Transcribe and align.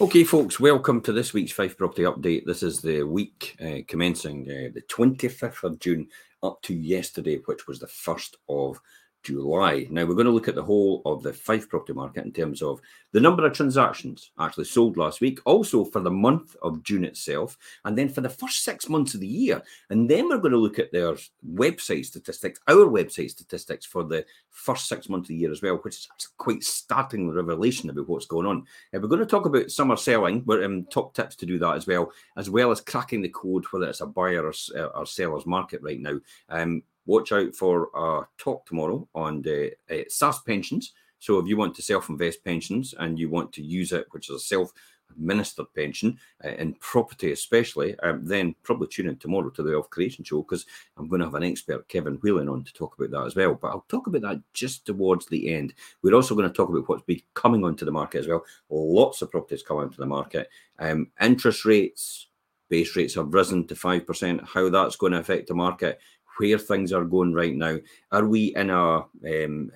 Okay, 0.00 0.22
folks, 0.22 0.60
welcome 0.60 1.00
to 1.00 1.12
this 1.12 1.34
week's 1.34 1.50
Fife 1.50 1.76
Property 1.76 2.02
Update. 2.02 2.44
This 2.44 2.62
is 2.62 2.80
the 2.80 3.02
week 3.02 3.56
uh, 3.60 3.78
commencing 3.88 4.42
uh, 4.48 4.70
the 4.72 4.82
25th 4.82 5.64
of 5.64 5.80
June 5.80 6.06
up 6.40 6.62
to 6.62 6.72
yesterday, 6.72 7.40
which 7.46 7.66
was 7.66 7.80
the 7.80 7.88
1st 7.88 8.36
of 8.48 8.80
July. 9.22 9.86
Now, 9.90 10.06
we're 10.06 10.14
going 10.14 10.26
to 10.26 10.32
look 10.32 10.48
at 10.48 10.54
the 10.54 10.62
whole 10.62 11.02
of 11.04 11.22
the 11.22 11.32
Fife 11.32 11.68
property 11.68 11.92
market 11.92 12.24
in 12.24 12.32
terms 12.32 12.62
of 12.62 12.80
the 13.12 13.20
number 13.20 13.46
of 13.46 13.52
transactions 13.52 14.30
actually 14.38 14.64
sold 14.64 14.96
last 14.96 15.20
week, 15.20 15.40
also 15.44 15.84
for 15.84 16.00
the 16.00 16.10
month 16.10 16.56
of 16.62 16.82
June 16.82 17.04
itself, 17.04 17.56
and 17.84 17.96
then 17.96 18.08
for 18.08 18.20
the 18.20 18.28
first 18.28 18.64
six 18.64 18.88
months 18.88 19.14
of 19.14 19.20
the 19.20 19.26
year. 19.26 19.62
And 19.90 20.08
then 20.08 20.28
we're 20.28 20.38
going 20.38 20.52
to 20.52 20.58
look 20.58 20.78
at 20.78 20.92
their 20.92 21.16
website 21.54 22.06
statistics, 22.06 22.60
our 22.68 22.86
website 22.86 23.30
statistics 23.30 23.86
for 23.86 24.04
the 24.04 24.24
first 24.50 24.88
six 24.88 25.08
months 25.08 25.26
of 25.26 25.28
the 25.28 25.36
year 25.36 25.52
as 25.52 25.62
well, 25.62 25.76
which 25.76 25.96
is 25.96 26.08
quite 26.36 26.62
startling 26.62 27.30
revelation 27.30 27.90
about 27.90 28.08
what's 28.08 28.26
going 28.26 28.46
on. 28.46 28.64
And 28.92 29.02
we're 29.02 29.08
going 29.08 29.20
to 29.20 29.26
talk 29.26 29.46
about 29.46 29.70
summer 29.70 29.96
selling, 29.96 30.40
but 30.40 30.62
um, 30.62 30.84
top 30.90 31.14
tips 31.14 31.36
to 31.36 31.46
do 31.46 31.58
that 31.58 31.76
as 31.76 31.86
well, 31.86 32.12
as 32.36 32.50
well 32.50 32.70
as 32.70 32.80
cracking 32.80 33.22
the 33.22 33.28
code, 33.28 33.64
whether 33.70 33.88
it's 33.88 34.00
a 34.00 34.06
buyer 34.06 34.46
or, 34.46 34.54
uh, 34.76 34.86
or 34.94 35.06
seller's 35.06 35.46
market 35.46 35.80
right 35.82 36.00
now. 36.00 36.18
Um, 36.48 36.82
watch 37.08 37.32
out 37.32 37.54
for 37.56 37.88
our 37.96 38.28
talk 38.36 38.66
tomorrow 38.66 39.08
on 39.14 39.42
the 39.42 39.72
uh, 39.90 39.94
SSAS 40.10 40.44
pensions. 40.46 40.92
So 41.18 41.38
if 41.38 41.48
you 41.48 41.56
want 41.56 41.74
to 41.76 41.82
self-invest 41.82 42.44
pensions 42.44 42.94
and 42.98 43.18
you 43.18 43.30
want 43.30 43.52
to 43.54 43.62
use 43.62 43.92
it, 43.92 44.06
which 44.10 44.28
is 44.28 44.36
a 44.36 44.40
self-administered 44.40 45.66
pension 45.74 46.18
uh, 46.44 46.50
in 46.50 46.74
property 46.74 47.32
especially, 47.32 47.98
um, 48.00 48.24
then 48.24 48.54
probably 48.62 48.88
tune 48.88 49.08
in 49.08 49.16
tomorrow 49.16 49.48
to 49.50 49.62
the 49.62 49.72
Wealth 49.72 49.88
Creation 49.88 50.22
Show 50.22 50.42
because 50.42 50.66
I'm 50.98 51.08
going 51.08 51.20
to 51.20 51.26
have 51.26 51.34
an 51.34 51.42
expert, 51.42 51.88
Kevin 51.88 52.18
Whelan, 52.22 52.48
on 52.48 52.62
to 52.62 52.72
talk 52.74 52.96
about 52.96 53.10
that 53.10 53.26
as 53.26 53.34
well. 53.34 53.54
But 53.54 53.68
I'll 53.68 53.86
talk 53.88 54.06
about 54.06 54.22
that 54.22 54.42
just 54.52 54.84
towards 54.84 55.26
the 55.26 55.52
end. 55.52 55.72
We're 56.02 56.14
also 56.14 56.34
going 56.34 56.48
to 56.48 56.54
talk 56.54 56.68
about 56.68 56.88
what's 56.88 57.02
been 57.02 57.22
coming 57.32 57.64
onto 57.64 57.86
the 57.86 57.90
market 57.90 58.18
as 58.18 58.28
well. 58.28 58.44
Lots 58.68 59.22
of 59.22 59.30
properties 59.30 59.62
coming 59.62 59.84
onto 59.84 59.96
the 59.96 60.06
market. 60.06 60.50
Um, 60.78 61.08
interest 61.20 61.64
rates, 61.64 62.28
base 62.68 62.94
rates 62.96 63.14
have 63.14 63.32
risen 63.32 63.66
to 63.66 63.74
5%, 63.74 64.46
how 64.46 64.68
that's 64.68 64.96
going 64.96 65.12
to 65.12 65.18
affect 65.18 65.48
the 65.48 65.54
market, 65.54 65.98
where 66.38 66.58
things 66.58 66.92
are 66.92 67.04
going 67.04 67.32
right 67.32 67.54
now. 67.54 67.78
Are 68.12 68.26
we 68.26 68.54
in 68.56 68.70
a 68.70 68.98
um, 68.98 69.72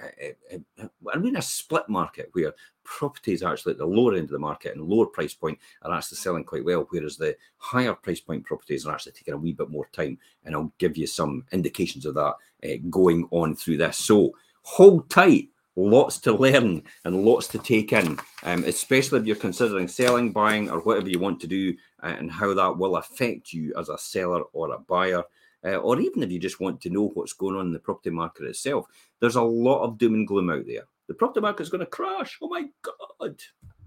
are 1.12 1.20
we 1.20 1.28
in 1.28 1.36
a 1.36 1.42
split 1.42 1.88
market 1.88 2.30
where 2.32 2.54
properties 2.84 3.42
actually 3.42 3.72
at 3.72 3.78
the 3.78 3.86
lower 3.86 4.14
end 4.14 4.24
of 4.24 4.30
the 4.30 4.38
market 4.38 4.74
and 4.74 4.84
lower 4.84 5.06
price 5.06 5.34
point 5.34 5.58
are 5.82 5.92
actually 5.92 6.18
selling 6.18 6.44
quite 6.44 6.64
well, 6.64 6.86
whereas 6.90 7.16
the 7.16 7.36
higher 7.58 7.94
price 7.94 8.20
point 8.20 8.44
properties 8.44 8.86
are 8.86 8.92
actually 8.92 9.12
taking 9.12 9.34
a 9.34 9.36
wee 9.36 9.52
bit 9.52 9.70
more 9.70 9.88
time? 9.92 10.18
And 10.44 10.54
I'll 10.54 10.72
give 10.78 10.96
you 10.96 11.06
some 11.06 11.44
indications 11.52 12.06
of 12.06 12.14
that 12.14 12.34
uh, 12.64 12.76
going 12.90 13.28
on 13.30 13.56
through 13.56 13.78
this. 13.78 13.98
So 13.98 14.32
hold 14.62 15.10
tight 15.10 15.48
lots 15.74 16.18
to 16.18 16.32
learn 16.32 16.82
and 17.04 17.24
lots 17.24 17.48
to 17.48 17.58
take 17.58 17.92
in, 17.92 18.18
um, 18.42 18.62
especially 18.64 19.18
if 19.18 19.26
you're 19.26 19.36
considering 19.36 19.88
selling, 19.88 20.30
buying, 20.30 20.70
or 20.70 20.80
whatever 20.80 21.08
you 21.08 21.18
want 21.18 21.40
to 21.40 21.46
do, 21.46 21.74
uh, 22.02 22.14
and 22.18 22.30
how 22.30 22.54
that 22.54 22.76
will 22.76 22.96
affect 22.96 23.52
you 23.52 23.72
as 23.76 23.88
a 23.88 23.98
seller 23.98 24.42
or 24.52 24.72
a 24.72 24.78
buyer 24.78 25.22
uh, 25.64 25.76
or 25.76 26.00
even 26.00 26.22
if 26.22 26.30
you 26.30 26.38
just 26.38 26.60
want 26.60 26.80
to 26.80 26.90
know 26.90 27.08
what's 27.14 27.32
going 27.32 27.56
on 27.56 27.66
in 27.66 27.72
the 27.72 27.78
property 27.78 28.10
market 28.10 28.46
itself, 28.46 28.86
there's 29.20 29.36
a 29.36 29.42
lot 29.42 29.82
of 29.82 29.98
doom 29.98 30.14
and 30.14 30.26
gloom 30.26 30.50
out 30.50 30.66
there. 30.66 30.84
The 31.08 31.14
property 31.14 31.40
market 31.40 31.62
is 31.62 31.70
going 31.70 31.80
to 31.80 31.86
crash. 31.86 32.38
Oh 32.42 32.48
my 32.48 32.64
God. 32.82 33.40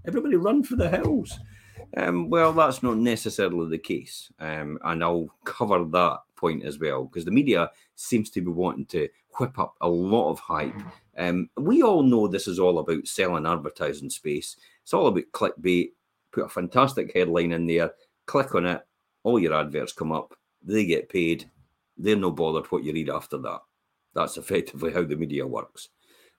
Everybody 0.07 0.35
run 0.35 0.63
for 0.63 0.75
the 0.75 0.89
hills. 0.89 1.39
Um, 1.97 2.29
well, 2.29 2.53
that's 2.53 2.83
not 2.83 2.97
necessarily 2.97 3.69
the 3.69 3.77
case. 3.77 4.31
Um, 4.39 4.77
and 4.83 5.03
I'll 5.03 5.29
cover 5.43 5.83
that 5.83 6.19
point 6.35 6.63
as 6.63 6.79
well 6.79 7.05
because 7.05 7.25
the 7.25 7.31
media 7.31 7.71
seems 7.95 8.29
to 8.31 8.41
be 8.41 8.51
wanting 8.51 8.85
to 8.87 9.09
whip 9.39 9.57
up 9.59 9.75
a 9.81 9.89
lot 9.89 10.31
of 10.31 10.39
hype. 10.39 10.79
Um, 11.17 11.49
we 11.57 11.81
all 11.81 12.03
know 12.03 12.27
this 12.27 12.47
is 12.47 12.59
all 12.59 12.79
about 12.79 13.07
selling 13.07 13.45
advertising 13.45 14.09
space. 14.09 14.57
It's 14.83 14.93
all 14.93 15.07
about 15.07 15.23
clickbait. 15.31 15.91
Put 16.31 16.45
a 16.45 16.49
fantastic 16.49 17.13
headline 17.13 17.53
in 17.53 17.65
there, 17.65 17.91
click 18.25 18.55
on 18.55 18.65
it, 18.65 18.85
all 19.23 19.39
your 19.39 19.53
adverts 19.53 19.93
come 19.93 20.11
up, 20.11 20.35
they 20.61 20.85
get 20.85 21.07
paid, 21.07 21.50
they're 21.97 22.16
no 22.16 22.31
bothered 22.31 22.72
what 22.72 22.83
you 22.83 22.94
read 22.94 23.09
after 23.09 23.38
that. 23.39 23.59
That's 24.13 24.38
effectively 24.38 24.91
how 24.91 25.03
the 25.03 25.16
media 25.16 25.45
works. 25.45 25.89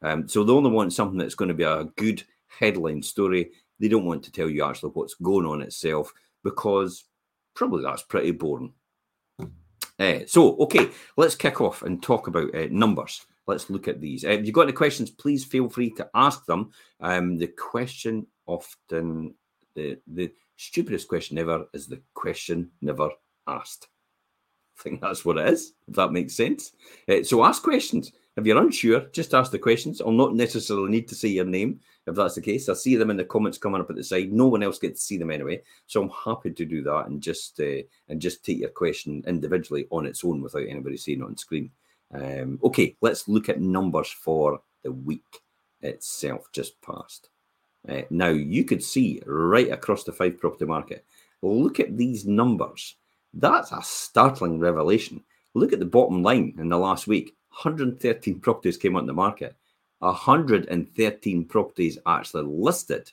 Um, 0.03 0.29
so 0.29 0.45
they 0.45 0.53
only 0.53 0.71
want 0.71 0.93
something 0.93 1.19
that's 1.19 1.35
going 1.35 1.49
to 1.49 1.55
be 1.55 1.65
a 1.65 1.85
good 1.97 2.23
headline 2.47 3.03
story. 3.03 3.51
They 3.79 3.89
don't 3.89 4.07
want 4.07 4.23
to 4.25 4.33
tell 4.33 4.49
you 4.49 4.65
actually 4.65 4.91
what's 4.91 5.15
going 5.15 5.47
on 5.47 5.63
itself 5.63 6.13
because 6.43 7.05
probably 7.55 7.83
that's 7.83 8.03
pretty 8.03 8.31
boring. 8.31 8.73
Uh, 9.99 10.21
so, 10.27 10.57
okay, 10.59 10.91
let's 11.17 11.35
kick 11.35 11.61
off 11.61 11.83
and 11.83 12.03
talk 12.03 12.27
about 12.27 12.55
uh, 12.55 12.67
numbers. 12.71 13.25
Let's 13.47 13.71
look 13.71 13.89
at 13.89 14.01
these. 14.01 14.25
Uh, 14.25 14.31
if 14.31 14.45
you've 14.45 14.55
got 14.55 14.63
any 14.63 14.73
questions, 14.73 15.11
please 15.11 15.45
feel 15.45 15.69
free 15.69 15.91
to 15.91 16.09
ask 16.15 16.45
them. 16.47 16.71
Um, 17.01 17.39
the 17.39 17.47
question 17.47 18.27
often, 18.47 19.35
the, 19.75 19.99
the 20.07 20.33
stupidest 20.57 21.09
question 21.09 21.39
ever 21.39 21.67
is 21.73 21.87
the 21.87 22.03
question 22.15 22.71
never 22.83 23.11
asked. 23.47 23.89
I 24.79 24.83
think 24.83 25.01
that's 25.01 25.25
what 25.25 25.39
it 25.39 25.49
is, 25.49 25.73
if 25.89 25.95
that 25.95 26.13
makes 26.13 26.35
sense. 26.35 26.73
Uh, 27.09 27.23
so 27.23 27.45
ask 27.45 27.63
questions. 27.63 28.13
If 28.37 28.45
you're 28.45 28.61
unsure, 28.61 29.07
just 29.13 29.33
ask 29.33 29.51
the 29.51 29.59
questions. 29.59 30.03
I'll 30.03 30.13
not 30.13 30.35
necessarily 30.35 30.91
need 30.91 31.09
to 31.09 31.15
say 31.15 31.29
your 31.29 31.47
name 31.47 31.81
if 32.07 32.15
that's 32.15 32.35
the 32.35 32.43
case. 32.43 32.69
I 32.69 32.75
see 32.75 32.97
them 32.97 33.11
in 33.11 33.17
the 33.17 33.25
comments 33.25 33.59
coming 33.59 33.81
up 33.81 33.91
at 33.91 33.97
the 33.97 34.05
side. 34.05 34.33
No 34.33 34.47
one 34.47 34.63
else 34.63 34.79
gets 34.79 35.01
to 35.01 35.07
see 35.07 35.17
them 35.17 35.31
anyway, 35.31 35.63
so 35.87 36.03
I'm 36.03 36.11
happy 36.11 36.51
to 36.53 36.65
do 36.65 36.83
that 36.83 37.07
and 37.07 37.23
just 37.23 37.59
uh, 37.61 37.83
and 38.09 38.21
just 38.21 38.45
take 38.45 38.59
your 38.59 38.69
question 38.69 39.25
individually 39.27 39.87
on 39.91 40.07
its 40.07 40.25
own 40.25 40.43
without 40.43 40.69
anybody 40.69 40.97
seeing 40.97 41.23
on 41.23 41.37
screen. 41.37 41.71
Um, 42.13 42.61
okay, 42.63 42.97
let's 43.01 43.27
look 43.27 43.49
at 43.49 43.61
numbers 43.61 44.09
for 44.09 44.61
the 44.83 44.93
week 44.93 45.41
itself 45.81 46.51
just 46.53 46.81
passed. 46.83 47.31
Uh, 47.89 48.03
now 48.11 48.29
you 48.29 48.65
could 48.65 48.83
see 48.83 49.23
right 49.27 49.71
across 49.71 50.05
the 50.05 50.13
Fife 50.13 50.39
property 50.39 50.65
market. 50.65 51.05
Look 51.43 51.81
at 51.81 51.97
these 51.97 52.27
numbers 52.27 52.97
that's 53.37 53.73
a 53.73 53.83
startling 53.83 54.59
revelation. 54.59 55.23
Look 55.55 55.73
at 55.73 55.79
the 55.79 55.87
bottom 55.87 56.23
line 56.23 56.55
in 56.59 56.69
the 56.69 56.79
last 56.79 57.07
week 57.07 57.35
113 57.51 58.41
properties 58.41 58.77
came 58.77 58.97
on 58.97 59.07
the 59.07 59.13
market, 59.13 59.57
113 60.01 61.45
properties 61.47 61.99
actually 62.07 62.45
listed. 62.45 63.11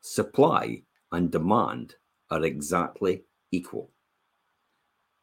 Supply 0.00 0.82
and 1.12 1.30
demand 1.30 1.94
are 2.30 2.44
exactly 2.44 3.22
equal. 3.50 3.90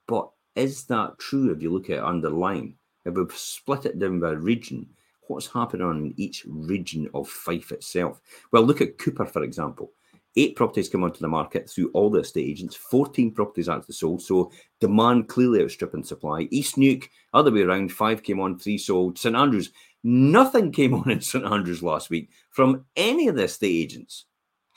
But 0.08 0.30
is 0.56 0.86
that 0.86 1.20
true 1.20 1.52
if 1.52 1.62
you 1.62 1.72
look 1.72 1.90
at 1.90 2.04
underlying? 2.04 2.76
If 3.06 3.16
we've 3.16 3.36
split 3.36 3.86
it 3.86 4.00
down 4.00 4.20
by 4.20 4.32
region, 4.32 4.90
what's 5.28 5.48
happening 5.48 5.88
in 5.90 6.14
each 6.18 6.46
region 6.48 7.10
of 7.14 7.30
Fife 7.30 7.72
itself? 7.72 8.22
Well, 8.52 8.64
look 8.64 8.82
at 8.82 8.98
Cupar, 8.98 9.30
for 9.30 9.44
example. 9.44 9.92
Eight 10.36 10.56
properties 10.56 10.90
come 10.90 11.04
onto 11.04 11.20
the 11.20 11.28
market 11.28 11.70
through 11.70 11.92
all 11.92 12.10
the 12.10 12.22
estate 12.22 12.50
agents. 12.50 12.76
14 12.76 13.32
properties 13.32 13.70
actually 13.70 13.94
sold. 13.94 14.22
So 14.22 14.52
demand 14.80 15.28
clearly 15.28 15.62
outstripping 15.62 16.04
supply. 16.04 16.48
East 16.50 16.78
Neuk, 16.78 17.08
other 17.34 17.52
way 17.52 17.62
around, 17.62 17.92
five 17.92 18.24
came 18.24 18.40
on, 18.40 18.58
three 18.58 18.80
sold. 18.80 19.20
St 19.20 19.36
Andrews, 19.36 19.72
nothing 20.04 20.72
came 20.72 20.96
on 20.96 21.12
in 21.12 21.22
St 21.22 21.46
Andrews 21.46 21.84
last 21.84 22.10
week 22.10 22.30
from 22.50 22.86
any 22.96 23.28
of 23.28 23.36
the 23.36 23.44
estate 23.44 23.84
agents. 23.84 24.26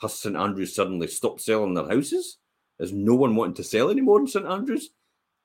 Has 0.01 0.13
St 0.13 0.35
Andrews 0.35 0.75
suddenly 0.75 1.07
stopped 1.07 1.41
selling 1.41 1.73
their 1.73 1.87
houses? 1.87 2.37
Is 2.79 2.93
no 2.93 3.15
one 3.15 3.35
wanting 3.35 3.55
to 3.55 3.63
sell 3.63 3.89
anymore 3.89 4.19
in 4.19 4.27
St 4.27 4.45
Andrews? 4.45 4.91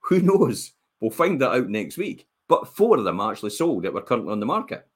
Who 0.01 0.21
knows? 0.21 0.73
We'll 1.01 1.11
find 1.11 1.41
that 1.41 1.53
out 1.53 1.69
next 1.71 1.97
week. 1.97 2.27
But 2.49 2.69
four 2.69 2.99
of 2.99 3.05
them 3.05 3.19
actually 3.21 3.51
sold 3.51 3.85
that 3.85 3.95
were 3.95 4.03
currently 4.03 4.33
on 4.33 4.41
the 4.41 4.47
market. 4.47 4.87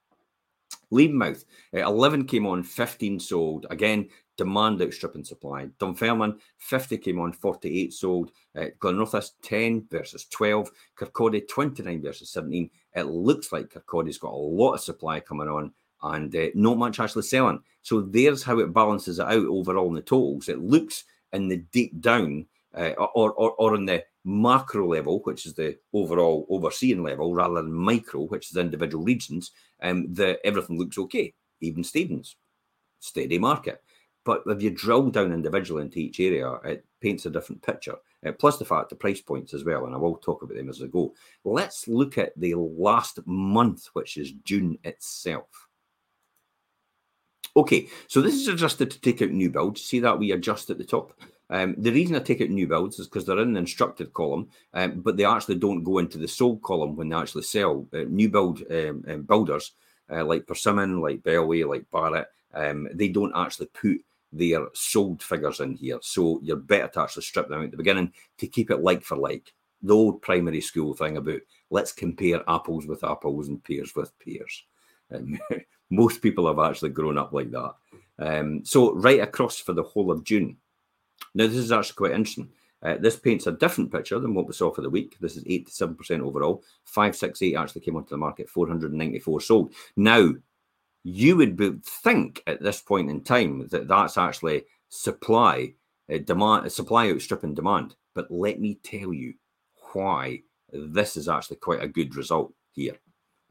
Levenmouth, 0.93 1.45
uh, 1.75 1.81
11 1.81 2.27
came 2.27 2.47
on, 2.47 2.63
15 2.63 3.19
sold. 3.19 3.67
Again, 3.71 4.09
demand 4.37 4.81
outstripping 4.83 5.25
supply. 5.25 5.69
Dunfermline, 5.79 6.39
50 6.59 6.99
came 6.99 7.21
on, 7.21 7.33
48 7.33 7.93
sold. 7.93 8.31
Uh, 8.57 8.67
Glenrothes, 8.79 9.33
10 9.43 9.87
versus 9.91 10.27
12. 10.27 10.71
Kirkcaldy, 10.99 11.49
29 11.49 12.03
versus 12.03 12.31
17. 12.31 12.71
It 12.95 13.03
looks 13.03 13.53
like 13.53 13.71
Kirkcaldy's 13.71 14.19
got 14.19 14.33
a 14.33 14.37
lot 14.37 14.75
of 14.75 14.81
supply 14.81 15.21
coming 15.21 15.49
on 15.49 15.73
and 16.03 16.35
uh, 16.35 16.49
not 16.55 16.79
much 16.79 17.01
actually 17.01 17.23
selling. 17.23 17.61
So 17.83 18.01
there's 18.01 18.43
how 18.43 18.59
it 18.59 18.73
balances 18.73 19.19
it 19.19 19.27
out 19.27 19.47
overall 19.47 19.89
in 19.89 19.95
the 19.95 20.03
totals. 20.03 20.49
It 20.49 20.61
looks 20.61 21.05
in 21.33 21.49
the 21.49 21.59
deep 21.73 22.01
down 22.01 22.47
uh, 22.75 22.91
or, 22.99 23.33
or, 23.33 23.53
or 23.53 23.75
in 23.75 23.87
the 23.87 24.05
macro 24.25 24.87
level, 24.89 25.21
which 25.21 25.47
is 25.47 25.55
the 25.55 25.79
overall 25.93 26.47
overseeing 26.51 27.03
level, 27.03 27.35
rather 27.35 27.55
than 27.55 27.73
micro, 27.73 28.23
which 28.23 28.51
is 28.51 28.57
individual 28.57 29.05
regions, 29.05 29.53
um, 29.83 30.13
that 30.13 30.41
everything 30.45 30.79
looks 30.79 30.99
okay. 30.99 31.33
Even 31.61 31.83
Stevens, 31.83 32.37
steady 33.01 33.39
market. 33.39 33.83
But 34.27 34.43
if 34.49 34.61
you 34.61 34.71
drill 34.71 35.09
down 35.11 35.33
individually 35.33 35.83
into 35.83 36.01
each 36.01 36.19
area, 36.19 36.53
it 36.65 36.85
paints 37.01 37.27
a 37.27 37.31
different 37.31 37.63
picture. 37.63 37.95
Uh, 38.27 38.33
plus 38.33 38.59
the 38.59 38.65
fact 38.65 38.91
the 38.91 38.97
price 38.97 39.21
points 39.21 39.55
as 39.55 39.65
well, 39.65 39.87
and 39.87 39.95
I 39.95 39.99
will 39.99 40.17
talk 40.17 40.43
about 40.43 40.57
them 40.57 40.69
as 40.69 40.83
I 40.83 40.89
go. 40.89 41.15
Let's 41.45 41.87
look 41.87 42.19
at 42.19 42.33
the 42.37 42.57
last 42.57 43.21
month, 43.25 43.87
which 43.93 44.17
is 44.17 44.33
June 44.45 44.79
itself. 44.83 45.69
Okay, 47.57 47.87
so 48.09 48.21
this 48.21 48.35
is 48.35 48.49
adjusted 48.49 48.91
to 48.91 49.01
take 49.01 49.23
out 49.23 49.31
new 49.31 49.49
builds. 49.49 49.85
See 49.85 50.01
that 50.01 50.19
we 50.19 50.33
adjust 50.33 50.71
at 50.71 50.79
the 50.79 50.85
top. 50.85 51.13
Um, 51.49 51.77
the 51.79 51.93
reason 51.93 52.17
I 52.17 52.19
take 52.19 52.41
out 52.41 52.51
new 52.51 52.67
builds 52.67 52.99
is 52.99 53.07
because 53.07 53.25
they're 53.25 53.39
in 53.39 53.53
the 53.53 53.61
instructed 53.61 54.13
column, 54.13 54.49
um, 54.75 55.03
but 55.03 55.17
they 55.17 55.25
actually 55.25 55.55
don't 55.55 55.85
go 55.85 55.99
into 55.99 56.19
the 56.19 56.27
sold 56.27 56.63
column 56.63 56.97
when 56.97 57.09
they 57.09 57.17
actually 57.17 57.45
sell. 57.45 57.87
Uh, 57.95 58.03
new 58.09 58.29
build 58.29 58.61
um, 58.73 59.05
um 59.09 59.23
builders 59.23 59.73
uh, 60.11 60.25
like 60.25 60.49
Persimmon, 60.49 61.01
like 61.01 61.23
Bellway, 61.23 61.67
like 61.67 61.89
Barratt, 61.93 62.27
um, 62.57 62.89
they 62.93 63.09
don't 63.09 63.37
actually 63.37 63.67
put 63.67 64.01
their 64.33 64.67
sold 64.75 65.23
figures 65.23 65.61
in 65.61 65.75
here. 65.75 65.99
So 66.03 66.41
you're 66.43 66.57
better 66.57 66.89
to 66.89 67.01
actually 67.01 67.23
strip 67.23 67.49
them 67.49 67.61
out 67.61 67.65
at 67.67 67.71
the 67.71 67.77
beginning 67.77 68.13
to 68.39 68.47
keep 68.47 68.71
it 68.71 68.83
like 68.83 69.03
for 69.03 69.17
like. 69.17 69.53
The 69.83 69.95
old 69.95 70.23
primary 70.23 70.61
school 70.61 70.95
thing 70.95 71.17
about 71.17 71.41
let's 71.71 71.93
compare 71.93 72.43
apples 72.49 72.87
with 72.87 73.05
apples 73.05 73.49
and 73.49 73.63
pears 73.63 73.95
with 73.95 74.13
pears. 74.19 74.65
Um, 75.15 75.39
most 75.91 76.23
people 76.23 76.47
have 76.47 76.59
actually 76.59 76.91
grown 76.91 77.19
up 77.19 77.33
like 77.33 77.51
that. 77.51 77.75
Um, 78.19 78.65
so 78.65 78.95
right 78.95 79.21
across 79.21 79.59
for 79.59 79.73
the 79.73 79.83
whole 79.83 80.11
of 80.11 80.25
June. 80.25 80.57
Now 81.35 81.47
this 81.47 81.57
is 81.57 81.73
actually 81.73 81.97
quite 81.97 82.13
interesting. 82.13 82.51
Uh, 82.83 82.97
this 82.99 83.17
paints 83.17 83.47
a 83.47 83.53
different 83.53 83.91
picture 83.91 84.19
than 84.19 84.35
what 84.35 84.47
we 84.47 84.53
saw 84.53 84.73
for 84.73 84.83
the 84.83 84.91
week. 84.91 85.17
This 85.21 85.37
is 85.37 85.45
87% 85.45 86.21
overall. 86.21 86.63
568 86.85 87.55
actually 87.57 87.81
came 87.81 87.97
onto 87.97 88.11
the 88.11 88.17
market, 88.17 88.49
494 88.49 89.41
sold. 89.41 89.75
Now, 89.97 90.33
you 91.09 91.37
would 91.37 91.85
think 91.85 92.43
at 92.49 92.61
this 92.61 92.81
point 92.81 93.09
in 93.09 93.21
time 93.21 93.69
that 93.69 93.87
that's 93.87 94.19
actually 94.19 94.65
supply 94.89 95.73
uh, 96.13 96.19
demand 96.19 96.71
supply 96.73 97.09
outstripping 97.09 97.55
demand 97.55 97.95
but 98.13 98.29
let 98.29 98.59
me 98.59 98.77
tell 98.83 99.13
you 99.13 99.33
why 99.93 100.41
this 100.73 101.17
is 101.17 101.29
actually 101.29 101.59
quite 101.59 101.81
a 101.81 101.87
good 101.87 102.17
result 102.17 102.53
here 102.73 102.97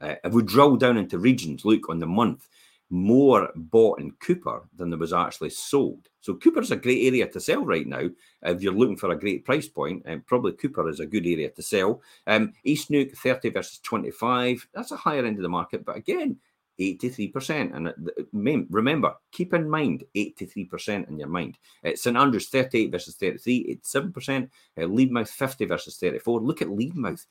uh, 0.02 0.16
if 0.26 0.34
we 0.34 0.44
drill 0.44 0.76
down 0.76 0.98
into 0.98 1.18
regions 1.18 1.64
look 1.64 1.88
on 1.88 1.98
the 1.98 2.06
month 2.06 2.50
more 2.90 3.50
bought 3.56 4.02
in 4.02 4.12
Cupar 4.12 4.64
than 4.76 4.92
there 4.92 5.00
was 5.00 5.12
actually 5.12 5.50
sold. 5.50 6.08
So 6.22 6.36
Cupar 6.36 6.62
is 6.62 6.70
a 6.70 6.76
great 6.76 7.08
area 7.08 7.28
to 7.28 7.40
sell 7.40 7.66
right 7.66 7.88
now. 7.88 8.10
If 8.44 8.62
you're 8.62 8.74
looking 8.74 8.96
for 8.96 9.10
a 9.10 9.20
great 9.20 9.44
price 9.44 9.68
point, 9.68 10.04
and 10.06 10.18
um, 10.18 10.24
probably 10.28 10.52
Cupar 10.52 10.88
is 10.90 11.00
a 11.00 11.08
good 11.08 11.26
area 11.26 11.50
to 11.50 11.64
sell. 11.64 12.04
Um, 12.28 12.54
East 12.64 12.92
Neuk 12.92 13.12
30 13.18 13.50
versus 13.50 13.80
25. 13.80 14.68
That's 14.72 14.92
a 14.92 14.98
higher 14.98 15.26
end 15.26 15.38
of 15.38 15.42
the 15.42 15.50
market, 15.50 15.84
but 15.84 15.98
again, 15.98 16.38
83%. 16.80 17.76
And 17.76 18.66
remember, 18.70 19.16
keep 19.32 19.54
in 19.54 19.70
mind 19.70 20.04
83% 20.16 21.08
in 21.08 21.20
your 21.20 21.28
mind. 21.28 21.58
Uh, 21.84 21.96
St 21.96 22.18
Andrews 22.18 22.50
38 22.50 22.92
versus 22.92 23.16
33, 23.16 23.80
87%. 23.84 24.50
Uh, 24.78 24.82
Levenmouth 24.82 25.30
50 25.30 25.66
versus 25.66 25.98
34. 25.98 26.42
Look 26.42 26.62
at 26.62 26.68
Levenmouth. 26.68 27.26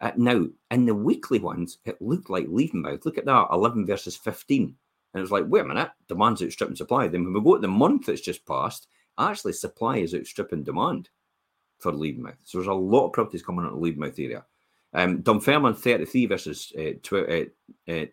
Uh, 0.00 0.12
now, 0.16 0.46
in 0.70 0.86
the 0.86 0.94
weekly 0.94 1.38
ones, 1.38 1.78
it 1.84 2.00
looked 2.00 2.30
like 2.30 2.46
Levenmouth. 2.46 3.04
Look 3.04 3.18
at 3.18 3.24
that 3.24 3.48
11 3.52 3.86
versus 3.86 4.16
15. 4.16 4.62
And 4.64 5.20
it 5.20 5.20
was 5.20 5.30
like, 5.30 5.44
wait 5.48 5.64
a 5.64 5.64
minute, 5.64 5.90
demand's 6.08 6.42
outstripping 6.42 6.76
supply. 6.76 7.08
Then 7.08 7.24
when 7.24 7.32
we 7.32 7.40
go 7.40 7.54
to 7.54 7.60
the 7.60 7.68
month 7.68 8.06
that's 8.06 8.20
just 8.20 8.44
passed, 8.46 8.88
actually 9.18 9.54
supply 9.54 9.98
is 9.98 10.14
outstripping 10.14 10.64
demand 10.64 11.08
for 11.78 11.92
Levenmouth. 11.92 12.36
So 12.44 12.58
there's 12.58 12.68
a 12.68 12.74
lot 12.74 13.06
of 13.06 13.12
properties 13.12 13.42
coming 13.42 13.64
out 13.64 13.72
of 13.72 13.80
the 13.80 13.92
Levenmouth 13.92 14.22
area. 14.22 14.44
Um, 14.92 15.22
Dunfermline 15.22 15.74
33 15.74 16.26
versus 16.26 16.72
uh, 16.78 16.92
tw- 17.02 17.12
uh, 17.12 17.92
uh, 17.92 18.06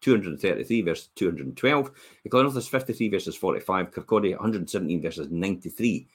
233 0.00 0.82
versus 0.82 1.08
212. 1.14 1.90
Glenrothes 2.28 2.68
53 2.68 3.08
versus 3.08 3.36
45. 3.36 3.90
Kirkcaldy 3.90 4.30
117 4.30 5.02
versus 5.02 5.28
93. 5.30 6.06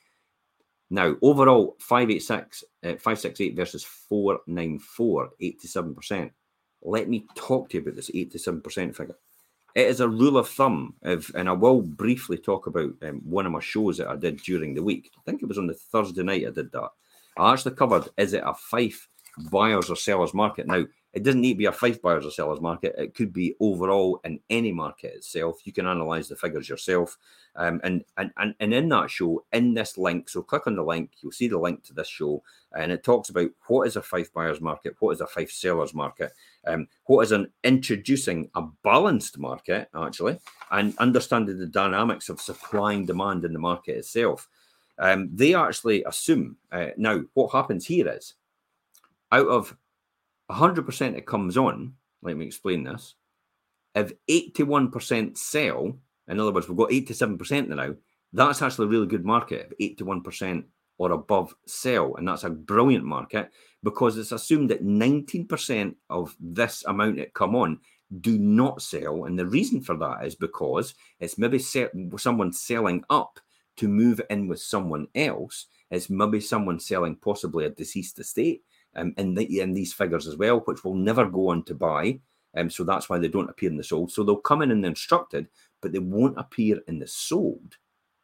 Now, 0.90 1.16
overall, 1.22 1.76
586, 1.80 2.64
uh, 2.84 2.88
568 2.90 3.56
versus 3.56 3.84
494, 3.84 5.30
87%. 5.42 6.32
Let 6.84 7.10
me 7.10 7.26
talk 7.36 7.70
to 7.70 7.78
you 7.78 7.82
about 7.82 7.96
this 7.96 8.12
87% 8.12 8.96
figure. 8.96 9.18
It 9.74 9.88
is 9.88 10.00
a 10.00 10.08
rule 10.08 10.38
of 10.38 10.48
thumb, 10.48 10.94
if, 11.02 11.34
and 11.34 11.50
I 11.50 11.54
will 11.54 11.82
briefly 11.82 12.38
talk 12.38 12.68
about 12.68 12.92
um, 13.02 13.22
one 13.26 13.46
of 13.46 13.52
my 13.52 13.60
shows 13.60 13.98
that 13.98 14.08
I 14.08 14.16
did 14.16 14.38
during 14.38 14.74
the 14.74 14.84
week. 14.84 15.12
I 15.18 15.22
think 15.26 15.42
it 15.42 15.50
was 15.50 15.58
on 15.58 15.68
the 15.68 15.74
Thursday 15.74 16.24
night 16.24 16.46
I 16.48 16.52
did 16.52 16.72
that. 16.72 16.90
I 17.38 17.52
actually 17.52 17.76
covered 17.76 18.08
is 18.18 18.34
it 18.34 18.44
a 18.46 18.54
Fife 18.54 19.10
buyers 19.52 19.90
or 19.90 19.98
sellers 19.98 20.34
market? 20.34 20.68
Now, 20.68 20.86
it 21.16 21.24
doesn't 21.24 21.40
need 21.40 21.54
to 21.54 21.58
be 21.58 21.66
a 21.66 21.72
Fife 21.72 22.02
buyers 22.02 22.26
or 22.26 22.32
sellers 22.32 22.60
market. 22.60 22.94
It 22.98 23.16
could 23.16 23.32
be 23.32 23.56
overall 23.62 24.20
in 24.26 24.42
any 24.50 24.74
market 24.74 25.14
itself. 25.14 25.66
You 25.66 25.72
can 25.72 25.88
analyze 25.88 26.28
the 26.28 26.36
figures 26.36 26.68
yourself. 26.68 27.18
Um, 27.56 27.80
and, 27.86 28.04
and, 28.18 28.32
and, 28.36 28.54
and 28.60 28.74
in 28.74 28.90
that 28.90 29.10
show, 29.10 29.46
in 29.54 29.74
this 29.74 29.98
link, 29.98 30.28
so 30.28 30.44
click 30.44 30.68
on 30.68 30.76
the 30.76 30.84
link, 30.84 31.12
you'll 31.22 31.32
see 31.32 31.48
the 31.48 31.58
link 31.58 31.86
to 31.86 31.94
this 31.94 32.10
show, 32.10 32.44
and 32.76 32.92
it 32.92 33.02
talks 33.02 33.30
about 33.30 33.50
what 33.68 33.88
is 33.88 33.96
a 33.96 34.02
Fife 34.02 34.34
buyers 34.34 34.60
market, 34.60 34.98
what 35.00 35.12
is 35.12 35.22
a 35.22 35.28
Fife 35.28 35.52
sellers 35.52 35.94
market, 35.94 36.34
um, 36.68 36.86
what 37.06 37.22
is 37.22 37.32
an 37.32 37.50
introducing 37.64 38.50
a 38.56 38.64
balanced 38.84 39.40
market, 39.40 39.88
actually, 39.96 40.38
and 40.72 40.98
understanding 40.98 41.58
the 41.58 41.66
dynamics 41.66 42.28
of 42.28 42.42
supply 42.42 42.92
and 42.92 43.08
demand 43.08 43.46
in 43.46 43.54
the 43.54 43.60
market 43.60 43.96
itself. 43.96 44.50
Um, 45.00 45.30
they 45.34 45.54
actually 45.56 46.04
assume 46.04 46.58
uh, 46.74 46.88
now 46.98 47.22
what 47.36 47.54
happens 47.54 47.86
here 47.86 48.10
is 48.10 48.34
out 49.32 49.48
of 49.48 49.78
100% 50.52 51.18
it 51.18 51.26
comes 51.26 51.58
on, 51.58 51.94
let 52.22 52.38
me 52.38 52.46
explain 52.46 52.84
this. 52.84 53.16
If 53.94 54.14
81% 54.30 55.38
sell, 55.38 55.98
in 56.28 56.40
other 56.40 56.52
words, 56.52 56.68
we've 56.68 56.78
got 56.78 56.90
87% 56.90 57.68
now, 57.70 57.96
that's 58.34 58.62
actually 58.62 58.88
a 58.88 58.90
really 58.90 59.08
good 59.08 59.26
market. 59.26 59.74
If 59.80 59.98
81% 59.98 60.64
or 60.98 61.12
above 61.12 61.54
sell, 61.66 62.16
and 62.16 62.28
that's 62.28 62.44
a 62.44 62.50
brilliant 62.50 63.06
market 63.06 63.52
because 63.84 64.18
it's 64.18 64.32
assumed 64.32 64.70
that 64.70 64.86
19% 64.86 65.96
of 66.10 66.36
this 66.40 66.84
amount 66.86 67.18
that 67.18 67.34
come 67.34 67.56
on 67.56 67.80
do 68.22 68.38
not 68.38 68.82
sell. 68.82 69.26
And 69.26 69.38
the 69.38 69.46
reason 69.46 69.82
for 69.82 69.98
that 69.98 70.26
is 70.26 70.36
because 70.36 70.96
it's 71.20 71.38
maybe 71.38 71.60
someone 71.60 72.54
selling 72.54 73.04
up 73.10 73.40
to 73.78 73.88
move 73.88 74.22
in 74.30 74.48
with 74.48 74.62
someone 74.62 75.08
else. 75.16 75.68
It's 75.92 76.10
maybe 76.10 76.40
someone 76.40 76.80
selling 76.80 77.16
possibly 77.18 77.66
a 77.66 77.70
deceased 77.70 78.20
estate 78.20 78.64
um, 78.96 79.14
in, 79.18 79.34
the, 79.34 79.60
in 79.60 79.74
these 79.74 79.94
figures 79.94 80.28
as 80.28 80.38
well, 80.38 80.60
which 80.62 80.84
will 80.84 80.96
never 80.96 81.26
go 81.26 81.50
on 81.50 81.64
to 81.64 81.76
buy. 81.76 82.20
Um, 82.58 82.70
so 82.70 82.84
that's 82.84 83.10
why 83.10 83.18
they 83.18 83.28
don't 83.28 83.50
appear 83.50 83.70
in 83.70 83.78
the 83.78 83.84
sold. 83.84 84.12
So 84.12 84.24
they'll 84.24 84.38
come 84.38 84.62
in 84.62 84.82
the 84.82 84.88
instructed, 84.88 85.48
but 85.82 85.92
they 85.92 86.00
won't 86.00 86.40
appear 86.40 86.80
in 86.88 87.00
the 87.00 87.08
sold 87.08 87.76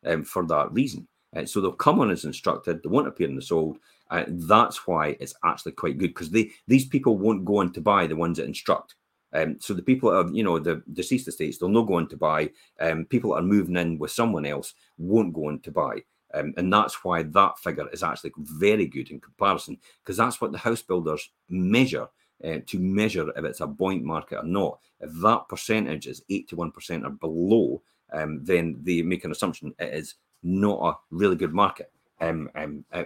um, 0.05 0.23
for 0.23 0.45
that 0.47 0.71
reason. 0.71 1.07
Uh, 1.35 1.45
so 1.45 1.61
they'll 1.61 1.71
come 1.71 1.99
on 1.99 2.11
as 2.11 2.25
instructed, 2.25 2.81
they 2.83 2.89
won't 2.89 3.07
appear 3.07 3.27
in 3.27 3.35
the 3.35 3.41
sold. 3.41 3.77
Uh, 4.09 4.25
that's 4.27 4.85
why 4.85 5.15
it's 5.19 5.33
actually 5.45 5.71
quite 5.71 5.97
good 5.97 6.09
because 6.09 6.29
they 6.29 6.51
these 6.67 6.85
people 6.85 7.17
won't 7.17 7.45
go 7.45 7.57
on 7.57 7.71
to 7.71 7.79
buy 7.79 8.05
the 8.05 8.15
ones 8.15 8.37
that 8.37 8.45
instruct. 8.45 8.95
Um, 9.33 9.55
so 9.59 9.73
the 9.73 9.81
people 9.81 10.11
of 10.11 10.35
you 10.35 10.43
know 10.43 10.59
the 10.59 10.83
deceased 10.91 11.29
estates, 11.29 11.57
they'll 11.57 11.69
not 11.69 11.87
go 11.87 11.93
on 11.93 12.09
to 12.09 12.17
buy. 12.17 12.49
Um, 12.81 13.05
people 13.05 13.31
that 13.31 13.37
are 13.37 13.43
moving 13.43 13.77
in 13.77 13.97
with 13.97 14.11
someone 14.11 14.45
else 14.45 14.73
won't 14.97 15.33
go 15.33 15.47
on 15.47 15.59
to 15.61 15.71
buy. 15.71 16.03
Um, 16.33 16.53
and 16.57 16.71
that's 16.71 17.03
why 17.03 17.23
that 17.23 17.59
figure 17.59 17.89
is 17.89 18.03
actually 18.03 18.31
very 18.37 18.85
good 18.85 19.11
in 19.11 19.19
comparison, 19.19 19.77
because 20.03 20.17
that's 20.17 20.39
what 20.39 20.51
the 20.51 20.57
house 20.57 20.81
builders 20.81 21.29
measure 21.49 22.07
uh, 22.43 22.59
to 22.65 22.79
measure 22.79 23.29
if 23.35 23.45
it's 23.45 23.61
a 23.61 23.67
buoyant 23.67 24.03
market 24.03 24.37
or 24.37 24.43
not. 24.43 24.79
If 24.99 25.11
that 25.21 25.47
percentage 25.49 26.07
is 26.07 26.23
81% 26.29 27.05
or 27.05 27.09
below, 27.11 27.81
um, 28.13 28.43
then 28.43 28.77
they 28.81 29.01
make 29.01 29.25
an 29.25 29.31
assumption 29.31 29.73
it 29.79 29.93
is 29.93 30.15
not 30.43 30.79
a 30.81 31.15
really 31.15 31.35
good 31.35 31.53
market. 31.53 31.91
Um, 32.19 32.49
um, 32.55 32.85
uh, 32.91 33.03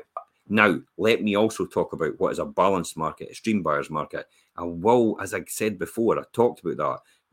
now, 0.48 0.80
let 0.98 1.24
me 1.24 1.36
also 1.36 1.66
talk 1.66 1.94
about 1.94 2.20
what 2.20 2.32
is 2.32 2.40
a 2.40 2.46
balanced 2.46 2.98
market, 2.98 3.32
a 3.32 3.36
stream 3.36 3.64
buyers 3.64 3.90
market. 3.90 4.28
And 4.58 4.84
well, 4.84 5.18
as 5.22 5.34
I 5.34 5.44
said 5.48 5.80
before, 5.80 6.20
I 6.20 6.24
talked 6.34 6.64
about 6.64 6.78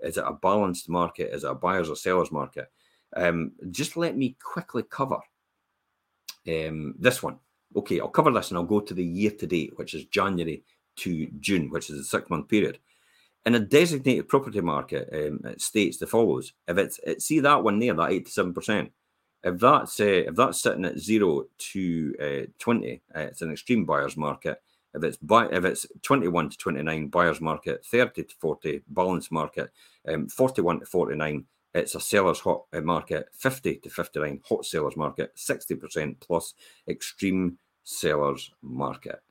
that. 0.01 0.09
Is 0.09 0.17
it 0.17 0.25
a 0.27 0.33
balanced 0.33 0.89
market? 0.89 1.33
Is 1.33 1.45
it 1.45 1.51
a 1.51 1.55
buyers 1.55 1.91
or 1.91 1.97
sellers 1.97 2.33
market? 2.33 2.71
Um, 3.15 3.53
just 3.71 3.97
let 3.97 4.17
me 4.17 4.37
quickly 4.43 4.83
cover 4.85 5.19
um, 6.49 6.95
this 6.99 7.23
one. 7.23 7.39
Okay, 7.75 8.01
I'll 8.01 8.09
cover 8.09 8.31
this 8.31 8.51
and 8.51 8.59
I'll 8.59 8.65
go 8.65 8.81
to 8.81 8.95
the 8.95 9.05
year 9.05 9.31
to 9.31 9.47
date, 9.47 9.73
which 9.77 9.95
is 9.95 10.05
January 10.07 10.63
to 10.97 11.27
June, 11.41 11.71
which 11.71 11.91
is 11.91 11.99
a 11.99 12.05
six 12.05 12.29
month 12.29 12.49
period. 12.49 12.79
In 13.45 13.55
a 13.55 13.61
designated 13.61 14.29
property 14.29 14.61
market, 14.61 15.09
um, 15.13 15.41
it 15.45 15.61
states 15.61 15.97
the 15.97 16.07
follows: 16.07 16.53
if 16.69 16.79
it's 16.79 17.01
it, 17.05 17.23
see 17.23 17.41
that 17.41 17.65
one 17.65 17.79
there, 17.79 17.95
that 17.95 18.11
eighty-seven 18.11 18.55
percent, 18.55 18.93
if 19.43 19.59
that's 19.59 19.99
uh, 19.99 20.05
if 20.05 20.37
that's 20.37 20.61
sitting 20.61 20.85
at 20.85 20.99
zero 20.99 21.47
to 21.59 22.15
uh, 22.21 22.47
twenty, 22.59 23.03
uh, 23.17 23.21
it's 23.21 23.43
an 23.43 23.51
extreme 23.51 23.85
buyers 23.85 24.17
market. 24.17 24.63
If 24.95 25.03
it's 25.03 25.17
buy, 25.17 25.49
if 25.49 25.65
it's 25.65 25.87
twenty-one 26.03 26.51
to 26.51 26.59
twenty-nine 26.59 27.09
buyers 27.09 27.41
market, 27.41 27.85
thirty 27.85 28.25
to 28.25 28.35
forty 28.39 28.83
balance 28.89 29.31
market, 29.33 29.73
um, 30.07 30.29
forty-one 30.29 30.81
to 30.81 30.87
forty-nine 30.87 31.47
it's 31.75 31.95
a 31.95 32.01
seller's 32.01 32.41
hot 32.41 32.65
uh, 32.73 32.81
market, 32.81 33.29
50 33.33 33.77
to 33.77 33.91
59 33.91 34.41
hot 34.47 34.67
sellers 34.67 34.97
market, 34.97 35.35
60% 35.37 36.21
plus 36.21 36.55
extreme 36.89 37.59
sellers 37.85 38.51
market. 38.63 39.23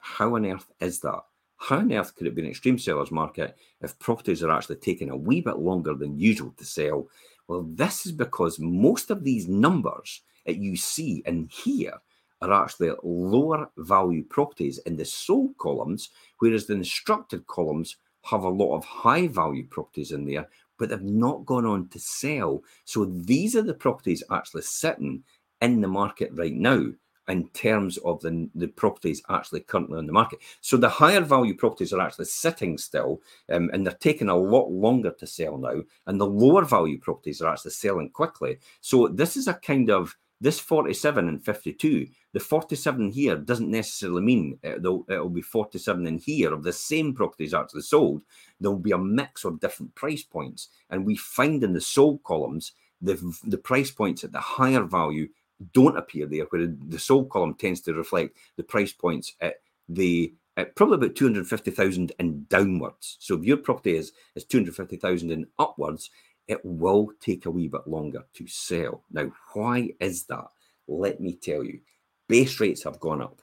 How 0.00 0.34
on 0.34 0.46
earth 0.46 0.66
is 0.80 1.00
that? 1.00 1.20
How 1.58 1.78
on 1.78 1.92
earth 1.92 2.14
could 2.14 2.26
it 2.26 2.34
be 2.34 2.42
an 2.42 2.48
extreme 2.48 2.78
sellers 2.78 3.10
market 3.10 3.56
if 3.80 3.98
properties 3.98 4.42
are 4.42 4.50
actually 4.50 4.76
taking 4.76 5.10
a 5.10 5.16
wee 5.16 5.40
bit 5.40 5.58
longer 5.58 5.94
than 5.94 6.18
usual 6.18 6.54
to 6.58 6.64
sell? 6.64 7.08
Well, 7.48 7.62
this 7.62 8.06
is 8.06 8.12
because 8.12 8.58
most 8.58 9.10
of 9.10 9.24
these 9.24 9.48
numbers 9.48 10.22
that 10.44 10.56
you 10.56 10.76
see 10.76 11.22
and 11.26 11.50
hear 11.50 11.94
are 12.42 12.52
actually 12.52 12.92
lower 13.02 13.70
value 13.78 14.22
properties 14.24 14.78
in 14.78 14.96
the 14.96 15.04
sold 15.04 15.56
columns, 15.58 16.10
whereas 16.38 16.66
the 16.66 16.74
instructed 16.74 17.46
columns 17.46 17.96
have 18.22 18.42
a 18.42 18.48
lot 18.48 18.76
of 18.76 18.84
high 18.84 19.26
value 19.26 19.66
properties 19.66 20.12
in 20.12 20.26
there 20.26 20.48
but 20.78 20.88
they've 20.88 21.02
not 21.02 21.46
gone 21.46 21.66
on 21.66 21.88
to 21.88 21.98
sell. 21.98 22.62
So 22.84 23.04
these 23.04 23.56
are 23.56 23.62
the 23.62 23.74
properties 23.74 24.22
actually 24.30 24.62
sitting 24.62 25.24
in 25.60 25.80
the 25.80 25.88
market 25.88 26.30
right 26.34 26.54
now. 26.54 26.86
in 27.28 27.48
terms 27.48 27.96
of 27.98 28.20
the, 28.20 28.48
the 28.54 28.68
properties 28.68 29.22
actually 29.28 29.60
currently 29.60 29.98
on 29.98 30.06
the 30.06 30.12
market. 30.12 30.38
So 30.60 30.76
the 30.76 30.88
higher 30.88 31.20
value 31.20 31.56
properties 31.56 31.92
are 31.92 32.00
actually 32.00 32.26
sitting 32.26 32.78
still 32.78 33.20
um, 33.50 33.70
and 33.72 33.84
they're 33.84 33.94
taking 33.94 34.28
a 34.28 34.36
lot 34.36 34.70
longer 34.70 35.10
to 35.18 35.26
sell 35.26 35.58
now. 35.58 35.82
And 36.06 36.20
the 36.20 36.26
lower 36.26 36.64
value 36.64 37.00
properties 37.00 37.40
are 37.40 37.52
actually 37.52 37.72
selling 37.72 38.10
quickly. 38.10 38.58
So 38.80 39.08
this 39.08 39.36
is 39.36 39.48
a 39.48 39.54
kind 39.54 39.90
of 39.90 40.16
this 40.40 40.60
47 40.60 41.28
and 41.28 41.44
52, 41.44 42.06
the 42.36 42.40
47 42.40 43.12
here 43.12 43.34
doesn't 43.34 43.70
necessarily 43.70 44.20
mean 44.20 44.58
uh, 44.62 44.74
it'll, 44.76 45.06
uh, 45.08 45.14
it'll 45.14 45.30
be 45.30 45.40
47 45.40 46.06
in 46.06 46.18
here 46.18 46.52
of 46.52 46.64
the 46.64 46.72
same 46.72 47.14
properties 47.14 47.54
actually 47.54 47.80
sold. 47.80 48.20
There'll 48.60 48.76
be 48.76 48.90
a 48.90 48.98
mix 48.98 49.46
of 49.46 49.58
different 49.58 49.94
price 49.94 50.22
points. 50.22 50.68
And 50.90 51.06
we 51.06 51.16
find 51.16 51.64
in 51.64 51.72
the 51.72 51.80
sold 51.80 52.22
columns, 52.24 52.72
the, 53.00 53.14
the 53.44 53.56
price 53.56 53.90
points 53.90 54.22
at 54.22 54.32
the 54.32 54.40
higher 54.40 54.82
value 54.82 55.28
don't 55.72 55.96
appear 55.96 56.26
there, 56.26 56.44
where 56.50 56.66
the 56.66 56.98
sold 56.98 57.30
column 57.30 57.54
tends 57.54 57.80
to 57.80 57.94
reflect 57.94 58.36
the 58.58 58.64
price 58.64 58.92
points 58.92 59.32
at 59.40 59.62
the 59.88 60.34
at 60.58 60.76
probably 60.76 60.96
about 60.96 61.16
250,000 61.16 62.12
and 62.18 62.46
downwards. 62.50 63.16
So 63.18 63.36
if 63.36 63.44
your 63.46 63.56
property 63.56 63.96
is, 63.96 64.12
is 64.34 64.44
250,000 64.44 65.30
and 65.30 65.46
upwards, 65.58 66.10
it 66.48 66.60
will 66.62 67.08
take 67.18 67.46
a 67.46 67.50
wee 67.50 67.68
bit 67.68 67.86
longer 67.86 68.26
to 68.34 68.46
sell. 68.46 69.04
Now, 69.10 69.32
why 69.54 69.92
is 70.00 70.24
that? 70.24 70.48
Let 70.86 71.18
me 71.18 71.32
tell 71.32 71.64
you. 71.64 71.80
Base 72.28 72.58
rates 72.60 72.84
have 72.84 73.00
gone 73.00 73.22
up 73.22 73.40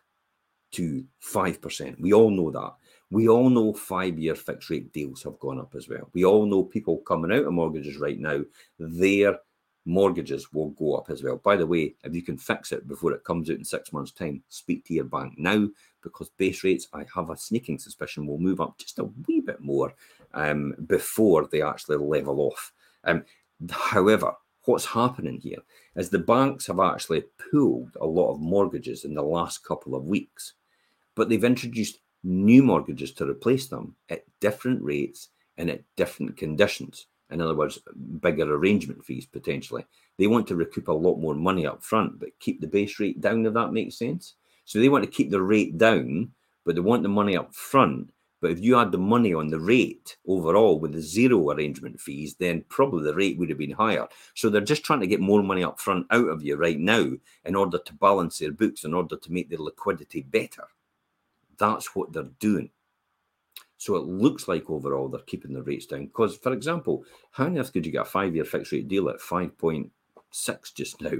to 0.73 1.05
5%. 1.21 1.99
We 1.99 2.13
all 2.13 2.29
know 2.29 2.51
that. 2.51 2.73
We 3.09 3.29
all 3.29 3.49
know 3.49 3.73
five 3.73 4.17
year 4.17 4.33
fixed 4.33 4.71
rate 4.71 4.91
deals 4.91 5.21
have 5.21 5.37
gone 5.37 5.59
up 5.59 5.75
as 5.75 5.87
well. 5.87 6.09
We 6.13 6.25
all 6.25 6.47
know 6.47 6.63
people 6.63 6.97
coming 6.97 7.31
out 7.31 7.45
of 7.45 7.53
mortgages 7.53 7.97
right 7.97 8.19
now, 8.19 8.41
their 8.79 9.37
mortgages 9.85 10.51
will 10.51 10.69
go 10.69 10.95
up 10.95 11.09
as 11.09 11.21
well. 11.21 11.37
By 11.37 11.57
the 11.57 11.67
way, 11.67 11.95
if 12.03 12.15
you 12.15 12.21
can 12.21 12.37
fix 12.37 12.71
it 12.71 12.87
before 12.87 13.11
it 13.11 13.23
comes 13.23 13.49
out 13.49 13.57
in 13.57 13.65
six 13.65 13.93
months' 13.93 14.11
time, 14.11 14.41
speak 14.49 14.85
to 14.85 14.93
your 14.93 15.03
bank 15.03 15.33
now 15.37 15.67
because 16.01 16.29
base 16.37 16.63
rates, 16.63 16.87
I 16.93 17.05
have 17.13 17.29
a 17.29 17.37
sneaking 17.37 17.79
suspicion, 17.79 18.25
will 18.25 18.39
move 18.39 18.61
up 18.61 18.77
just 18.77 18.99
a 18.99 19.09
wee 19.27 19.41
bit 19.41 19.59
more 19.61 19.93
um, 20.33 20.73
before 20.87 21.47
they 21.51 21.61
actually 21.61 21.97
level 21.97 22.39
off. 22.39 22.71
Um, 23.03 23.23
however, 23.69 24.33
what's 24.65 24.85
happening 24.85 25.39
here 25.39 25.59
is 25.95 26.09
the 26.09 26.19
banks 26.19 26.67
have 26.67 26.79
actually 26.79 27.23
pulled 27.51 27.95
a 28.01 28.05
lot 28.05 28.31
of 28.31 28.39
mortgages 28.39 29.05
in 29.05 29.13
the 29.13 29.21
last 29.21 29.63
couple 29.63 29.95
of 29.95 30.05
weeks, 30.05 30.53
but 31.15 31.29
they've 31.29 31.43
introduced 31.43 31.99
new 32.23 32.63
mortgages 32.63 33.11
to 33.13 33.29
replace 33.29 33.67
them 33.67 33.95
at 34.09 34.23
different 34.39 34.81
rates 34.81 35.29
and 35.57 35.69
at 35.69 35.83
different 35.95 36.35
conditions. 36.37 37.07
In 37.29 37.41
other 37.41 37.55
words, 37.55 37.79
bigger 38.21 38.53
arrangement 38.55 39.03
fees 39.03 39.25
potentially. 39.25 39.85
They 40.17 40.27
want 40.27 40.47
to 40.47 40.55
recoup 40.55 40.87
a 40.87 40.93
lot 40.93 41.17
more 41.17 41.35
money 41.35 41.65
up 41.65 41.83
front, 41.83 42.19
but 42.19 42.39
keep 42.39 42.61
the 42.61 42.67
base 42.67 42.99
rate 42.99 43.21
down, 43.21 43.45
if 43.45 43.53
that 43.53 43.73
makes 43.73 43.97
sense. 43.97 44.35
So 44.65 44.79
they 44.79 44.89
want 44.89 45.03
to 45.03 45.09
keep 45.09 45.31
the 45.31 45.41
rate 45.41 45.77
down, 45.77 46.31
but 46.65 46.75
they 46.75 46.81
want 46.81 47.03
the 47.03 47.09
money 47.09 47.35
up 47.35 47.53
front 47.53 48.11
but 48.43 48.51
if 48.51 48.59
you 48.59 48.75
had 48.75 48.91
the 48.91 48.97
money 48.97 49.33
on 49.33 49.47
the 49.47 49.57
rate 49.57 50.17
overall 50.27 50.77
with 50.77 50.91
the 50.91 50.99
zero 50.99 51.51
arrangement 51.51 51.97
fees, 51.97 52.35
then 52.35 52.65
probably 52.67 53.05
the 53.05 53.15
rate 53.15 53.37
would 53.37 53.47
have 53.47 53.57
been 53.57 53.71
higher. 53.71 54.05
So 54.33 54.49
they're 54.49 54.59
just 54.59 54.83
trying 54.83 54.99
to 54.99 55.07
get 55.07 55.21
more 55.21 55.41
money 55.41 55.63
up 55.63 55.79
front 55.79 56.07
out 56.11 56.27
of 56.27 56.43
you 56.43 56.57
right 56.57 56.77
now 56.77 57.13
in 57.45 57.55
order 57.55 57.77
to 57.77 57.93
balance 57.93 58.39
their 58.39 58.51
books, 58.51 58.83
in 58.83 58.93
order 58.93 59.15
to 59.15 59.31
make 59.31 59.49
their 59.49 59.59
liquidity 59.59 60.23
better. 60.23 60.65
That's 61.57 61.95
what 61.95 62.11
they're 62.11 62.31
doing. 62.39 62.69
So 63.77 63.95
it 63.95 64.03
looks 64.03 64.49
like 64.49 64.69
overall 64.69 65.07
they're 65.07 65.21
keeping 65.21 65.53
the 65.53 65.63
rates 65.63 65.85
down. 65.85 66.07
Because, 66.07 66.35
for 66.35 66.51
example, 66.51 67.05
how 67.31 67.45
on 67.45 67.57
earth 67.57 67.71
could 67.71 67.85
you 67.85 67.93
get 67.93 68.01
a 68.01 68.05
five 68.05 68.35
year 68.35 68.43
fixed 68.43 68.73
rate 68.73 68.89
deal 68.89 69.07
at 69.07 69.21
5.6 69.21 70.73
just 70.73 71.01
now 71.01 71.13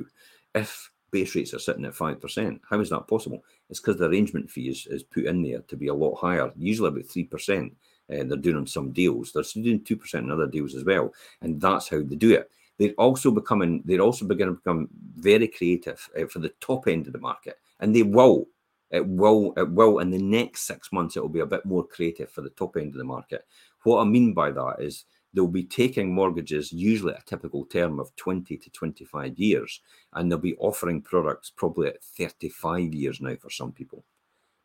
if 0.54 0.92
base 1.14 1.36
rates 1.36 1.54
are 1.54 1.60
sitting 1.60 1.86
at 1.86 1.94
5%. 1.94 2.60
How 2.70 2.80
is 2.82 2.90
that 2.90 3.08
possible? 3.08 3.46
It's 3.70 3.80
because 3.80 3.98
the 3.98 4.08
arrangement 4.10 4.50
fee 4.50 4.68
is, 4.68 4.88
is 4.88 5.04
put 5.04 5.26
in 5.26 5.44
there 5.44 5.60
to 5.60 5.78
be 5.78 5.88
a 5.88 5.94
lot 5.94 6.16
higher, 6.16 6.52
usually 6.58 6.90
about 6.90 7.04
3%. 7.04 7.68
Uh, 7.68 7.74
they're 8.08 8.36
doing 8.36 8.58
on 8.58 8.68
some 8.68 8.92
deals. 8.92 9.32
They're 9.32 9.44
still 9.44 9.64
doing 9.64 9.80
2% 9.80 10.14
in 10.16 10.32
other 10.32 10.48
deals 10.48 10.76
as 10.76 10.84
well. 10.84 11.14
And 11.42 11.62
that's 11.62 11.88
how 11.88 12.02
they 12.02 12.16
do 12.16 12.34
it. 12.34 12.50
They're 12.78 12.92
also 12.98 13.32
becoming, 13.32 13.84
they're 13.86 14.02
also 14.02 14.26
beginning 14.26 14.56
to 14.56 14.62
become 14.62 14.90
very 15.16 15.48
creative 15.48 16.10
uh, 16.20 16.26
for 16.26 16.40
the 16.40 16.54
top 16.60 16.88
end 16.88 17.08
of 17.08 17.14
the 17.14 17.20
market. 17.20 17.60
And 17.80 17.96
they 17.96 18.04
will, 18.04 18.48
it 18.90 19.08
will, 19.08 19.54
it 19.56 19.70
will, 19.70 20.00
in 20.00 20.10
the 20.10 20.22
next 20.22 20.64
six 20.64 20.92
months, 20.92 21.16
it 21.16 21.22
will 21.22 21.30
be 21.30 21.40
a 21.42 21.46
bit 21.46 21.66
more 21.66 21.86
creative 21.86 22.32
for 22.32 22.42
the 22.42 22.50
top 22.50 22.76
end 22.76 22.90
of 22.90 22.98
the 22.98 23.04
market. 23.04 23.46
What 23.84 24.02
I 24.02 24.06
mean 24.06 24.34
by 24.34 24.52
that 24.52 24.78
is 24.80 25.06
they'll 25.34 25.48
be 25.48 25.64
taking 25.64 26.14
mortgages, 26.14 26.72
usually 26.72 27.14
a 27.14 27.24
typical 27.26 27.66
term 27.66 28.00
of 28.00 28.16
20 28.16 28.58
to 28.58 28.70
25 28.70 29.38
years, 29.38 29.82
and 30.14 30.32
they'll 30.32 30.38
be 30.38 30.56
offering 30.58 31.02
products 31.02 31.52
probably 31.56 31.88
at 31.88 32.04
35 32.04 32.94
years 32.94 33.20
now 33.20 33.36
for 33.36 33.50
some 33.50 33.72
people. 33.72 34.04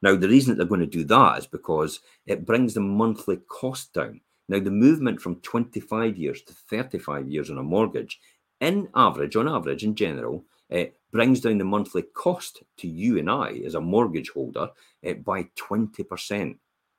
Now, 0.02 0.14
the 0.14 0.28
reason 0.28 0.52
that 0.52 0.58
they're 0.58 0.68
going 0.68 0.80
to 0.80 0.86
do 0.86 1.04
that 1.04 1.38
is 1.38 1.46
because 1.46 2.00
it 2.26 2.46
brings 2.46 2.74
the 2.74 2.80
monthly 2.80 3.38
cost 3.48 3.92
down. 3.92 4.20
Now, 4.48 4.60
the 4.60 4.70
movement 4.70 5.20
from 5.20 5.40
25 5.40 6.16
years 6.16 6.42
to 6.42 6.52
35 6.52 7.28
years 7.28 7.50
on 7.50 7.58
a 7.58 7.62
mortgage, 7.62 8.20
in 8.60 8.88
average, 8.94 9.36
on 9.36 9.48
average, 9.48 9.84
in 9.84 9.94
general, 9.94 10.44
it 10.70 10.96
brings 11.10 11.40
down 11.40 11.58
the 11.58 11.64
monthly 11.64 12.02
cost 12.02 12.62
to 12.78 12.88
you 12.88 13.18
and 13.18 13.30
I 13.30 13.62
as 13.64 13.74
a 13.74 13.80
mortgage 13.80 14.30
holder 14.30 14.70
uh, 15.06 15.12
by 15.14 15.44
20%. 15.56 16.58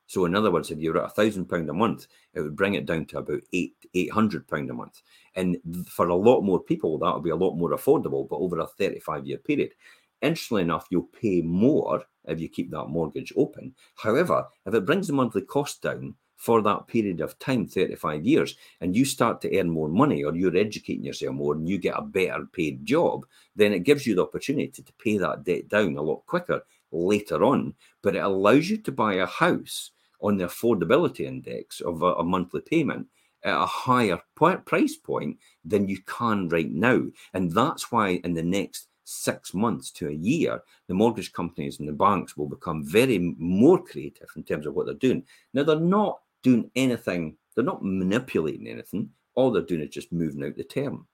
So 0.10 0.26
in 0.26 0.34
other 0.34 0.50
words, 0.50 0.72
if 0.72 0.80
you're 0.80 0.98
at 0.98 1.06
a 1.06 1.10
thousand 1.14 1.46
pound 1.46 1.70
a 1.70 1.74
month, 1.74 2.08
it 2.34 2.42
would 2.42 2.56
bring 2.56 2.74
it 2.74 2.88
down 2.88 3.06
to 3.06 3.20
about 3.20 3.42
eight 3.54 3.76
eight 3.94 4.12
hundred 4.12 4.48
pound 4.48 4.72
a 4.72 4.74
month. 4.74 5.04
And 5.36 5.58
for 5.88 6.08
a 6.08 6.16
lot 6.16 6.42
more 6.42 6.60
people, 6.60 6.98
that 6.98 7.14
would 7.14 7.24
be 7.24 7.30
a 7.30 7.36
lot 7.36 7.56
more 7.56 7.78
affordable, 7.78 8.28
but 8.28 8.38
over 8.38 8.58
a 8.58 8.66
35 8.66 9.28
year 9.28 9.38
period. 9.38 9.76
Interestingly 10.24 10.64
enough, 10.64 10.88
you'll 10.90 11.12
pay 11.22 11.42
more 11.42 12.06
if 12.26 12.42
you 12.42 12.50
keep 12.50 12.72
that 12.72 12.88
mortgage 12.88 13.32
open. 13.38 13.76
However, 13.98 14.48
if 14.66 14.74
it 14.74 14.84
brings 14.88 15.06
the 15.06 15.14
monthly 15.14 15.44
cost 15.44 15.84
down 15.84 16.16
for 16.38 16.64
that 16.64 16.88
period 16.88 17.22
of 17.22 17.38
time, 17.38 17.68
35 17.68 18.26
years, 18.26 18.56
and 18.82 18.96
you 18.96 19.06
start 19.06 19.42
to 19.42 19.60
earn 19.60 19.70
more 19.70 19.90
money 19.90 20.24
or 20.24 20.36
you're 20.36 20.58
educating 20.58 21.04
yourself 21.06 21.36
more 21.36 21.54
and 21.54 21.70
you 21.70 21.78
get 21.78 22.00
a 22.00 22.02
better 22.02 22.48
paid 22.52 22.84
job, 22.84 23.28
then 23.56 23.74
it 23.74 23.84
gives 23.84 24.08
you 24.08 24.16
the 24.16 24.24
opportunity 24.24 24.82
to 24.82 24.94
pay 24.94 25.20
that 25.20 25.44
debt 25.44 25.68
down 25.68 25.98
a 25.98 26.02
lot 26.02 26.26
quicker 26.26 26.64
later 26.92 27.44
on. 27.44 27.76
But 28.02 28.16
it 28.16 28.24
allows 28.24 28.72
you 28.72 28.78
to 28.78 28.92
buy 28.92 29.14
a 29.14 29.28
house 29.28 29.92
on 30.22 30.38
the 30.38 30.46
affordability 30.46 31.22
index 31.22 31.82
of 31.82 32.02
a, 32.02 32.14
a 32.16 32.24
monthly 32.24 32.62
payment 32.62 33.08
at 33.44 33.62
a 33.62 33.66
higher 33.66 34.20
price 34.36 34.98
point 34.98 35.38
than 35.64 35.88
you 35.88 36.02
can 36.04 36.50
right 36.50 36.72
now. 36.72 37.04
And 37.34 37.52
that's 37.52 37.92
why 37.92 38.20
in 38.24 38.34
the 38.34 38.44
next 38.44 38.88
six 39.06 39.54
months 39.54 39.92
to 39.92 40.08
a 40.08 40.14
year, 40.14 40.62
the 40.88 40.94
mortgage 40.94 41.34
companies 41.34 41.80
and 41.80 41.88
the 41.88 41.94
banks 41.94 42.38
will 42.38 42.48
become 42.48 42.86
very 42.86 43.36
more 43.38 43.82
creative 43.82 44.30
in 44.36 44.44
terms 44.44 44.66
of 44.66 44.76
what 44.76 44.86
they're 44.86 44.96
doing. 44.96 45.24
Now, 45.54 45.64
they're 45.64 45.80
not 45.80 46.20
doing 46.44 46.70
anything, 46.76 47.38
they're 47.56 47.64
not 47.64 47.84
manipulating 47.84 48.68
anything. 48.68 49.10
All 49.36 49.52
they're 49.52 49.64
doing 49.64 49.82
is 49.82 49.90
just 49.90 50.12
moving 50.12 50.44
out 50.44 50.56
the 50.56 50.64
term. 50.64 51.08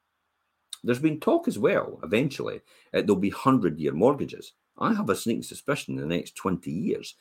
There's 0.84 1.00
been 1.00 1.20
talk 1.20 1.48
as 1.48 1.58
well, 1.58 2.00
eventually, 2.04 2.58
uh, 2.94 3.02
there'll 3.02 3.16
be 3.16 3.32
100 3.32 3.80
year 3.80 3.94
mortgages. 3.94 4.54
I 4.78 4.94
have 4.94 5.10
a 5.10 5.16
sneaking 5.16 5.44
suspicion 5.44 5.96
in 5.96 6.08
the 6.08 6.16
next 6.16 6.36
20 6.36 6.70
years 6.70 7.16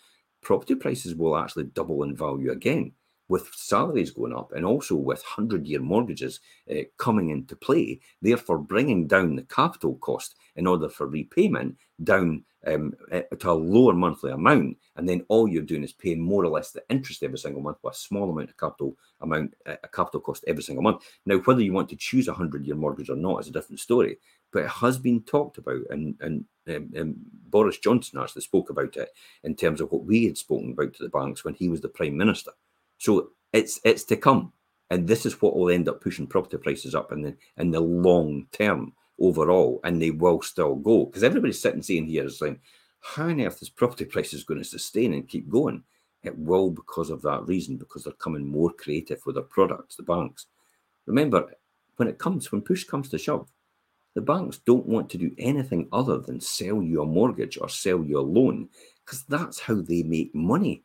property 0.45 0.75
prices 0.75 1.15
will 1.15 1.37
actually 1.37 1.65
double 1.65 2.03
in 2.03 2.15
value 2.15 2.53
again 2.53 2.93
with 3.29 3.51
salaries 3.55 4.11
going 4.11 4.35
up 4.35 4.53
and 4.53 4.65
also 4.65 4.95
with 4.95 5.23
100 5.23 5.67
year 5.67 5.81
mortgages 5.81 6.41
uh, 6.71 6.83
coming 6.99 7.31
into 7.31 7.57
play, 7.57 8.01
therefore 8.21 8.59
bringing 8.59 9.07
down 9.07 9.35
the 9.35 9.43
capital 9.45 9.97
cost 9.97 10.35
in 10.57 10.67
order 10.67 10.89
for 10.89 11.07
repayment 11.07 11.77
down 12.03 12.45
um, 12.67 12.93
uh, 13.13 13.23
to 13.39 13.51
a 13.51 13.53
lower 13.53 13.95
monthly 13.95 14.31
amount. 14.31 14.77
And 14.97 15.09
then 15.09 15.25
all 15.29 15.49
you're 15.49 15.63
doing 15.63 15.85
is 15.85 15.93
paying 15.93 16.21
more 16.21 16.45
or 16.45 16.51
less 16.51 16.71
the 16.71 16.83
interest 16.91 17.23
every 17.23 17.39
single 17.39 17.63
month 17.63 17.79
with 17.83 17.95
a 17.95 17.99
small 17.99 18.31
amount 18.31 18.51
of 18.51 18.57
capital 18.57 18.97
amount, 19.21 19.55
uh, 19.67 19.77
a 19.83 19.89
capital 19.89 20.21
cost 20.21 20.45
every 20.47 20.63
single 20.63 20.83
month. 20.83 21.03
Now, 21.25 21.39
whether 21.39 21.63
you 21.63 21.73
want 21.73 21.89
to 21.91 21.97
choose 21.97 22.29
a 22.29 22.33
100 22.33 22.67
year 22.67 22.77
mortgage 22.77 23.11
or 23.11 23.17
not 23.17 23.41
is 23.41 23.49
a 23.49 23.53
different 23.53 23.81
story, 23.81 24.19
but 24.55 24.63
it 24.63 24.71
has 24.71 24.97
been 24.99 25.21
talked 25.23 25.59
about 25.59 25.83
and, 25.91 26.15
and 26.21 26.45
um, 26.69 26.91
um, 26.99 27.15
Boris 27.49 27.79
Johnson 27.79 28.21
actually 28.21 28.43
spoke 28.43 28.71
about 28.71 28.97
it 28.97 29.11
in 29.43 29.55
terms 29.55 29.81
of 29.81 29.93
what 29.93 30.05
we 30.05 30.25
had 30.25 30.39
spoken 30.39 30.73
about 30.73 30.95
to 30.95 31.03
the 31.03 31.11
banks 31.11 31.45
when 31.45 31.55
he 31.55 31.69
was 31.69 31.81
the 31.81 31.89
prime 31.89 32.17
minister. 32.17 32.53
So 32.99 33.31
it's 33.53 33.81
it's 33.85 34.05
to 34.05 34.17
come, 34.17 34.53
and 34.91 35.07
this 35.07 35.27
is 35.27 35.43
what 35.43 35.57
will 35.57 35.71
end 35.71 35.89
up 35.89 36.01
pushing 36.01 36.27
property 36.27 36.57
prices 36.57 36.95
up 36.95 37.13
in 37.13 37.21
the 37.21 37.37
in 37.59 37.71
the 37.71 37.81
long 37.81 38.47
term 38.53 38.95
overall, 39.21 39.81
and 39.85 40.01
they 40.01 40.11
will 40.11 40.41
still 40.41 40.77
go 40.77 41.07
because 41.07 41.25
everybody's 41.25 41.61
sitting 41.61 41.83
saying 41.83 42.07
here 42.07 42.25
is 42.25 42.39
saying, 42.39 42.59
how 43.01 43.25
on 43.25 43.41
earth 43.41 43.61
is 43.61 43.69
property 43.69 44.05
prices 44.05 44.45
going 44.45 44.63
to 44.63 44.65
sustain 44.65 45.13
and 45.13 45.29
keep 45.29 45.49
going? 45.49 45.83
It 46.23 46.39
will 46.39 46.71
because 46.71 47.11
of 47.11 47.21
that 47.23 47.47
reason, 47.47 47.77
because 47.77 48.05
they're 48.05 48.15
coming 48.15 48.47
more 48.47 48.73
creative 48.73 49.21
with 49.27 49.35
their 49.35 49.45
products, 49.45 49.97
the 49.97 50.03
banks. 50.03 50.47
Remember, 51.05 51.53
when 51.97 52.09
it 52.09 52.19
comes, 52.19 52.51
when 52.51 52.63
push 52.63 52.85
comes 52.85 53.11
to 53.11 53.19
shove, 53.19 53.51
the 54.15 54.21
banks 54.21 54.59
don't 54.59 54.87
want 54.87 55.11
to 55.11 55.19
do 55.19 55.33
anything 55.39 55.89
other 55.93 56.19
than 56.19 56.41
sell 56.41 56.83
you 56.83 57.03
a 57.03 57.07
mortgage 57.07 57.59
or 57.61 57.69
sell 57.69 58.03
you 58.05 58.19
a 58.19 58.23
loan 58.23 58.69
because 59.05 59.25
that's 59.25 59.61
how 59.61 59.75
they 59.75 60.03
make 60.03 60.35
money. 60.35 60.85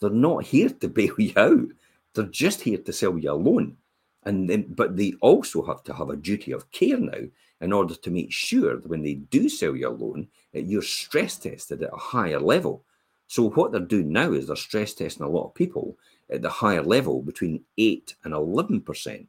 They're 0.00 0.10
not 0.10 0.44
here 0.44 0.68
to 0.68 0.88
bail 0.88 1.14
you 1.18 1.32
out. 1.36 1.68
They're 2.14 2.24
just 2.24 2.60
here 2.62 2.78
to 2.78 2.92
sell 2.92 3.18
you 3.18 3.32
a 3.32 3.34
loan. 3.34 3.76
And 4.24 4.50
then, 4.50 4.66
but 4.68 4.96
they 4.96 5.14
also 5.20 5.64
have 5.64 5.82
to 5.84 5.94
have 5.94 6.10
a 6.10 6.16
duty 6.16 6.52
of 6.52 6.70
care 6.72 6.98
now 6.98 7.22
in 7.60 7.72
order 7.72 7.94
to 7.94 8.10
make 8.10 8.32
sure 8.32 8.76
that 8.76 8.88
when 8.88 9.02
they 9.02 9.14
do 9.14 9.48
sell 9.48 9.76
you 9.76 9.88
a 9.88 9.90
loan, 9.90 10.28
that 10.52 10.62
you're 10.62 10.82
stress 10.82 11.36
tested 11.36 11.82
at 11.82 11.92
a 11.92 11.96
higher 11.96 12.40
level. 12.40 12.84
So 13.28 13.50
what 13.50 13.72
they're 13.72 13.80
doing 13.80 14.12
now 14.12 14.32
is 14.32 14.48
they're 14.48 14.56
stress 14.56 14.94
testing 14.94 15.24
a 15.24 15.28
lot 15.28 15.46
of 15.46 15.54
people 15.54 15.96
at 16.30 16.42
the 16.42 16.50
higher 16.50 16.82
level 16.82 17.22
between 17.22 17.64
8 17.78 18.14
and 18.24 18.34
11% 18.34 19.26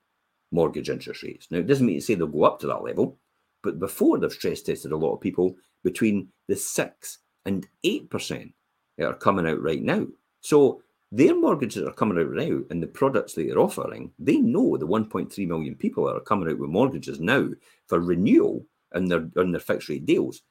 mortgage 0.51 0.89
interest 0.89 1.23
rates. 1.23 1.47
Now, 1.49 1.59
it 1.59 1.67
doesn't 1.67 1.85
mean 1.85 1.97
to 1.97 2.01
say 2.01 2.15
they'll 2.15 2.27
go 2.27 2.43
up 2.43 2.59
to 2.59 2.67
that 2.67 2.83
level, 2.83 3.17
but 3.63 3.79
before 3.79 4.17
they've 4.17 4.31
stress 4.31 4.61
tested 4.61 4.91
a 4.91 4.97
lot 4.97 5.13
of 5.13 5.21
people 5.21 5.55
between 5.83 6.29
the 6.47 6.55
6 6.55 7.17
and 7.45 7.67
8% 7.85 8.53
that 8.97 9.07
are 9.07 9.13
coming 9.13 9.47
out 9.47 9.61
right 9.61 9.81
now. 9.81 10.05
So 10.41 10.81
their 11.11 11.35
mortgages 11.35 11.83
are 11.87 11.93
coming 11.93 12.17
out 12.17 12.31
now 12.33 12.61
and 12.69 12.83
the 12.83 12.87
products 12.87 13.33
that 13.33 13.47
they're 13.47 13.59
offering, 13.59 14.11
they 14.19 14.37
know 14.37 14.77
the 14.77 14.87
1.3 14.87 15.47
million 15.47 15.75
people 15.75 16.05
that 16.05 16.15
are 16.15 16.21
coming 16.21 16.49
out 16.49 16.59
with 16.59 16.69
mortgages 16.69 17.19
now 17.19 17.49
for 17.87 17.99
renewal 17.99 18.65
and 18.93 19.09
their 19.09 19.29
on 19.37 19.51
their 19.51 19.59
fixed 19.59 19.89
rate 19.89 20.05
deals 20.05 20.41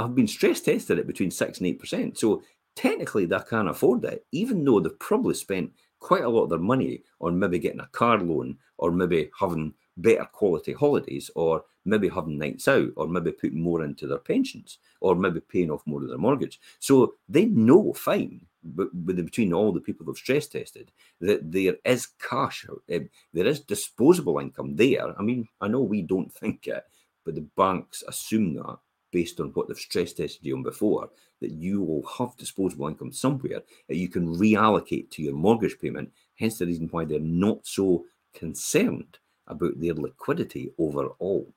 have 0.00 0.14
been 0.14 0.28
stress 0.28 0.60
tested 0.60 0.98
at 0.98 1.06
between 1.06 1.30
six 1.30 1.58
and 1.58 1.66
eight 1.66 1.78
percent. 1.78 2.18
So 2.18 2.42
technically 2.76 3.26
they 3.26 3.38
can't 3.48 3.68
afford 3.68 4.04
it, 4.04 4.24
even 4.32 4.64
though 4.64 4.80
they've 4.80 4.98
probably 4.98 5.34
spent 5.34 5.72
quite 6.00 6.24
a 6.24 6.28
lot 6.28 6.44
of 6.44 6.50
their 6.50 6.58
money 6.58 7.02
on 7.20 7.38
maybe 7.38 7.58
getting 7.58 7.80
a 7.80 7.86
car 7.88 8.18
loan 8.18 8.56
or 8.78 8.90
maybe 8.92 9.30
having 9.38 9.74
better 9.96 10.24
quality 10.32 10.72
holidays 10.72 11.30
or 11.34 11.64
maybe 11.84 12.08
having 12.08 12.38
nights 12.38 12.68
out 12.68 12.90
or 12.96 13.08
maybe 13.08 13.32
putting 13.32 13.60
more 13.60 13.82
into 13.82 14.06
their 14.06 14.18
pensions 14.18 14.78
or 15.00 15.14
maybe 15.14 15.40
paying 15.40 15.70
off 15.70 15.86
more 15.86 16.02
of 16.02 16.08
their 16.08 16.18
mortgage. 16.18 16.60
So 16.78 17.14
they 17.28 17.46
know 17.46 17.92
fine, 17.92 18.46
but 18.62 18.88
between 19.06 19.52
all 19.52 19.72
the 19.72 19.80
people 19.80 20.06
they've 20.06 20.16
stress 20.16 20.46
tested, 20.46 20.92
that 21.20 21.50
there 21.50 21.76
is 21.84 22.06
cash, 22.06 22.66
eh, 22.88 23.00
there 23.32 23.46
is 23.46 23.60
disposable 23.60 24.38
income 24.38 24.76
there. 24.76 25.18
I 25.18 25.22
mean, 25.22 25.48
I 25.60 25.68
know 25.68 25.80
we 25.80 26.02
don't 26.02 26.32
think 26.32 26.66
it, 26.66 26.84
but 27.24 27.34
the 27.34 27.46
banks 27.56 28.04
assume 28.06 28.54
that 28.54 28.78
based 29.10 29.40
on 29.40 29.48
what 29.48 29.68
they've 29.68 29.78
stress 29.78 30.12
tested 30.12 30.44
you 30.44 30.56
on 30.56 30.62
before, 30.62 31.10
that 31.40 31.52
you 31.52 31.82
will 31.82 32.06
have 32.18 32.36
disposable 32.36 32.88
income 32.88 33.12
somewhere 33.12 33.62
that 33.88 33.96
you 33.96 34.08
can 34.08 34.36
reallocate 34.36 35.10
to 35.10 35.22
your 35.22 35.34
mortgage 35.34 35.78
payment. 35.80 36.10
Hence 36.38 36.58
the 36.58 36.66
reason 36.66 36.88
why 36.90 37.04
they're 37.04 37.20
not 37.20 37.66
so 37.66 38.04
concerned 38.34 39.18
about 39.46 39.80
their 39.80 39.94
liquidity 39.94 40.72
overall. 40.78 41.52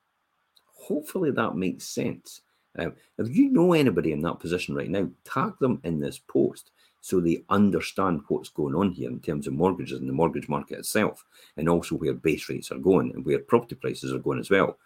Hopefully 0.66 1.32
that 1.32 1.56
makes 1.56 1.86
sense. 1.86 2.42
Um, 2.78 2.94
if 3.18 3.36
you 3.36 3.50
know 3.50 3.74
anybody 3.74 4.14
in 4.14 4.22
that 4.22 4.40
position 4.40 4.76
right 4.76 4.90
now, 4.90 5.10
tag 5.26 5.54
them 5.60 5.82
in 5.84 6.00
this 6.00 6.20
post 6.20 6.72
so 7.02 7.20
they 7.20 7.44
understand 7.50 8.22
what's 8.28 8.50
going 8.50 8.76
on 8.76 8.92
here 8.92 9.10
in 9.10 9.20
terms 9.20 9.48
of 9.48 9.54
mortgages 9.54 10.00
and 10.00 10.08
the 10.08 10.14
mortgage 10.14 10.48
market 10.48 10.80
itself, 10.80 11.26
and 11.58 11.68
also 11.68 11.96
where 11.96 12.14
base 12.14 12.48
rates 12.48 12.72
are 12.72 12.78
going 12.78 13.12
and 13.14 13.26
where 13.26 13.40
property 13.40 13.76
prices 13.76 14.14
are 14.14 14.20
going 14.20 14.40
as 14.40 14.50
well. 14.50 14.78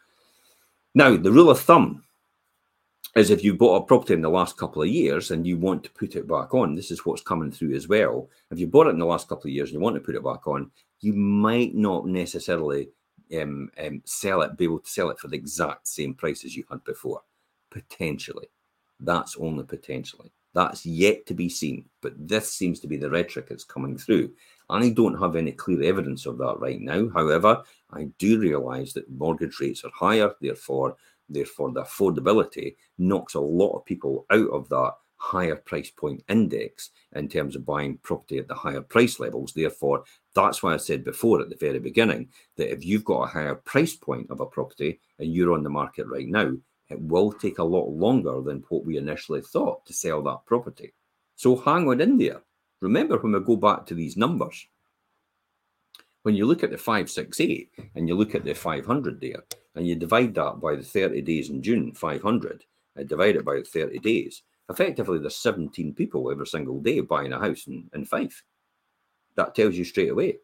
Now, 0.93 1.17
the 1.17 1.31
rule 1.31 1.49
of 1.49 1.59
thumb 1.59 2.03
is 3.15 3.29
if 3.29 3.43
you 3.43 3.55
bought 3.55 3.81
a 3.81 3.85
property 3.85 4.13
in 4.13 4.21
the 4.21 4.29
last 4.29 4.57
couple 4.57 4.81
of 4.81 4.89
years 4.89 5.31
and 5.31 5.47
you 5.47 5.57
want 5.57 5.83
to 5.83 5.91
put 5.91 6.15
it 6.15 6.27
back 6.27 6.53
on, 6.53 6.75
this 6.75 6.91
is 6.91 7.05
what's 7.05 7.21
coming 7.21 7.49
through 7.49 7.73
as 7.73 7.87
well. 7.87 8.29
If 8.51 8.59
you 8.59 8.67
bought 8.67 8.87
it 8.87 8.91
in 8.91 8.99
the 8.99 9.05
last 9.05 9.29
couple 9.29 9.47
of 9.47 9.53
years 9.53 9.69
and 9.69 9.75
you 9.75 9.79
want 9.79 9.95
to 9.95 10.01
put 10.01 10.15
it 10.15 10.23
back 10.23 10.47
on, 10.47 10.69
you 10.99 11.13
might 11.13 11.73
not 11.73 12.05
necessarily 12.05 12.89
um, 13.39 13.69
um, 13.83 14.01
sell 14.05 14.41
it, 14.41 14.57
be 14.57 14.65
able 14.65 14.79
to 14.79 14.89
sell 14.89 15.09
it 15.09 15.19
for 15.19 15.29
the 15.29 15.37
exact 15.37 15.87
same 15.87 16.13
price 16.13 16.43
as 16.43 16.55
you 16.55 16.65
had 16.69 16.83
before. 16.83 17.21
Potentially. 17.71 18.47
That's 18.99 19.37
only 19.37 19.63
potentially. 19.63 20.31
That's 20.53 20.85
yet 20.85 21.25
to 21.27 21.33
be 21.33 21.49
seen. 21.49 21.85
But 22.01 22.13
this 22.17 22.51
seems 22.51 22.79
to 22.81 22.87
be 22.87 22.97
the 22.97 23.09
rhetoric 23.09 23.47
that's 23.47 23.65
coming 23.65 23.97
through. 23.97 24.31
I 24.69 24.89
don't 24.89 25.19
have 25.19 25.35
any 25.35 25.51
clear 25.51 25.83
evidence 25.83 26.25
of 26.25 26.37
that 26.39 26.59
right 26.59 26.79
now. 26.79 27.09
However, 27.13 27.61
I 27.91 28.09
do 28.17 28.39
realize 28.39 28.93
that 28.93 29.09
mortgage 29.11 29.59
rates 29.59 29.83
are 29.83 29.91
higher, 29.93 30.33
therefore, 30.41 30.95
Therefore, 31.29 31.71
the 31.71 31.83
affordability 31.83 32.75
knocks 32.97 33.33
a 33.33 33.39
lot 33.39 33.75
of 33.75 33.85
people 33.85 34.25
out 34.31 34.49
of 34.49 34.69
that 34.69 34.93
higher 35.17 35.55
price 35.55 35.89
point 35.89 36.23
index 36.29 36.91
in 37.15 37.27
terms 37.27 37.55
of 37.55 37.65
buying 37.65 37.97
property 38.03 38.37
at 38.37 38.47
the 38.47 38.53
higher 38.53 38.81
price 38.81 39.19
levels. 39.19 39.53
Therefore, 39.53 40.03
that's 40.35 40.61
why 40.61 40.73
I 40.73 40.77
said 40.77 41.03
before 41.03 41.41
at 41.41 41.49
the 41.49 41.55
very 41.55 41.79
beginning 41.79 42.29
that 42.57 42.71
if 42.71 42.85
you've 42.85 43.05
got 43.05 43.23
a 43.23 43.27
higher 43.27 43.55
price 43.55 43.95
point 43.95 44.29
of 44.29 44.39
a 44.39 44.45
property 44.45 44.99
and 45.19 45.33
you're 45.33 45.53
on 45.53 45.63
the 45.63 45.69
market 45.69 46.07
right 46.07 46.27
now, 46.27 46.53
it 46.89 47.01
will 47.01 47.31
take 47.31 47.57
a 47.57 47.63
lot 47.63 47.89
longer 47.89 48.41
than 48.41 48.63
what 48.69 48.85
we 48.85 48.97
initially 48.97 49.41
thought 49.41 49.85
to 49.85 49.93
sell 49.93 50.21
that 50.23 50.45
property. 50.45 50.93
So 51.35 51.55
hang 51.55 51.87
on 51.87 52.01
in 52.01 52.17
there. 52.17 52.41
Remember 52.81 53.17
when 53.17 53.31
we 53.31 53.39
go 53.39 53.55
back 53.55 53.85
to 53.87 53.95
these 53.95 54.17
numbers, 54.17 54.67
when 56.21 56.35
you 56.35 56.45
look 56.45 56.63
at 56.63 56.71
the 56.71 56.77
568 56.77 57.71
and 57.95 58.07
you 58.07 58.15
look 58.15 58.35
at 58.35 58.43
the 58.43 58.53
500 58.53 59.21
there, 59.21 59.43
and 59.75 59.87
you 59.87 59.95
divide 59.95 60.33
that 60.35 60.59
by 60.59 60.75
the 60.75 60.83
30 60.83 61.21
days 61.21 61.49
in 61.49 61.61
June, 61.61 61.93
500, 61.93 62.65
and 62.95 63.09
divide 63.09 63.35
it 63.35 63.45
by 63.45 63.61
30 63.61 63.99
days, 63.99 64.43
effectively 64.69 65.19
there's 65.19 65.35
17 65.35 65.93
people 65.93 66.31
every 66.31 66.47
single 66.47 66.79
day 66.81 67.01
buying 67.01 67.33
a 67.33 67.39
house 67.39 67.67
in, 67.67 67.89
in 67.93 68.05
Fife. 68.05 68.43
That 69.35 69.53
tells 69.53 69.75
you 69.75 69.83
straight 69.83 70.09
away. 70.09 70.37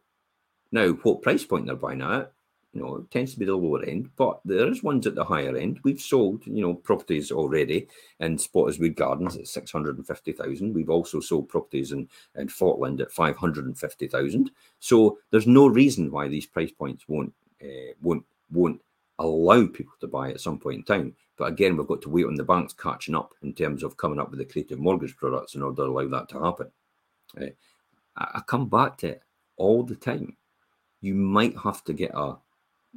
Now, 0.70 0.90
what 0.90 1.22
price 1.22 1.44
point 1.44 1.66
they're 1.66 1.76
buying 1.76 2.02
at, 2.02 2.32
you 2.72 2.80
know, 2.80 2.96
it 2.96 3.10
tends 3.10 3.34
to 3.34 3.38
be 3.38 3.44
the 3.44 3.54
lower 3.54 3.84
end, 3.84 4.08
but 4.16 4.40
there 4.46 4.70
is 4.70 4.82
ones 4.82 5.06
at 5.06 5.14
the 5.14 5.24
higher 5.24 5.54
end. 5.56 5.78
We've 5.84 6.00
sold, 6.00 6.46
you 6.46 6.62
know, 6.62 6.74
properties 6.74 7.30
already 7.30 7.86
in 8.20 8.38
Spottiswoode 8.38 8.96
Gardens 8.96 9.36
at 9.36 9.46
650,000. 9.46 10.72
We've 10.72 10.88
also 10.88 11.20
sold 11.20 11.50
properties 11.50 11.92
in, 11.92 12.08
in 12.34 12.48
Falkland 12.48 13.02
at 13.02 13.12
550,000. 13.12 14.50
So 14.80 15.18
there's 15.30 15.46
no 15.46 15.66
reason 15.66 16.10
why 16.10 16.28
these 16.28 16.46
price 16.46 16.72
points 16.72 17.04
won't 17.08 17.34
uh, 17.62 17.92
won't 18.00 18.24
won't 18.50 18.80
allow 19.18 19.66
people 19.66 19.94
to 20.00 20.08
buy 20.08 20.30
at 20.30 20.40
some 20.40 20.58
point 20.58 20.78
in 20.78 20.84
time. 20.84 21.16
But 21.36 21.52
again, 21.52 21.76
we've 21.76 21.86
got 21.86 22.02
to 22.02 22.10
wait 22.10 22.26
on 22.26 22.34
the 22.34 22.44
banks 22.44 22.72
catching 22.72 23.14
up 23.14 23.34
in 23.42 23.54
terms 23.54 23.82
of 23.82 23.96
coming 23.96 24.18
up 24.18 24.30
with 24.30 24.38
the 24.38 24.44
creative 24.44 24.78
mortgage 24.78 25.16
products 25.16 25.54
in 25.54 25.62
order 25.62 25.76
to 25.76 25.90
allow 25.90 26.08
that 26.08 26.28
to 26.30 26.42
happen. 26.42 26.70
Uh, 27.40 27.46
I 28.16 28.40
come 28.46 28.68
back 28.68 28.98
to 28.98 29.08
it 29.08 29.22
all 29.56 29.82
the 29.82 29.96
time. 29.96 30.36
You 31.00 31.14
might 31.14 31.56
have 31.58 31.82
to 31.84 31.92
get 31.92 32.12
a 32.14 32.36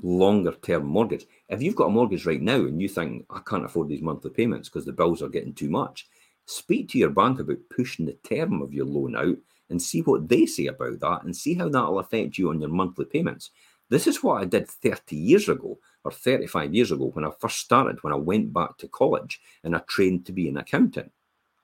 longer 0.01 0.51
term 0.51 0.85
mortgage. 0.85 1.25
If 1.49 1.61
you've 1.61 1.75
got 1.75 1.87
a 1.87 1.91
mortgage 1.91 2.25
right 2.25 2.41
now 2.41 2.57
and 2.57 2.81
you 2.81 2.89
think, 2.89 3.25
I 3.29 3.39
can't 3.47 3.65
afford 3.65 3.89
these 3.89 4.01
monthly 4.01 4.31
payments 4.31 4.69
because 4.69 4.85
the 4.85 4.93
bills 4.93 5.21
are 5.21 5.29
getting 5.29 5.53
too 5.53 5.69
much, 5.69 6.07
speak 6.45 6.89
to 6.89 6.97
your 6.97 7.09
bank 7.09 7.39
about 7.39 7.57
pushing 7.75 8.05
the 8.05 8.17
term 8.27 8.61
of 8.61 8.73
your 8.73 8.85
loan 8.85 9.15
out 9.15 9.37
and 9.69 9.81
see 9.81 10.01
what 10.01 10.27
they 10.29 10.45
say 10.45 10.67
about 10.67 10.99
that 10.99 11.23
and 11.23 11.35
see 11.35 11.55
how 11.55 11.69
that 11.69 11.85
will 11.85 11.99
affect 11.99 12.37
you 12.37 12.49
on 12.49 12.59
your 12.59 12.69
monthly 12.69 13.05
payments. 13.05 13.51
This 13.89 14.07
is 14.07 14.23
what 14.23 14.41
I 14.41 14.45
did 14.45 14.67
30 14.67 15.15
years 15.15 15.47
ago 15.47 15.77
or 16.03 16.11
35 16.11 16.73
years 16.73 16.91
ago 16.91 17.11
when 17.13 17.25
I 17.25 17.29
first 17.39 17.59
started, 17.59 18.03
when 18.03 18.13
I 18.13 18.17
went 18.17 18.51
back 18.51 18.77
to 18.77 18.87
college 18.87 19.39
and 19.63 19.75
I 19.75 19.79
trained 19.87 20.25
to 20.25 20.31
be 20.31 20.49
an 20.49 20.57
accountant. 20.57 21.11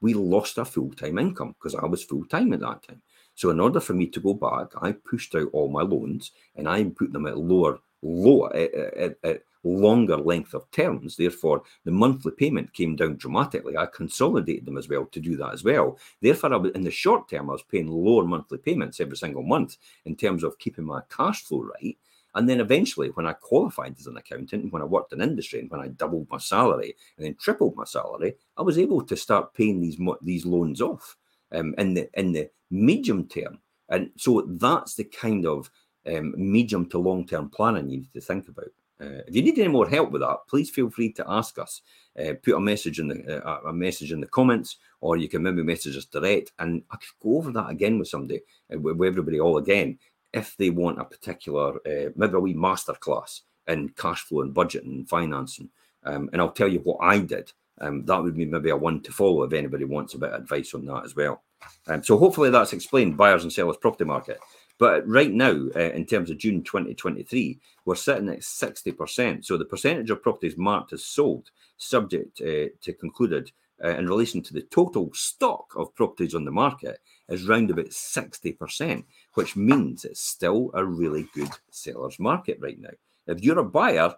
We 0.01 0.13
lost 0.13 0.59
our 0.59 0.65
full 0.65 0.91
time 0.91 1.17
income 1.17 1.55
because 1.57 1.75
I 1.75 1.85
was 1.85 2.03
full 2.03 2.25
time 2.25 2.53
at 2.53 2.59
that 2.61 2.83
time. 2.83 3.01
So, 3.35 3.49
in 3.49 3.59
order 3.59 3.79
for 3.79 3.93
me 3.93 4.07
to 4.07 4.19
go 4.19 4.33
back, 4.33 4.71
I 4.81 4.91
pushed 4.91 5.35
out 5.35 5.49
all 5.53 5.69
my 5.69 5.83
loans 5.83 6.31
and 6.55 6.67
I 6.67 6.83
put 6.83 7.13
them 7.13 7.27
at 7.27 7.37
lower, 7.37 7.79
lower, 8.01 8.55
at, 8.55 8.73
at, 8.73 9.17
at 9.23 9.43
longer 9.63 10.17
length 10.17 10.53
of 10.53 10.69
terms. 10.71 11.15
Therefore, 11.15 11.63
the 11.85 11.91
monthly 11.91 12.31
payment 12.31 12.73
came 12.73 12.95
down 12.95 13.17
dramatically. 13.17 13.77
I 13.77 13.85
consolidated 13.85 14.65
them 14.65 14.77
as 14.77 14.89
well 14.89 15.05
to 15.05 15.19
do 15.19 15.37
that 15.37 15.53
as 15.53 15.63
well. 15.63 15.97
Therefore, 16.21 16.53
I 16.53 16.57
was, 16.57 16.71
in 16.73 16.83
the 16.83 16.91
short 16.91 17.29
term, 17.29 17.49
I 17.49 17.53
was 17.53 17.63
paying 17.63 17.87
lower 17.87 18.25
monthly 18.25 18.57
payments 18.57 18.99
every 18.99 19.17
single 19.17 19.43
month 19.43 19.77
in 20.05 20.15
terms 20.15 20.43
of 20.43 20.57
keeping 20.57 20.85
my 20.85 21.01
cash 21.15 21.43
flow 21.43 21.63
right. 21.63 21.97
And 22.35 22.47
then 22.47 22.59
eventually, 22.59 23.09
when 23.09 23.27
I 23.27 23.33
qualified 23.33 23.95
as 23.99 24.07
an 24.07 24.17
accountant, 24.17 24.71
when 24.71 24.81
I 24.81 24.85
worked 24.85 25.13
in 25.13 25.21
industry, 25.21 25.59
and 25.59 25.69
when 25.69 25.81
I 25.81 25.89
doubled 25.89 26.27
my 26.29 26.37
salary 26.37 26.95
and 27.17 27.25
then 27.25 27.35
tripled 27.35 27.75
my 27.75 27.83
salary, 27.83 28.35
I 28.57 28.61
was 28.61 28.77
able 28.77 29.01
to 29.03 29.15
start 29.17 29.53
paying 29.53 29.81
these 29.81 29.99
these 30.21 30.45
loans 30.45 30.81
off 30.81 31.17
um, 31.51 31.75
in 31.77 31.93
the 31.93 32.09
in 32.13 32.31
the 32.31 32.49
medium 32.69 33.27
term. 33.27 33.59
And 33.89 34.11
so 34.15 34.47
that's 34.47 34.95
the 34.95 35.03
kind 35.03 35.45
of 35.45 35.69
um, 36.07 36.33
medium 36.37 36.87
to 36.89 36.97
long 36.97 37.27
term 37.27 37.49
planning 37.49 37.89
you 37.89 37.97
need 37.97 38.13
to 38.13 38.21
think 38.21 38.47
about. 38.47 38.71
Uh, 39.01 39.23
if 39.27 39.35
you 39.35 39.41
need 39.41 39.57
any 39.57 39.67
more 39.67 39.89
help 39.89 40.11
with 40.11 40.21
that, 40.21 40.37
please 40.47 40.69
feel 40.69 40.89
free 40.89 41.11
to 41.11 41.25
ask 41.27 41.57
us. 41.57 41.81
Uh, 42.19 42.33
put 42.43 42.55
a 42.55 42.59
message 42.59 42.99
in 42.99 43.07
the 43.07 43.45
uh, 43.45 43.61
a 43.67 43.73
message 43.73 44.11
in 44.11 44.21
the 44.21 44.27
comments, 44.27 44.77
or 44.99 45.17
you 45.17 45.27
can 45.27 45.41
maybe 45.41 45.63
message 45.63 45.97
us 45.97 46.05
direct, 46.05 46.51
and 46.59 46.83
I 46.91 46.97
could 46.97 47.09
go 47.21 47.37
over 47.37 47.51
that 47.53 47.69
again 47.69 47.97
with 47.97 48.09
somebody, 48.09 48.41
uh, 48.71 48.79
with 48.79 49.01
everybody 49.01 49.39
all 49.39 49.57
again, 49.57 49.97
if 50.33 50.55
they 50.57 50.69
want 50.69 50.99
a 50.99 51.05
particular, 51.05 51.75
uh, 51.87 52.09
maybe 52.15 52.33
a 52.33 52.39
wee 52.39 52.53
masterclass 52.53 53.41
in 53.67 53.89
cash 53.89 54.21
flow 54.21 54.41
and 54.41 54.53
budget 54.53 54.83
and 54.83 55.07
financing. 55.07 55.69
Um, 56.03 56.29
and 56.33 56.41
I'll 56.41 56.51
tell 56.51 56.67
you 56.67 56.79
what 56.79 56.97
I 57.01 57.19
did. 57.19 57.51
Um, 57.79 58.05
that 58.05 58.21
would 58.21 58.35
be 58.35 58.45
maybe 58.45 58.69
a 58.69 58.77
one 58.77 59.01
to 59.01 59.11
follow 59.11 59.43
if 59.43 59.53
anybody 59.53 59.85
wants 59.85 60.13
a 60.13 60.19
bit 60.19 60.31
of 60.31 60.41
advice 60.41 60.73
on 60.73 60.85
that 60.85 61.03
as 61.03 61.15
well. 61.15 61.43
Um, 61.87 62.03
so 62.03 62.17
hopefully 62.17 62.49
that's 62.49 62.73
explained 62.73 63.17
buyers 63.17 63.43
and 63.43 63.51
sellers 63.51 63.77
property 63.77 64.05
market. 64.05 64.39
But 64.77 65.07
right 65.07 65.31
now, 65.31 65.67
uh, 65.75 65.91
in 65.91 66.05
terms 66.05 66.31
of 66.31 66.39
June 66.39 66.63
2023, 66.63 67.59
we're 67.85 67.95
sitting 67.95 68.29
at 68.29 68.39
60%. 68.39 69.45
So 69.45 69.57
the 69.57 69.65
percentage 69.65 70.09
of 70.09 70.23
properties 70.23 70.57
marked 70.57 70.93
as 70.93 71.05
sold, 71.05 71.51
subject 71.77 72.41
uh, 72.41 72.73
to 72.81 72.93
concluded 72.99 73.51
uh, 73.83 73.89
in 73.89 74.07
relation 74.07 74.41
to 74.41 74.53
the 74.53 74.63
total 74.63 75.11
stock 75.13 75.71
of 75.75 75.93
properties 75.93 76.33
on 76.33 76.45
the 76.45 76.51
market, 76.51 76.99
is 77.29 77.47
round 77.47 77.69
about 77.69 77.89
60% 77.89 79.03
which 79.33 79.55
means 79.55 80.05
it's 80.05 80.21
still 80.21 80.71
a 80.73 80.83
really 80.83 81.27
good 81.33 81.51
seller's 81.69 82.19
market 82.19 82.57
right 82.61 82.79
now. 82.79 82.89
If 83.27 83.41
you're 83.43 83.59
a 83.59 83.65
buyer, 83.65 84.15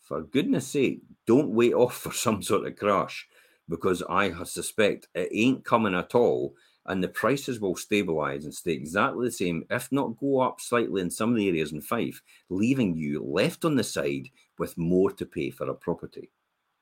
for 0.00 0.22
goodness 0.22 0.66
sake, 0.66 1.00
don't 1.26 1.54
wait 1.54 1.72
off 1.72 1.96
for 1.96 2.12
some 2.24 2.42
sort 2.42 2.66
of 2.66 2.76
crash 2.76 3.26
because 3.68 4.02
I 4.08 4.32
suspect 4.44 5.08
it 5.14 5.30
ain't 5.32 5.64
coming 5.64 5.94
at 5.94 6.14
all. 6.14 6.54
And 6.86 7.02
the 7.02 7.08
prices 7.08 7.60
will 7.60 7.76
stabilize 7.76 8.44
and 8.44 8.54
stay 8.54 8.72
exactly 8.72 9.26
the 9.26 9.32
same, 9.32 9.64
if 9.70 9.90
not 9.90 10.18
go 10.18 10.40
up 10.40 10.60
slightly 10.60 11.00
in 11.00 11.10
some 11.10 11.30
of 11.30 11.36
the 11.36 11.48
areas 11.48 11.72
in 11.72 11.80
Fife, 11.80 12.20
leaving 12.50 12.94
you 12.94 13.24
left 13.24 13.64
on 13.64 13.76
the 13.76 13.82
side 13.82 14.28
with 14.58 14.76
more 14.76 15.10
to 15.12 15.24
pay 15.24 15.48
for 15.48 15.70
a 15.70 15.74
property. 15.74 16.30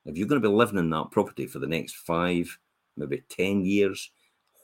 If 0.05 0.18
you're 0.18 0.27
going 0.27 0.42
to 0.42 0.48
be 0.48 0.53
living 0.53 0.79
in 0.79 0.90
that 0.90 1.12
property 1.12 1.46
for 1.46 1.61
the 1.61 1.68
next 1.68 1.94
five, 1.98 2.59
maybe 2.96 3.22
10 3.29 3.64
years, 3.64 4.11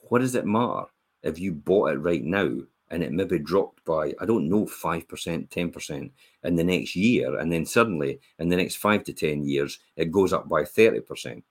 what 0.09 0.19
does 0.19 0.35
it 0.35 0.45
matter 0.45 0.87
if 1.23 1.39
you 1.39 1.53
bought 1.53 1.91
it 1.93 1.99
right 1.99 2.23
now 2.23 2.57
and 2.91 3.03
it 3.03 3.11
maybe 3.11 3.39
dropped 3.39 3.83
by, 3.85 4.13
I 4.19 4.25
don't 4.25 4.49
know, 4.49 4.65
5%, 4.65 5.05
10% 5.49 6.11
in 6.43 6.55
the 6.55 6.63
next 6.63 6.95
year. 6.95 7.37
And 7.37 7.51
then 7.51 7.65
suddenly 7.65 8.19
in 8.39 8.49
the 8.49 8.57
next 8.57 8.77
five 8.77 9.03
to 9.05 9.13
10 9.13 9.43
years, 9.43 9.79
it 9.95 10.11
goes 10.11 10.33
up 10.33 10.49
by 10.49 10.63
30%. 10.63 11.43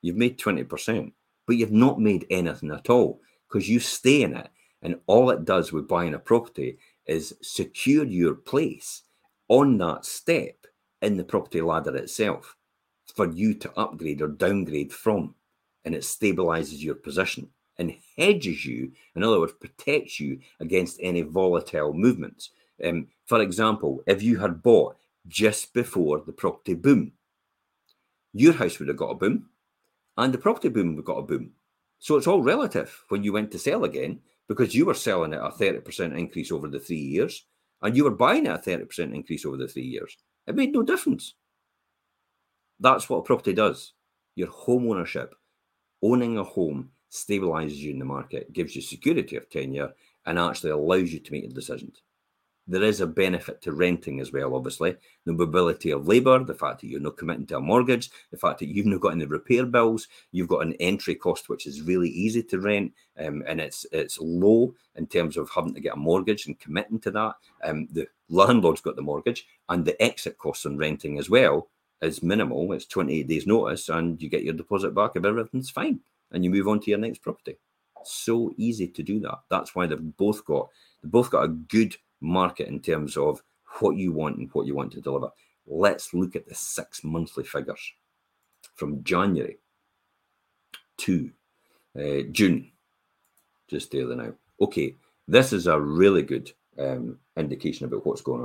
You've 0.00 0.16
made 0.16 0.38
20%, 0.38 1.12
but 1.46 1.56
you've 1.56 1.72
not 1.72 2.00
made 2.00 2.26
anything 2.28 2.72
at 2.72 2.90
all 2.90 3.20
because 3.48 3.68
you 3.68 3.78
stay 3.78 4.22
in 4.22 4.36
it. 4.36 4.48
And 4.82 4.98
all 5.06 5.30
it 5.30 5.44
does 5.44 5.72
with 5.72 5.86
buying 5.86 6.14
a 6.14 6.18
property 6.18 6.78
is 7.06 7.36
secure 7.40 8.04
your 8.04 8.34
place 8.34 9.02
on 9.48 9.78
that 9.78 10.04
step 10.04 10.66
in 11.02 11.16
the 11.16 11.24
property 11.24 11.60
ladder 11.60 11.94
itself 11.96 12.56
for 13.14 13.30
you 13.30 13.54
to 13.54 13.78
upgrade 13.78 14.22
or 14.22 14.28
downgrade 14.28 14.92
from. 14.92 15.36
And 15.84 15.94
it 15.94 16.02
stabilizes 16.02 16.82
your 16.82 16.96
position 16.96 17.50
and 17.78 17.94
hedges 18.16 18.64
you, 18.64 18.92
in 19.16 19.22
other 19.22 19.40
words, 19.40 19.54
protects 19.58 20.20
you 20.20 20.40
against 20.60 20.98
any 21.00 21.22
volatile 21.22 21.92
movements. 21.92 22.50
Um, 22.84 23.08
for 23.26 23.40
example, 23.40 24.02
if 24.06 24.22
you 24.22 24.38
had 24.38 24.62
bought 24.62 24.96
just 25.28 25.72
before 25.72 26.20
the 26.20 26.32
property 26.32 26.74
boom, 26.74 27.12
your 28.32 28.52
house 28.54 28.78
would 28.78 28.88
have 28.88 28.96
got 28.96 29.10
a 29.10 29.14
boom 29.14 29.48
and 30.16 30.32
the 30.32 30.38
property 30.38 30.68
boom 30.68 30.88
would 30.88 30.98
have 30.98 31.04
got 31.04 31.18
a 31.18 31.22
boom. 31.22 31.52
So 31.98 32.16
it's 32.16 32.26
all 32.26 32.42
relative 32.42 33.04
when 33.08 33.22
you 33.22 33.32
went 33.32 33.50
to 33.52 33.58
sell 33.58 33.84
again 33.84 34.20
because 34.48 34.74
you 34.74 34.86
were 34.86 34.94
selling 34.94 35.34
at 35.34 35.40
a 35.40 35.50
30% 35.50 36.18
increase 36.18 36.50
over 36.50 36.68
the 36.68 36.80
three 36.80 36.96
years 36.96 37.44
and 37.82 37.96
you 37.96 38.04
were 38.04 38.10
buying 38.10 38.46
at 38.46 38.66
a 38.66 38.70
30% 38.70 39.14
increase 39.14 39.44
over 39.44 39.56
the 39.56 39.68
three 39.68 39.84
years. 39.84 40.16
It 40.46 40.56
made 40.56 40.72
no 40.72 40.82
difference. 40.82 41.34
That's 42.80 43.08
what 43.08 43.18
a 43.18 43.22
property 43.22 43.52
does. 43.52 43.92
Your 44.34 44.48
home 44.48 44.88
ownership, 44.90 45.34
owning 46.02 46.38
a 46.38 46.44
home, 46.44 46.90
stabilizes 47.12 47.76
you 47.76 47.90
in 47.92 47.98
the 47.98 48.04
market, 48.04 48.52
gives 48.52 48.74
you 48.74 48.82
security 48.82 49.36
of 49.36 49.48
tenure, 49.50 49.92
and 50.26 50.38
actually 50.38 50.70
allows 50.70 51.12
you 51.12 51.20
to 51.20 51.32
make 51.32 51.42
your 51.42 51.52
decisions. 51.52 52.02
There 52.68 52.82
is 52.84 53.00
a 53.00 53.06
benefit 53.08 53.60
to 53.62 53.72
renting 53.72 54.20
as 54.20 54.32
well, 54.32 54.54
obviously. 54.54 54.96
The 55.26 55.32
mobility 55.32 55.90
of 55.90 56.06
labour, 56.06 56.44
the 56.44 56.54
fact 56.54 56.80
that 56.80 56.86
you're 56.86 57.00
not 57.00 57.16
committing 57.16 57.46
to 57.46 57.56
a 57.56 57.60
mortgage, 57.60 58.10
the 58.30 58.36
fact 58.36 58.60
that 58.60 58.68
you've 58.68 58.86
not 58.86 59.00
got 59.00 59.12
any 59.12 59.26
repair 59.26 59.66
bills, 59.66 60.06
you've 60.30 60.48
got 60.48 60.64
an 60.64 60.74
entry 60.74 61.16
cost 61.16 61.48
which 61.48 61.66
is 61.66 61.82
really 61.82 62.08
easy 62.08 62.42
to 62.44 62.60
rent, 62.60 62.92
um, 63.18 63.42
and 63.48 63.60
it's 63.60 63.84
it's 63.90 64.18
low 64.20 64.72
in 64.94 65.08
terms 65.08 65.36
of 65.36 65.50
having 65.50 65.74
to 65.74 65.80
get 65.80 65.94
a 65.94 65.98
mortgage 65.98 66.46
and 66.46 66.58
committing 66.60 67.00
to 67.00 67.10
that. 67.10 67.34
Um, 67.64 67.88
the 67.90 68.06
landlord's 68.28 68.80
got 68.80 68.94
the 68.94 69.02
mortgage, 69.02 69.44
and 69.68 69.84
the 69.84 70.00
exit 70.00 70.38
costs 70.38 70.64
on 70.64 70.78
renting 70.78 71.18
as 71.18 71.28
well 71.28 71.68
is 72.00 72.22
minimal. 72.22 72.72
It's 72.72 72.86
28 72.86 73.26
days 73.26 73.46
notice, 73.46 73.88
and 73.88 74.22
you 74.22 74.28
get 74.28 74.44
your 74.44 74.54
deposit 74.54 74.94
back 74.94 75.12
if 75.16 75.24
everything's 75.24 75.70
fine, 75.70 75.98
and 76.32 76.44
you 76.44 76.50
move 76.50 76.68
on 76.68 76.80
to 76.80 76.90
your 76.90 76.98
next 76.98 77.22
property. 77.22 77.56
So 78.04 78.52
easy 78.56 78.88
to 78.88 79.02
do 79.02 79.20
that. 79.20 79.38
That's 79.48 79.74
why 79.74 79.86
they've 79.86 80.16
both 80.16 80.44
got 80.44 80.68
they've 81.02 81.12
both 81.12 81.30
got 81.30 81.44
a 81.44 81.48
good 81.48 81.96
market 82.20 82.68
in 82.68 82.80
terms 82.80 83.16
of 83.16 83.42
what 83.80 83.96
you 83.96 84.12
want 84.12 84.38
and 84.38 84.50
what 84.52 84.66
you 84.66 84.74
want 84.74 84.92
to 84.92 85.00
deliver. 85.00 85.30
Let's 85.66 86.12
look 86.12 86.34
at 86.34 86.46
the 86.46 86.54
six 86.54 87.04
monthly 87.04 87.44
figures 87.44 87.92
from 88.74 89.02
January 89.04 89.58
to 90.98 91.30
uh, 91.98 92.22
June. 92.30 92.70
Just 93.68 93.90
there 93.92 94.06
now. 94.06 94.32
Okay, 94.60 94.96
this 95.28 95.52
is 95.52 95.66
a 95.66 95.80
really 95.80 96.22
good 96.22 96.52
um, 96.78 97.18
indication 97.36 97.86
about 97.86 98.04
what's 98.04 98.20
going 98.20 98.42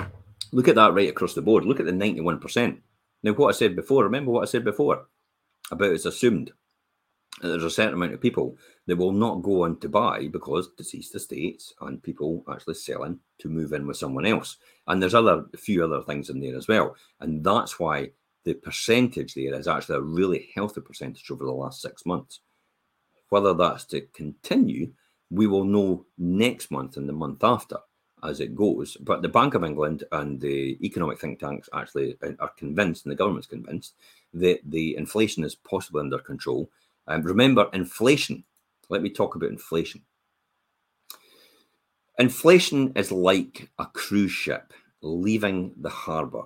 on. 0.00 0.08
Look 0.52 0.68
at 0.68 0.76
that 0.76 0.94
right 0.94 1.08
across 1.08 1.34
the 1.34 1.42
board. 1.42 1.64
Look 1.64 1.80
at 1.80 1.86
the 1.86 1.92
91%. 1.92 2.78
Now, 3.22 3.32
what 3.32 3.48
I 3.48 3.58
said 3.58 3.74
before, 3.74 4.04
remember 4.04 4.30
what 4.30 4.42
I 4.42 4.50
said 4.50 4.64
before 4.64 5.06
about 5.70 5.92
it's 5.92 6.04
assumed 6.04 6.52
that 7.40 7.48
there's 7.48 7.64
a 7.64 7.70
certain 7.70 7.94
amount 7.94 8.14
of 8.14 8.20
people 8.20 8.56
that 8.86 8.96
will 8.96 9.12
not 9.12 9.42
go 9.42 9.64
on 9.64 9.78
to 9.80 9.88
buy 9.88 10.28
because 10.28 10.70
deceased 10.76 11.14
estates 11.14 11.72
and 11.80 12.02
people 12.02 12.44
actually 12.50 12.74
selling 12.74 13.20
to 13.38 13.48
move 13.48 13.72
in 13.72 13.86
with 13.86 13.96
someone 13.96 14.26
else. 14.26 14.56
And 14.86 15.00
there's 15.00 15.14
other 15.14 15.44
a 15.52 15.56
few 15.56 15.84
other 15.84 16.02
things 16.02 16.30
in 16.30 16.40
there 16.40 16.56
as 16.56 16.68
well. 16.68 16.96
And 17.20 17.44
that's 17.44 17.78
why 17.78 18.10
the 18.44 18.54
percentage 18.54 19.34
there 19.34 19.54
is 19.54 19.68
actually 19.68 19.96
a 19.96 20.02
really 20.02 20.48
healthy 20.54 20.80
percentage 20.80 21.30
over 21.30 21.44
the 21.44 21.52
last 21.52 21.82
six 21.82 22.06
months. 22.06 22.40
Whether 23.28 23.54
that's 23.54 23.84
to 23.86 24.00
continue, 24.14 24.92
we 25.30 25.46
will 25.46 25.64
know 25.64 26.06
next 26.16 26.70
month 26.70 26.96
and 26.96 27.08
the 27.08 27.12
month 27.12 27.44
after 27.44 27.78
as 28.22 28.40
it 28.40 28.54
goes. 28.54 28.96
But 29.00 29.22
the 29.22 29.28
Bank 29.28 29.54
of 29.54 29.64
England 29.64 30.04
and 30.12 30.40
the 30.40 30.78
economic 30.84 31.18
think 31.18 31.38
tanks 31.38 31.68
actually 31.72 32.16
are 32.38 32.52
convinced, 32.56 33.04
and 33.04 33.12
the 33.12 33.16
government's 33.16 33.46
convinced, 33.46 33.94
that 34.34 34.60
the 34.64 34.96
inflation 34.96 35.44
is 35.44 35.54
possibly 35.54 36.00
under 36.00 36.18
control. 36.18 36.70
And 37.06 37.22
um, 37.22 37.28
remember, 37.28 37.70
inflation, 37.72 38.44
let 38.88 39.02
me 39.02 39.10
talk 39.10 39.34
about 39.34 39.50
inflation. 39.50 40.02
Inflation 42.18 42.92
is 42.96 43.12
like 43.12 43.70
a 43.78 43.86
cruise 43.86 44.32
ship 44.32 44.72
leaving 45.00 45.72
the 45.80 45.88
harbour. 45.88 46.44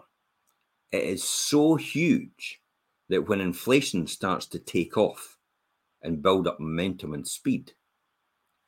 It 0.92 1.02
is 1.04 1.24
so 1.24 1.76
huge 1.76 2.60
that 3.08 3.28
when 3.28 3.40
inflation 3.40 4.06
starts 4.06 4.46
to 4.46 4.58
take 4.58 4.96
off 4.96 5.38
and 6.02 6.22
build 6.22 6.46
up 6.46 6.60
momentum 6.60 7.14
and 7.14 7.26
speed, 7.26 7.72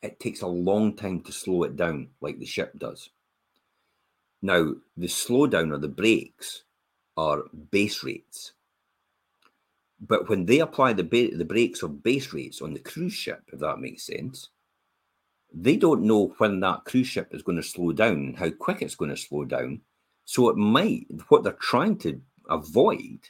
it 0.04 0.20
takes 0.20 0.42
a 0.42 0.46
long 0.46 0.94
time 0.94 1.20
to 1.22 1.32
slow 1.32 1.62
it 1.62 1.76
down 1.76 2.08
like 2.20 2.38
the 2.38 2.44
ship 2.44 2.78
does. 2.78 3.08
Now, 4.42 4.74
the 4.98 5.06
slowdown 5.06 5.72
or 5.72 5.78
the 5.78 5.88
brakes 5.88 6.64
are 7.16 7.44
base 7.70 8.04
rates. 8.04 8.52
But 9.98 10.28
when 10.28 10.44
they 10.44 10.60
apply 10.60 10.92
the, 10.92 11.04
ba- 11.04 11.34
the 11.34 11.46
brakes 11.46 11.82
or 11.82 11.88
base 11.88 12.34
rates 12.34 12.60
on 12.60 12.74
the 12.74 12.80
cruise 12.80 13.14
ship, 13.14 13.42
if 13.50 13.60
that 13.60 13.78
makes 13.78 14.04
sense, 14.04 14.50
they 15.54 15.76
don't 15.76 16.02
know 16.02 16.34
when 16.36 16.60
that 16.60 16.84
cruise 16.84 17.06
ship 17.06 17.28
is 17.32 17.42
going 17.42 17.56
to 17.56 17.62
slow 17.62 17.92
down 17.92 18.34
how 18.34 18.50
quick 18.50 18.82
it's 18.82 18.96
going 18.96 19.10
to 19.10 19.16
slow 19.16 19.44
down. 19.44 19.80
So 20.26 20.50
it 20.50 20.56
might, 20.56 21.06
what 21.28 21.44
they're 21.44 21.52
trying 21.54 21.96
to 21.98 22.20
avoid 22.50 23.20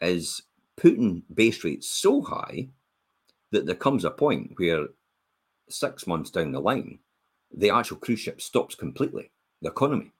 is 0.00 0.40
putting 0.78 1.22
base 1.34 1.64
rates 1.64 1.88
so 1.88 2.22
high 2.22 2.68
that 3.50 3.66
there 3.66 3.74
comes 3.74 4.06
a 4.06 4.10
point 4.10 4.52
where 4.56 4.86
six 5.72 6.06
months 6.06 6.30
down 6.30 6.52
the 6.52 6.60
line, 6.60 6.98
the 7.54 7.70
actual 7.70 7.96
cruise 7.96 8.20
ship 8.20 8.40
stops 8.40 8.74
completely, 8.74 9.30
the 9.62 9.68
economy 9.68 10.12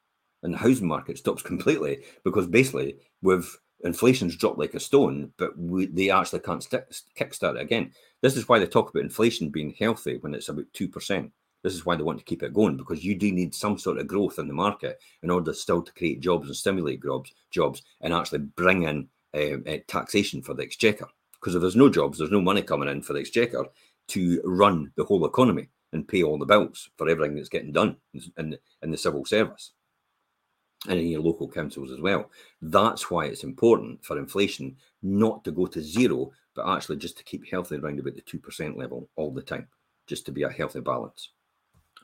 and 0.42 0.54
the 0.54 0.58
housing 0.58 0.86
market 0.86 1.18
stops 1.18 1.42
completely 1.50 2.04
because 2.24 2.46
basically 2.46 2.96
with 3.22 3.56
inflation's 3.84 4.36
dropped 4.36 4.58
like 4.58 4.74
a 4.74 4.80
stone, 4.80 5.32
but 5.36 5.56
we, 5.58 5.86
they 5.86 6.10
actually 6.10 6.40
can't 6.40 6.62
st- 6.62 7.02
kickstart 7.18 7.56
it 7.56 7.62
again. 7.62 7.92
This 8.22 8.36
is 8.36 8.48
why 8.48 8.58
they 8.58 8.66
talk 8.66 8.90
about 8.90 9.04
inflation 9.04 9.50
being 9.50 9.74
healthy 9.78 10.16
when 10.18 10.34
it's 10.34 10.48
about 10.48 10.66
2%. 10.74 11.30
This 11.62 11.74
is 11.74 11.84
why 11.84 11.96
they 11.96 12.02
want 12.02 12.18
to 12.18 12.24
keep 12.24 12.42
it 12.42 12.54
going 12.54 12.76
because 12.76 13.04
you 13.04 13.16
do 13.16 13.32
need 13.32 13.54
some 13.54 13.78
sort 13.78 13.98
of 13.98 14.06
growth 14.06 14.38
in 14.38 14.48
the 14.48 14.54
market 14.54 15.00
in 15.22 15.30
order 15.30 15.52
still 15.52 15.82
to 15.82 15.92
create 15.92 16.20
jobs 16.20 16.46
and 16.46 16.56
stimulate 16.56 17.02
jobs, 17.02 17.32
jobs 17.50 17.82
and 18.00 18.14
actually 18.14 18.38
bring 18.38 18.84
in 18.84 19.08
uh, 19.34 19.58
uh, 19.68 19.78
taxation 19.86 20.40
for 20.40 20.54
the 20.54 20.62
exchequer. 20.62 21.08
Because 21.40 21.54
if 21.54 21.60
there's 21.60 21.76
no 21.76 21.88
jobs, 21.88 22.18
there's 22.18 22.30
no 22.30 22.40
money 22.40 22.62
coming 22.62 22.88
in 22.88 23.02
for 23.02 23.12
the 23.12 23.20
exchequer 23.20 23.66
to 24.08 24.40
run 24.44 24.92
the 24.96 25.04
whole 25.04 25.24
economy 25.24 25.68
and 25.92 26.08
pay 26.08 26.22
all 26.22 26.38
the 26.38 26.46
bills 26.46 26.90
for 26.96 27.08
everything 27.08 27.36
that's 27.36 27.48
getting 27.48 27.72
done 27.72 27.96
in, 28.36 28.58
in 28.82 28.90
the 28.90 28.96
civil 28.96 29.24
service 29.24 29.72
and 30.88 30.98
in 30.98 31.08
your 31.08 31.22
local 31.22 31.48
councils 31.48 31.90
as 31.90 32.00
well. 32.00 32.30
That's 32.62 33.10
why 33.10 33.26
it's 33.26 33.44
important 33.44 34.04
for 34.04 34.18
inflation 34.18 34.76
not 35.02 35.44
to 35.44 35.50
go 35.50 35.66
to 35.66 35.80
zero, 35.80 36.30
but 36.54 36.68
actually 36.68 36.96
just 36.96 37.16
to 37.18 37.24
keep 37.24 37.48
healthy 37.48 37.76
around 37.76 37.98
about 37.98 38.14
the 38.14 38.22
2% 38.22 38.76
level 38.76 39.08
all 39.16 39.32
the 39.32 39.42
time, 39.42 39.66
just 40.06 40.26
to 40.26 40.32
be 40.32 40.42
a 40.42 40.50
healthy 40.50 40.80
balance. 40.80 41.30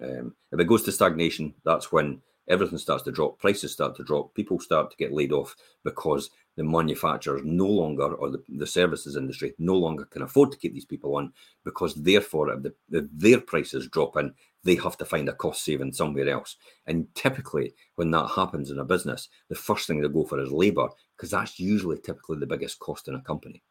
Um, 0.03 0.35
if 0.51 0.59
it 0.59 0.67
goes 0.67 0.83
to 0.85 0.93
stagnation, 0.93 1.55
that's 1.65 1.93
when 1.93 2.21
everything 2.49 2.79
starts 2.79 3.03
to 3.05 3.13
drop, 3.13 3.39
prices 3.39 3.73
start 3.73 3.97
to 3.97 4.05
drop, 4.05 4.35
people 4.35 4.59
start 4.61 4.91
to 4.91 4.97
get 4.97 5.13
laid 5.13 5.33
off 5.33 5.57
because 5.83 6.31
the 6.57 6.65
manufacturers 6.65 7.43
no 7.45 7.67
longer, 7.67 8.15
or 8.15 8.31
the, 8.31 8.43
the 8.49 8.67
services 8.67 9.17
industry 9.17 9.55
no 9.59 9.75
longer 9.75 10.05
can 10.05 10.23
afford 10.23 10.53
to 10.53 10.59
keep 10.59 10.73
these 10.73 10.85
people 10.85 11.17
on 11.17 11.33
because 11.65 11.95
therefore, 11.95 12.53
if, 12.53 12.63
the, 12.63 12.75
if 12.91 13.05
their 13.13 13.41
prices 13.41 13.89
drop 13.89 14.17
in, 14.17 14.33
they 14.63 14.77
have 14.77 14.97
to 14.97 15.05
find 15.05 15.29
a 15.29 15.33
cost 15.33 15.65
saving 15.65 15.93
somewhere 15.93 16.29
else. 16.29 16.57
And 16.87 17.13
typically, 17.15 17.75
when 17.97 18.11
that 18.13 18.29
happens 18.29 18.71
in 18.71 18.79
a 18.79 18.85
business, 18.85 19.29
the 19.49 19.55
first 19.55 19.87
thing 19.87 20.01
they 20.01 20.09
go 20.09 20.25
for 20.25 20.41
is 20.41 20.51
labor 20.51 20.89
because 21.17 21.31
that's 21.31 21.59
usually 21.59 21.99
typically 21.99 22.39
the 22.39 22.47
biggest 22.47 22.79
cost 22.79 23.09
in 23.09 23.15
a 23.15 23.21
company. 23.21 23.63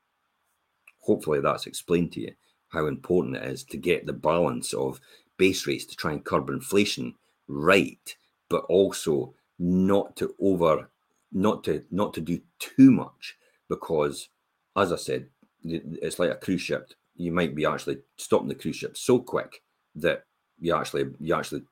Hopefully, 1.00 1.42
that's 1.42 1.68
explained 1.68 2.12
to 2.14 2.22
you 2.22 2.32
how 2.70 2.88
important 2.88 3.38
it 3.38 3.44
is 3.44 3.64
to 3.64 3.78
get 3.78 4.06
the 4.06 4.14
balance 4.14 4.74
of 4.74 5.00
base 5.38 5.68
rates 5.68 5.86
to 5.86 5.96
try 5.96 6.12
and 6.12 6.24
curb 6.24 6.50
inflation 6.50 7.16
right, 7.48 8.16
but 8.54 8.66
also 8.66 9.34
not 9.58 10.16
to 10.16 10.36
over 10.40 10.88
not 11.32 11.64
to 11.64 11.84
not 11.90 12.14
to 12.14 12.22
do 12.22 12.40
too 12.60 12.92
much 12.92 13.36
because, 13.68 14.30
as 14.78 14.94
I 14.94 14.98
said, 14.98 15.26
it's 15.64 16.20
like 16.20 16.30
a 16.30 16.36
cruise 16.36 16.62
ship. 16.62 16.94
You 17.16 17.32
might 17.32 17.56
be 17.56 17.66
actually 17.66 17.98
stopping 18.18 18.50
the 18.50 18.62
cruise 18.62 18.76
ship 18.76 18.96
so 18.96 19.18
quick 19.18 19.64
that 19.96 20.26
you 20.60 20.76
actually 20.76 21.06
you 21.20 21.34
actually 21.34 21.64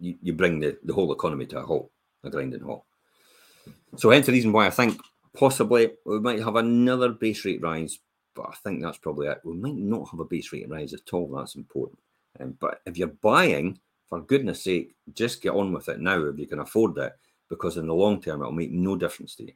you, 0.00 0.16
you 0.20 0.32
bring 0.32 0.58
the, 0.58 0.76
the 0.82 0.94
whole 0.94 1.12
economy 1.12 1.46
to 1.46 1.60
a 1.60 1.62
halt, 1.62 1.92
a 2.24 2.30
grinding 2.30 2.62
halt. 2.62 2.84
So 3.96 4.10
hence 4.10 4.26
the 4.26 4.32
reason 4.32 4.50
why 4.50 4.66
I 4.66 4.70
think 4.70 5.00
possibly 5.32 5.92
we 6.04 6.18
might 6.18 6.42
have 6.42 6.56
another 6.56 7.10
base 7.10 7.44
rate 7.44 7.62
rise, 7.62 8.00
but 8.34 8.46
I 8.48 8.54
think 8.64 8.82
that's 8.82 8.98
probably 8.98 9.28
it. 9.28 9.42
We 9.44 9.54
might 9.54 9.76
not 9.76 10.10
have 10.10 10.18
a 10.18 10.24
base 10.24 10.52
rate 10.52 10.68
rise 10.68 10.92
at 10.92 11.12
all. 11.12 11.28
That's 11.28 11.54
important. 11.54 12.00
Um, 12.40 12.56
but 12.58 12.80
if 12.84 12.98
you're 12.98 13.16
buying, 13.22 13.78
for 14.08 14.20
goodness 14.20 14.62
sake, 14.62 14.94
just 15.14 15.42
get 15.42 15.52
on 15.52 15.72
with 15.72 15.88
it 15.88 16.00
now 16.00 16.22
if 16.24 16.38
you 16.38 16.46
can 16.46 16.60
afford 16.60 16.96
it, 16.98 17.12
because 17.48 17.76
in 17.76 17.86
the 17.86 17.94
long 17.94 18.20
term 18.20 18.40
it'll 18.40 18.52
make 18.52 18.70
no 18.70 18.96
difference 18.96 19.34
to 19.36 19.44
you. 19.44 19.52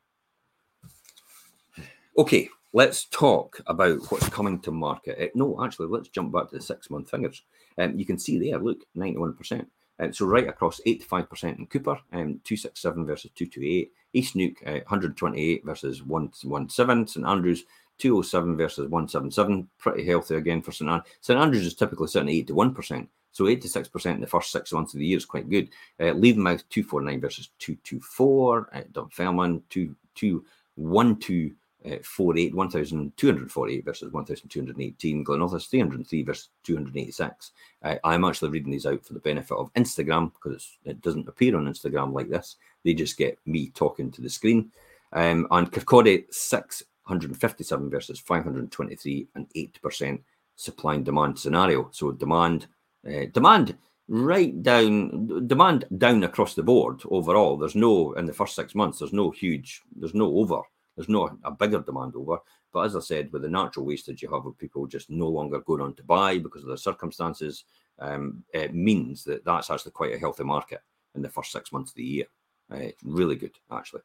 Okay, 2.19 2.49
let's 2.73 3.05
talk 3.07 3.61
about 3.67 4.01
what's 4.11 4.29
coming 4.29 4.61
to 4.61 4.71
market. 4.71 5.19
Uh, 5.21 5.29
no, 5.35 5.65
actually, 5.65 5.87
let's 5.87 6.09
jump 6.09 6.33
back 6.33 6.51
to 6.51 6.57
the 6.57 6.63
six 6.63 6.91
month 6.91 7.11
figures. 7.11 7.43
Um, 7.79 7.97
you 7.97 8.05
can 8.05 8.19
see 8.19 8.39
there, 8.39 8.59
look, 8.59 8.79
91%. 8.97 9.67
Uh, 9.99 10.13
so 10.13 10.27
right 10.27 10.49
across 10.49 10.81
85% 10.87 11.59
in 11.59 11.67
Cupar, 11.67 12.01
um, 12.13 12.41
267 12.45 13.07
versus 13.07 13.31
228. 13.35 13.93
East 14.13 14.35
Neuk, 14.35 14.57
uh, 14.67 14.81
128 14.89 15.65
versus 15.65 16.03
117. 16.03 17.07
St 17.07 17.27
Andrews, 17.27 17.65
207 17.99 18.57
versus 18.57 18.89
177. 18.89 19.69
Pretty 19.79 20.07
healthy 20.07 20.35
again 20.37 20.63
for 20.63 20.73
St 20.73 20.91
Andrews. 20.91 21.13
St 21.21 21.39
Andrews 21.39 21.67
is 21.67 21.75
typically 21.75 22.09
sitting 22.09 22.29
at 22.29 22.47
81%. 22.47 23.07
So 23.33 23.45
86% 23.45 24.15
in 24.15 24.21
the 24.21 24.27
first 24.27 24.53
six 24.53 24.73
months 24.73 24.95
of 24.95 25.01
the 25.01 25.07
year 25.07 25.17
is 25.17 25.25
quite 25.25 25.49
good. 25.49 25.69
Uh, 25.99 26.15
Levenmouth 26.15 26.65
249 26.71 27.21
versus 27.21 27.51
224. 27.59 28.71
Uh, 28.73 28.81
Dunfermline 28.93 29.63
2212 29.71 31.53
uh, 31.87 31.97
48, 32.03 32.55
1,248 32.55 33.85
versus 33.85 34.13
1,218. 34.13 35.25
Glenrothes 35.25 35.67
303 35.67 36.23
versus 36.23 36.49
286. 36.65 37.53
Uh, 37.83 37.95
I'm 38.05 38.25
actually 38.25 38.51
reading 38.51 38.73
these 38.73 38.87
out 38.87 39.05
for 39.05 39.15
the 39.15 39.21
benefit 39.21 39.57
of 39.57 39.73
Instagram 39.75 40.33
because 40.35 40.79
it 40.85 41.01
doesn't 41.01 41.29
appear 41.29 41.57
on 41.57 41.67
Instagram 41.67 42.13
like 42.13 42.29
this. 42.29 42.57
They 42.85 42.95
just 42.95 43.17
get 43.17 43.39
me 43.47 43.71
talking 43.71 44.11
to 44.13 44.21
the 44.21 44.29
screen. 44.29 44.71
Um, 45.13 45.47
and 45.51 45.73
Kirkcaldy 45.73 46.33
657 46.33 47.91
versus 47.91 48.21
523 48.21 49.29
and 49.35 49.49
8% 49.55 50.21
supply 50.57 50.95
and 50.95 51.05
demand 51.05 51.39
scenario. 51.39 51.89
So 51.93 52.13
demand, 52.13 52.67
uh, 53.07 53.27
demand 53.33 53.77
right 54.09 54.63
down, 54.63 55.47
demand 55.47 55.85
down 55.99 56.25
across 56.25 56.55
the 56.55 56.63
board 56.63 57.01
overall. 57.11 57.57
There's 57.57 57.75
no, 57.75 58.13
in 58.15 58.27
the 58.27 58.33
first 58.33 58.55
six 58.55 58.75
months, 58.75 58.99
there's 58.99 59.13
no 59.13 59.31
huge, 59.31 59.83
there's 59.97 60.15
no 60.15 60.27
over 60.39 60.63
there's 61.01 61.09
not 61.09 61.35
a 61.45 61.51
bigger 61.51 61.81
demand 61.81 62.15
over. 62.15 62.39
But 62.73 62.81
as 62.81 62.95
I 62.95 63.01
said, 63.01 63.33
with 63.33 63.41
the 63.41 63.49
natural 63.49 63.87
wastage 63.87 64.21
you 64.21 64.31
have 64.33 64.45
of 64.45 64.59
people 64.59 64.87
just 64.87 65.09
no 65.09 65.29
longer 65.29 65.61
going 65.61 65.81
on 65.81 65.95
to 65.95 66.05
buy 66.05 66.37
because 66.37 66.61
of 66.61 66.69
their 66.69 66.77
circumstances, 66.77 67.65
um, 68.01 68.45
it 68.53 68.75
means 68.75 69.25
that 69.25 69.43
that's 69.45 69.71
actually 69.71 69.93
quite 69.93 70.15
a 70.15 70.19
healthy 70.19 70.45
market 70.45 70.81
in 71.15 71.23
the 71.23 71.29
first 71.31 71.53
six 71.53 71.73
months 71.73 71.93
of 71.93 71.97
the 71.97 72.05
year. 72.05 72.27
Uh, 72.71 72.77
it's 72.77 73.03
really 73.03 73.35
good, 73.35 73.57
actually. 73.73 74.03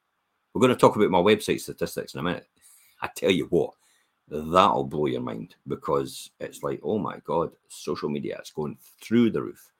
We're 0.53 0.61
going 0.61 0.73
to 0.73 0.79
talk 0.79 0.95
about 0.95 1.11
my 1.11 1.19
website 1.19 1.59
statistics 1.59 2.13
in 2.13 2.21
a 2.21 2.23
minute. 2.23 2.47
I 3.01 3.09
tell 3.13 3.31
you 3.31 3.47
what, 3.49 3.73
that'll 4.27 4.85
blow 4.85 5.05
your 5.05 5.21
mind 5.21 5.55
because 5.67 6.31
it's 6.39 6.63
like, 6.63 6.79
oh 6.83 6.97
my 6.97 7.19
God, 7.25 7.51
social 7.67 8.09
media 8.09 8.39
is 8.41 8.51
going 8.51 8.77
through 9.01 9.31
the 9.31 9.41
roof. 9.41 9.71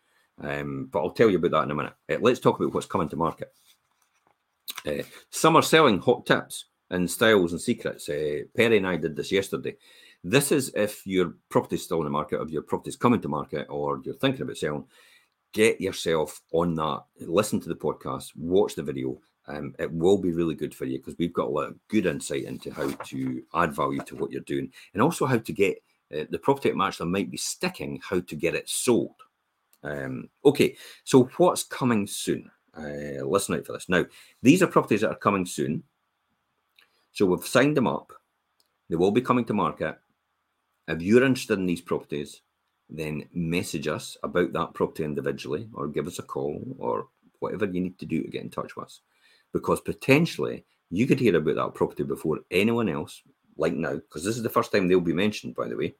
Um, 0.41 0.89
but 0.91 0.99
I'll 0.99 1.11
tell 1.11 1.29
you 1.29 1.37
about 1.37 1.51
that 1.51 1.63
in 1.63 1.71
a 1.71 1.75
minute. 1.75 1.93
Uh, 2.09 2.17
let's 2.19 2.39
talk 2.39 2.59
about 2.59 2.73
what's 2.73 2.85
coming 2.85 3.09
to 3.09 3.15
market. 3.15 3.53
Uh, 4.85 5.03
summer 5.29 5.61
selling 5.61 5.99
hot 5.99 6.25
tips 6.25 6.65
and 6.89 7.09
styles 7.09 7.51
and 7.51 7.61
secrets. 7.61 8.09
Uh, 8.09 8.41
Perry 8.55 8.77
and 8.77 8.87
I 8.87 8.97
did 8.97 9.15
this 9.15 9.31
yesterday. 9.31 9.77
This 10.23 10.51
is 10.51 10.71
if 10.75 11.05
your 11.05 11.35
property's 11.49 11.83
still 11.83 11.99
in 11.99 12.05
the 12.05 12.09
market, 12.09 12.41
if 12.41 12.49
your 12.49 12.63
property's 12.63 12.95
coming 12.95 13.21
to 13.21 13.27
market, 13.27 13.67
or 13.69 14.01
you're 14.03 14.15
thinking 14.15 14.41
about 14.41 14.57
selling. 14.57 14.85
Get 15.53 15.79
yourself 15.79 16.41
on 16.51 16.75
that. 16.75 17.03
Listen 17.21 17.61
to 17.61 17.69
the 17.69 17.75
podcast. 17.75 18.35
Watch 18.35 18.75
the 18.75 18.83
video. 18.83 19.19
Um, 19.47 19.75
it 19.77 19.91
will 19.91 20.17
be 20.17 20.31
really 20.31 20.55
good 20.55 20.73
for 20.73 20.85
you 20.85 20.97
because 20.97 21.15
we've 21.19 21.33
got 21.33 21.47
a 21.47 21.51
lot 21.51 21.67
of 21.67 21.87
good 21.87 22.05
insight 22.05 22.45
into 22.45 22.71
how 22.71 22.89
to 22.89 23.43
add 23.53 23.73
value 23.73 24.01
to 24.01 24.15
what 24.15 24.31
you're 24.31 24.41
doing, 24.41 24.71
and 24.93 25.01
also 25.01 25.25
how 25.25 25.37
to 25.37 25.53
get 25.53 25.81
uh, 26.15 26.25
the 26.29 26.39
property 26.39 26.71
match 26.73 26.97
that 26.97 27.05
might 27.05 27.29
be 27.29 27.37
sticking. 27.37 28.01
How 28.03 28.19
to 28.19 28.35
get 28.35 28.55
it 28.55 28.67
sold. 28.69 29.15
Um, 29.83 30.29
okay, 30.43 30.75
so 31.03 31.29
what's 31.37 31.63
coming 31.63 32.07
soon? 32.07 32.49
Uh, 32.75 33.23
listen 33.23 33.55
out 33.55 33.65
for 33.65 33.73
this. 33.73 33.87
Now, 33.87 34.05
these 34.41 34.63
are 34.63 34.67
properties 34.67 35.01
that 35.01 35.11
are 35.11 35.15
coming 35.15 35.45
soon. 35.45 35.83
So 37.13 37.25
we've 37.25 37.45
signed 37.45 37.77
them 37.77 37.87
up. 37.87 38.11
They 38.89 38.95
will 38.95 39.11
be 39.11 39.21
coming 39.21 39.45
to 39.45 39.53
market. 39.53 39.97
If 40.87 41.01
you're 41.01 41.23
interested 41.23 41.59
in 41.59 41.65
these 41.65 41.81
properties, 41.81 42.41
then 42.89 43.27
message 43.33 43.87
us 43.87 44.17
about 44.23 44.53
that 44.53 44.73
property 44.73 45.03
individually 45.03 45.69
or 45.73 45.87
give 45.87 46.07
us 46.07 46.19
a 46.19 46.23
call 46.23 46.61
or 46.77 47.07
whatever 47.39 47.65
you 47.65 47.81
need 47.81 47.97
to 47.99 48.05
do 48.05 48.21
to 48.21 48.29
get 48.29 48.43
in 48.43 48.49
touch 48.49 48.75
with 48.75 48.85
us. 48.85 49.01
Because 49.55 49.79
potentially 49.79 50.65
you 50.91 51.07
could 51.07 51.19
hear 51.19 51.35
about 51.37 51.55
that 51.55 51.73
property 51.73 52.03
before 52.03 52.39
anyone 52.51 52.89
else, 52.89 53.21
like 53.57 53.73
now, 53.73 53.93
because 53.93 54.25
this 54.25 54.35
is 54.35 54.43
the 54.43 54.49
first 54.49 54.71
time 54.71 54.87
they'll 54.87 54.99
be 54.99 55.13
mentioned, 55.13 55.55
by 55.55 55.69
the 55.69 55.77
way. 55.77 55.95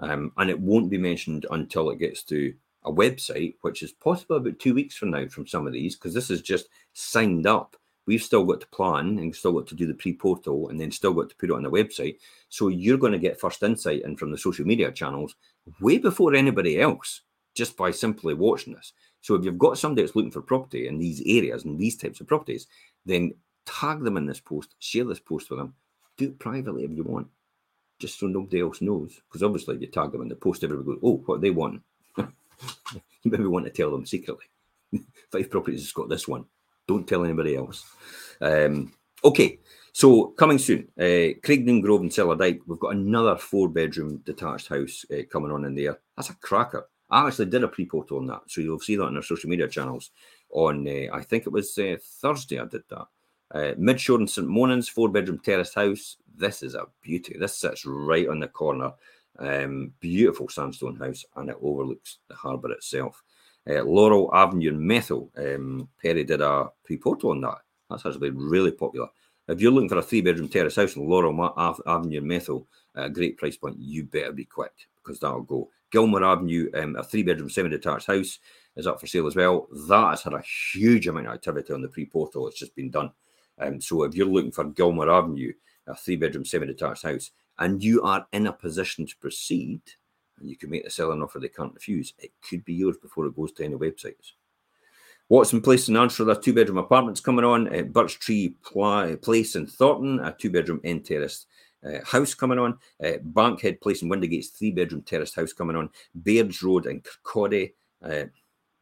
Um, 0.00 0.32
and 0.36 0.50
it 0.50 0.58
won't 0.58 0.90
be 0.90 0.98
mentioned 0.98 1.46
until 1.50 1.90
it 1.90 2.00
gets 2.00 2.24
to 2.24 2.52
a 2.84 2.90
website, 2.90 3.54
which 3.60 3.82
is 3.84 3.92
possibly 3.92 4.38
about 4.38 4.58
two 4.58 4.74
weeks 4.74 4.96
from 4.96 5.10
now 5.10 5.28
from 5.28 5.46
some 5.46 5.66
of 5.66 5.72
these, 5.72 5.94
because 5.94 6.14
this 6.14 6.30
is 6.30 6.42
just 6.42 6.68
signed 6.92 7.46
up 7.46 7.76
We've 8.10 8.22
still 8.22 8.44
got 8.44 8.60
to 8.62 8.66
plan 8.66 9.18
and 9.18 9.34
still 9.36 9.52
got 9.52 9.68
to 9.68 9.76
do 9.76 9.86
the 9.86 9.94
pre-portal 9.94 10.68
and 10.68 10.80
then 10.80 10.90
still 10.90 11.12
got 11.12 11.28
to 11.30 11.36
put 11.36 11.50
it 11.50 11.54
on 11.54 11.62
the 11.62 11.70
website. 11.70 12.16
So 12.48 12.66
you're 12.66 12.98
going 12.98 13.12
to 13.12 13.20
get 13.20 13.38
first 13.38 13.62
insight 13.62 14.02
in 14.02 14.16
from 14.16 14.32
the 14.32 14.36
social 14.36 14.66
media 14.66 14.90
channels 14.90 15.36
way 15.80 15.98
before 15.98 16.34
anybody 16.34 16.80
else, 16.80 17.20
just 17.54 17.76
by 17.76 17.92
simply 17.92 18.34
watching 18.34 18.74
this. 18.74 18.92
So 19.20 19.34
if 19.34 19.44
you've 19.44 19.58
got 19.58 19.78
somebody 19.78 20.02
that's 20.02 20.16
looking 20.16 20.30
for 20.30 20.42
property 20.42 20.86
in 20.86 20.98
these 20.98 21.22
areas 21.26 21.64
and 21.64 21.78
these 21.78 21.96
types 21.96 22.20
of 22.20 22.26
properties, 22.26 22.66
then 23.04 23.34
tag 23.66 24.02
them 24.02 24.16
in 24.16 24.26
this 24.26 24.40
post, 24.40 24.74
share 24.78 25.04
this 25.04 25.20
post 25.20 25.50
with 25.50 25.58
them, 25.58 25.74
do 26.16 26.26
it 26.26 26.38
privately 26.38 26.84
if 26.84 26.90
you 26.90 27.04
want, 27.04 27.28
just 27.98 28.18
so 28.18 28.26
nobody 28.26 28.60
else 28.60 28.80
knows. 28.80 29.20
Because 29.28 29.42
obviously, 29.42 29.76
if 29.76 29.82
you 29.82 29.88
tag 29.88 30.12
them 30.12 30.22
in 30.22 30.28
the 30.28 30.36
post, 30.36 30.64
everybody 30.64 30.86
goes, 30.86 31.00
"Oh, 31.02 31.22
what 31.26 31.40
they 31.40 31.50
want." 31.50 31.82
you 32.16 32.30
maybe 33.24 33.44
want 33.44 33.66
to 33.66 33.70
tell 33.70 33.90
them 33.90 34.06
secretly. 34.06 34.44
Fife 35.30 35.50
Properties 35.50 35.82
has 35.82 35.92
got 35.92 36.08
this 36.08 36.26
one. 36.26 36.46
Don't 36.86 37.06
tell 37.06 37.24
anybody 37.24 37.56
else. 37.56 37.84
Um, 38.40 38.92
okay, 39.22 39.58
so 39.92 40.28
coming 40.28 40.58
soon, 40.58 40.88
uh, 40.98 41.38
Craignoon 41.42 41.82
Grove 41.82 42.00
and 42.00 42.38
Dyke. 42.38 42.60
We've 42.66 42.78
got 42.78 42.94
another 42.94 43.36
four 43.36 43.68
bedroom 43.68 44.18
detached 44.24 44.68
house 44.68 45.04
uh, 45.12 45.22
coming 45.30 45.52
on 45.52 45.64
in 45.64 45.74
there. 45.74 46.00
That's 46.16 46.30
a 46.30 46.34
cracker. 46.34 46.88
I 47.10 47.26
actually 47.26 47.46
did 47.46 47.64
a 47.64 47.68
pre 47.68 47.86
portal 47.86 48.18
on 48.18 48.26
that, 48.26 48.42
so 48.46 48.60
you'll 48.60 48.80
see 48.80 48.96
that 48.96 49.04
on 49.04 49.16
our 49.16 49.22
social 49.22 49.50
media 49.50 49.68
channels. 49.68 50.10
On 50.50 50.86
uh, 50.86 51.14
I 51.14 51.22
think 51.22 51.46
it 51.46 51.52
was 51.52 51.76
uh, 51.78 51.96
Thursday 52.02 52.58
I 52.58 52.64
did 52.66 52.82
that. 52.90 53.06
Uh, 53.52 53.74
Midshore 53.74 54.18
and 54.18 54.30
St 54.30 54.46
Monans, 54.46 54.88
four 54.88 55.08
bedroom 55.08 55.40
terraced 55.40 55.74
house. 55.74 56.16
This 56.36 56.62
is 56.62 56.74
a 56.74 56.86
beauty. 57.02 57.36
This 57.38 57.56
sits 57.56 57.84
right 57.84 58.28
on 58.28 58.40
the 58.40 58.48
corner. 58.48 58.92
Um, 59.38 59.92
beautiful 60.00 60.48
sandstone 60.48 60.96
house, 60.96 61.24
and 61.36 61.50
it 61.50 61.56
overlooks 61.62 62.18
the 62.28 62.34
harbour 62.34 62.72
itself. 62.72 63.22
Uh, 63.68 63.82
Laurel 63.82 64.30
Avenue 64.34 64.70
in 64.70 64.78
Methil. 64.78 65.30
Um, 65.36 65.88
Perry 66.00 66.24
did 66.24 66.40
a 66.40 66.70
pre-portal 66.84 67.30
on 67.30 67.40
that. 67.42 67.58
That's 67.88 68.06
actually 68.06 68.30
really 68.30 68.72
popular. 68.72 69.08
If 69.48 69.60
you're 69.60 69.72
looking 69.72 69.88
for 69.88 69.98
a 69.98 70.02
three-bedroom 70.02 70.48
terrace 70.48 70.76
house 70.76 70.96
in 70.96 71.08
Laurel 71.08 71.54
Avenue 71.86 72.18
in 72.18 72.24
Methil 72.24 72.66
at 72.96 73.06
a 73.06 73.10
great 73.10 73.36
price 73.36 73.56
point, 73.56 73.78
you 73.78 74.04
better 74.04 74.32
be 74.32 74.44
quick 74.44 74.72
because 74.96 75.20
that'll 75.20 75.42
go. 75.42 75.68
Gilmore 75.90 76.24
Avenue, 76.24 76.70
um, 76.74 76.96
a 76.96 77.02
three-bedroom 77.02 77.50
semi-detached 77.50 78.06
house, 78.06 78.38
is 78.76 78.86
up 78.86 79.00
for 79.00 79.06
sale 79.06 79.26
as 79.26 79.36
well. 79.36 79.68
That 79.88 80.10
has 80.10 80.22
had 80.22 80.34
a 80.34 80.42
huge 80.72 81.06
amount 81.06 81.26
of 81.26 81.34
activity 81.34 81.72
on 81.72 81.82
the 81.82 81.88
pre-portal. 81.88 82.48
It's 82.48 82.58
just 82.58 82.74
been 82.76 82.90
done. 82.90 83.10
Um, 83.58 83.80
so 83.80 84.04
if 84.04 84.14
you're 84.14 84.26
looking 84.26 84.52
for 84.52 84.64
Gilmore 84.64 85.10
Avenue, 85.10 85.52
a 85.86 85.94
three-bedroom 85.94 86.44
semi-detached 86.44 87.02
house, 87.02 87.30
and 87.58 87.82
you 87.82 88.02
are 88.02 88.26
in 88.32 88.46
a 88.46 88.52
position 88.52 89.06
to 89.06 89.16
proceed, 89.18 89.82
and 90.38 90.48
you 90.48 90.56
can 90.56 90.70
make 90.70 90.84
the 90.84 90.90
seller 90.90 91.12
an 91.12 91.22
offer 91.22 91.38
they 91.38 91.48
can't 91.48 91.74
refuse, 91.74 92.14
it 92.18 92.32
could 92.48 92.64
be 92.64 92.74
yours 92.74 92.96
before 92.96 93.26
it 93.26 93.36
goes 93.36 93.52
to 93.52 93.64
any 93.64 93.74
websites. 93.74 94.32
What's 95.28 95.52
in 95.52 95.60
place 95.60 95.88
in 95.88 95.96
answer 95.96 96.24
there's 96.24 96.38
two 96.38 96.52
bedroom 96.52 96.78
apartments 96.78 97.20
coming 97.20 97.44
on 97.44 97.72
at 97.72 97.92
Birch 97.92 98.18
Tree 98.18 98.56
Pl- 98.64 99.16
Place 99.18 99.54
in 99.54 99.66
Thornton, 99.66 100.18
a 100.18 100.32
two 100.32 100.50
bedroom 100.50 100.80
end 100.82 101.04
terrace 101.04 101.46
uh, 101.84 102.04
house 102.04 102.34
coming 102.34 102.58
on. 102.58 102.78
Uh, 103.02 103.18
Bankhead 103.22 103.80
Place 103.80 104.02
in 104.02 104.08
Windygates, 104.08 104.52
three 104.52 104.70
bedroom 104.70 105.02
terraced 105.02 105.36
house 105.36 105.52
coming 105.52 105.76
on. 105.76 105.90
Beards 106.22 106.62
Road 106.62 106.86
in 106.86 107.02
Kirkcaldy, 107.02 107.72
uh, 108.02 108.24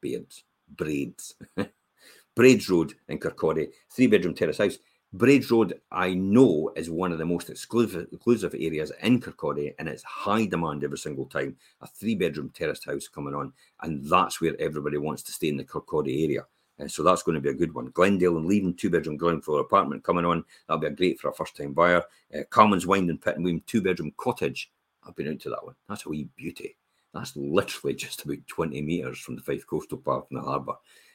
Beards, 0.01 0.45
Braids, 0.77 1.35
Braids 2.37 2.69
Road 2.69 2.95
in 3.09 3.19
Kirkcaldy, 3.19 3.69
three 3.91 4.07
bedroom 4.07 4.35
terrace 4.35 4.59
house. 4.59 4.79
Braids 5.13 5.51
Road, 5.51 5.81
I 5.91 6.13
know, 6.13 6.71
is 6.77 6.91
one 6.91 7.13
of 7.13 7.19
the 7.19 7.25
most 7.25 7.49
exclusive, 7.49 8.09
exclusive 8.13 8.55
areas 8.55 8.93
in 9.03 9.21
Kirkcaldy, 9.21 9.75
and 9.79 9.89
it's 9.89 10.03
high 10.03 10.45
demand 10.45 10.85
every 10.85 10.99
single 10.99 11.25
time. 11.25 11.57
A 11.81 11.87
three 11.87 12.15
bedroom 12.15 12.51
terraced 12.55 12.85
house 12.85 13.09
coming 13.09 13.35
on, 13.35 13.55
and 13.83 14.05
that's 14.05 14.41
where 14.41 14.55
everybody 14.61 14.99
wants 14.99 15.23
to 15.23 15.33
stay 15.33 15.49
in 15.49 15.57
the 15.57 15.65
Kirkcaldy 15.65 16.25
area. 16.25 16.45
Uh, 16.81 16.89
so 16.89 17.03
that's 17.03 17.23
going 17.23 17.35
to 17.35 17.41
be 17.41 17.49
a 17.49 17.55
good 17.55 17.75
one. 17.75 17.87
Glendale 17.87 18.37
and 18.37 18.47
Leven, 18.47 18.75
two 18.75 18.91
bedroom 18.91 19.17
ground 19.17 19.45
floor 19.45 19.61
apartment 19.61 20.05
coming 20.05 20.25
on. 20.25 20.45
That'll 20.67 20.81
be 20.81 20.87
a 20.87 20.91
great 20.91 21.21
for 21.21 21.29
a 21.29 21.35
first 21.35 21.57
time 21.57 21.73
buyer. 21.73 22.03
Uh, 22.35 22.43
Carmen's 22.51 22.87
Wind 22.87 23.11
and 23.11 23.21
Pittenweem, 23.21 23.65
two 23.67 23.83
bedroom 23.83 24.13
cottage. 24.17 24.71
I've 25.07 25.17
been 25.17 25.29
out 25.29 25.41
to 25.41 25.51
that 25.51 25.65
one. 25.65 25.75
That's 25.89 26.07
a 26.07 26.09
wee 26.09 26.29
beauty. 26.37 26.77
That's 27.15 27.37
literally 27.37 27.95
just 27.97 28.25
about 28.25 28.47
20 28.47 28.81
metres 28.83 29.19
from 29.19 29.37
the 29.37 29.43
Fife 29.43 29.67
Coastal 29.67 29.99
Park 29.99 30.27
in 30.31 30.37
the 30.37 30.43
harbour. 30.43 30.75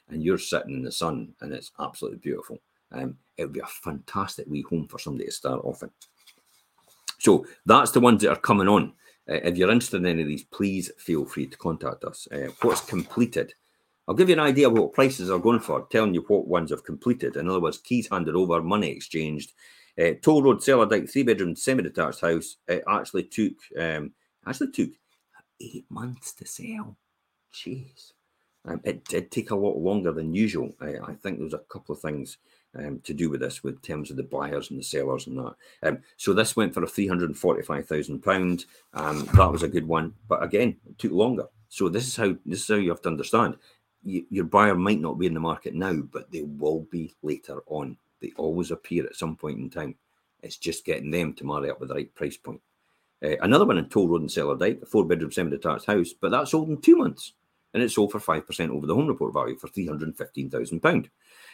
And 0.10 0.24
you're 0.24 0.38
sitting 0.38 0.76
in 0.76 0.84
the 0.84 0.92
sun 0.92 1.34
and 1.42 1.54
it's 1.54 1.72
absolutely 1.80 2.20
beautiful. 2.20 2.60
Um, 2.92 3.18
it 3.38 3.44
would 3.46 3.54
be 3.54 3.62
a 3.62 3.66
fantastic 3.66 4.46
wee 4.48 4.66
home 4.70 4.88
for 4.88 5.00
somebody 5.00 5.26
to 5.26 5.32
start 5.32 5.64
off 5.64 5.82
in. 5.82 5.90
So 7.20 7.46
that's 7.66 7.92
the 7.92 8.02
ones 8.02 8.22
that 8.22 8.32
are 8.32 8.36
coming 8.36 8.68
on. 8.68 8.94
Uh, 9.30 9.36
if 9.36 9.58
you're 9.58 9.72
interested 9.72 9.98
in 9.98 10.06
any 10.06 10.22
of 10.22 10.28
these, 10.28 10.44
please 10.44 10.92
feel 10.98 11.26
free 11.26 11.48
to 11.48 11.58
contact 11.58 12.04
us. 12.04 12.28
Uh, 12.32 12.50
what's 12.62 12.82
completed? 12.82 13.54
I'll 14.08 14.16
give 14.16 14.30
you 14.30 14.34
an 14.34 14.42
idea 14.42 14.68
of 14.68 14.78
what 14.78 14.94
prices 14.94 15.30
are 15.30 15.40
going 15.40 15.62
for, 15.62 15.88
telling 15.90 16.14
you 16.14 16.26
what 16.28 16.48
ones 16.48 16.72
have 16.72 16.84
completed. 16.84 17.36
In 17.38 17.50
other 17.50 17.62
words, 17.62 17.78
keys 17.78 18.10
handed 18.12 18.36
over, 18.36 18.62
money 18.62 18.90
exchanged. 18.90 19.54
Uh, 19.98 20.12
Toll 20.22 20.44
Road, 20.44 20.58
Cellardyke, 20.58 21.10
three 21.10 21.24
bedroom, 21.24 21.56
semi 21.56 21.84
detached 21.84 22.22
house. 22.22 22.58
It 22.68 22.84
actually 22.88 23.24
took 23.24 23.54
um, 23.80 24.12
actually 24.46 24.72
took 24.72 24.90
eight 25.62 25.86
months 25.90 26.34
to 26.34 26.46
sell. 26.46 26.98
Jeez, 27.54 28.12
um, 28.66 28.82
it 28.84 29.06
did 29.06 29.30
take 29.30 29.52
a 29.52 29.56
lot 29.56 29.78
longer 29.78 30.12
than 30.12 30.34
usual. 30.34 30.74
I 30.82 31.14
think 31.14 31.38
there 31.38 31.44
was 31.44 31.54
a 31.54 31.60
couple 31.60 31.94
of 31.94 32.02
things 32.02 32.40
um, 32.76 33.00
to 33.04 33.14
do 33.14 33.30
with 33.30 33.40
this, 33.42 33.64
with 33.64 33.84
terms 33.84 34.10
of 34.10 34.18
the 34.18 34.24
buyers 34.24 34.72
and 34.72 34.80
the 34.80 34.84
sellers 34.84 35.28
and 35.28 35.38
that. 35.38 35.54
Um, 35.84 36.00
so 36.18 36.34
this 36.34 36.56
went 36.56 36.74
for 36.74 36.84
a 36.84 36.88
three 36.88 37.08
hundred 37.08 37.30
and 37.30 37.38
forty-five 37.38 37.88
thousand 37.88 38.24
pound. 38.24 38.66
Um, 38.94 39.30
that 39.36 39.52
was 39.52 39.64
a 39.64 39.68
good 39.68 39.88
one, 39.88 40.16
but 40.28 40.44
again, 40.44 40.78
it 40.90 40.98
took 40.98 41.12
longer. 41.12 41.46
So 41.70 41.88
this 41.88 42.08
is 42.08 42.16
how 42.16 42.36
this 42.46 42.62
is 42.62 42.68
how 42.68 42.76
you 42.76 42.90
have 42.90 43.02
to 43.04 43.10
understand. 43.10 43.58
You, 44.04 44.26
your 44.30 44.46
buyer 44.46 44.76
might 44.76 45.00
not 45.00 45.18
be 45.18 45.28
in 45.28 45.34
the 45.34 45.40
market 45.40 45.74
now, 45.74 45.94
but 45.94 46.32
they 46.32 46.44
will 46.44 46.82
be 46.92 47.14
later 47.22 47.62
on. 47.68 47.98
They 48.22 48.34
always 48.38 48.72
appear 48.72 49.06
at 49.06 49.16
some 49.16 49.36
point 49.36 49.60
in 49.60 49.70
time. 49.70 49.96
It's 50.42 50.58
just 50.58 50.86
getting 50.86 51.12
them 51.12 51.34
to 51.36 51.46
marry 51.46 51.70
up 51.70 51.80
with 51.80 51.90
the 51.90 51.96
right 51.96 52.14
price 52.14 52.38
point. 52.38 52.62
Uh, 53.24 53.38
another 53.42 53.66
one 53.66 53.78
in 53.78 53.88
Toll 53.88 54.10
Road 54.10 54.22
and 54.22 54.30
Cellardyke, 54.30 54.82
a 54.82 54.86
four 54.86 55.06
bedroom 55.06 55.32
semi 55.32 55.52
detached 55.52 55.86
house, 55.86 56.12
but 56.14 56.32
that 56.32 56.48
sold 56.48 56.70
in 56.70 56.82
two 56.82 56.98
months 56.98 57.34
and 57.74 57.82
it 57.82 57.90
sold 57.90 58.12
for 58.12 58.20
5% 58.20 58.70
over 58.70 58.86
the 58.86 58.94
home 58.96 59.08
report 59.08 59.34
value 59.34 59.58
for 59.58 59.68
£315,000. 59.68 61.10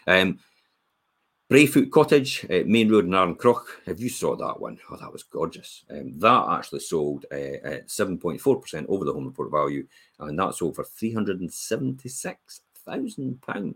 Um, 0.07 0.39
Brayfoot 1.49 1.89
Cottage, 1.89 2.45
uh, 2.51 2.61
Main 2.67 2.91
Road 2.91 3.05
in 3.05 3.15
Arncroach. 3.15 3.65
Have 3.87 3.99
you 3.99 4.09
saw 4.09 4.35
that 4.35 4.59
one? 4.59 4.77
Oh, 4.91 4.97
that 4.97 5.11
was 5.11 5.23
gorgeous. 5.23 5.83
Um, 5.89 6.13
that 6.19 6.45
actually 6.47 6.81
sold 6.81 7.25
uh, 7.31 7.57
at 7.63 7.87
7.4% 7.87 8.85
over 8.87 9.03
the 9.03 9.13
home 9.13 9.25
report 9.25 9.49
value, 9.49 9.87
and 10.19 10.37
that 10.37 10.53
sold 10.53 10.75
for 10.75 10.83
£376,000. 10.83 13.75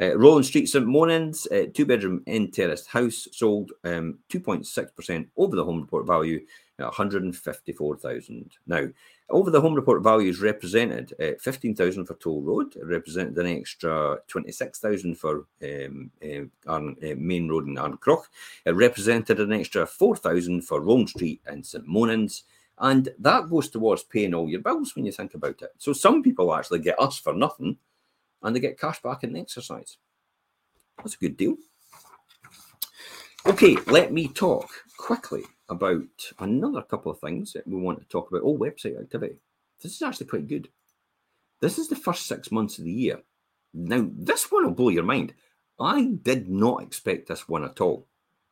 Uh, 0.00 0.42
Street, 0.42 0.66
St. 0.66 0.86
Monans, 0.86 1.46
uh, 1.52 1.70
two 1.74 1.84
bedroom 1.84 2.22
end 2.26 2.54
terraced 2.54 2.88
house, 2.88 3.28
sold 3.32 3.72
um, 3.84 4.18
2.6% 4.30 5.28
over 5.36 5.54
the 5.54 5.64
home 5.64 5.82
report 5.82 6.06
value 6.06 6.40
at 6.78 6.86
154,000. 6.86 8.50
Now, 8.66 8.88
over 9.28 9.50
the 9.50 9.60
home 9.60 9.74
report 9.74 10.02
values 10.02 10.40
represented 10.40 11.12
uh, 11.20 11.32
15,000 11.38 12.06
for 12.06 12.14
Toll 12.14 12.40
Road, 12.40 12.74
represented 12.82 13.36
an 13.36 13.46
extra 13.46 14.18
26,000 14.28 15.16
for 15.16 15.46
um, 15.62 16.10
uh, 16.24 16.72
uh, 16.72 16.80
Main 17.16 17.48
Road 17.48 17.66
and 17.66 17.78
Arncroach, 17.78 18.24
it 18.64 18.74
represented 18.74 19.38
an 19.38 19.52
extra 19.52 19.84
4,000 19.86 20.62
for 20.62 20.80
Roland 20.80 21.10
Street 21.10 21.42
and 21.46 21.64
St. 21.64 21.86
Monans. 21.86 22.44
And 22.78 23.10
that 23.18 23.50
goes 23.50 23.68
towards 23.68 24.04
paying 24.04 24.32
all 24.32 24.48
your 24.48 24.62
bills 24.62 24.96
when 24.96 25.04
you 25.04 25.12
think 25.12 25.34
about 25.34 25.60
it. 25.60 25.72
So 25.76 25.92
some 25.92 26.22
people 26.22 26.54
actually 26.54 26.78
get 26.78 26.98
us 26.98 27.18
for 27.18 27.34
nothing 27.34 27.76
and 28.42 28.54
they 28.54 28.60
get 28.60 28.80
cash 28.80 29.00
back 29.02 29.24
in 29.24 29.32
the 29.32 29.40
exercise. 29.40 29.98
That's 30.98 31.14
a 31.14 31.18
good 31.18 31.36
deal. 31.36 31.56
Okay, 33.46 33.76
let 33.86 34.12
me 34.12 34.28
talk 34.28 34.68
quickly 34.98 35.42
about 35.68 36.04
another 36.38 36.82
couple 36.82 37.10
of 37.10 37.18
things 37.20 37.52
that 37.52 37.66
we 37.66 37.76
want 37.76 37.98
to 38.00 38.06
talk 38.06 38.30
about. 38.30 38.42
Oh, 38.44 38.58
website 38.58 39.00
activity. 39.00 39.36
This 39.82 39.94
is 39.94 40.02
actually 40.02 40.26
quite 40.26 40.48
good. 40.48 40.68
This 41.60 41.78
is 41.78 41.88
the 41.88 41.96
first 41.96 42.26
six 42.26 42.52
months 42.52 42.78
of 42.78 42.84
the 42.84 42.92
year. 42.92 43.20
Now, 43.72 44.06
this 44.12 44.50
one 44.50 44.64
will 44.64 44.72
blow 44.72 44.88
your 44.90 45.04
mind. 45.04 45.34
I 45.78 46.04
did 46.22 46.50
not 46.50 46.82
expect 46.82 47.28
this 47.28 47.48
one 47.48 47.64
at 47.64 47.80
all. 47.80 48.06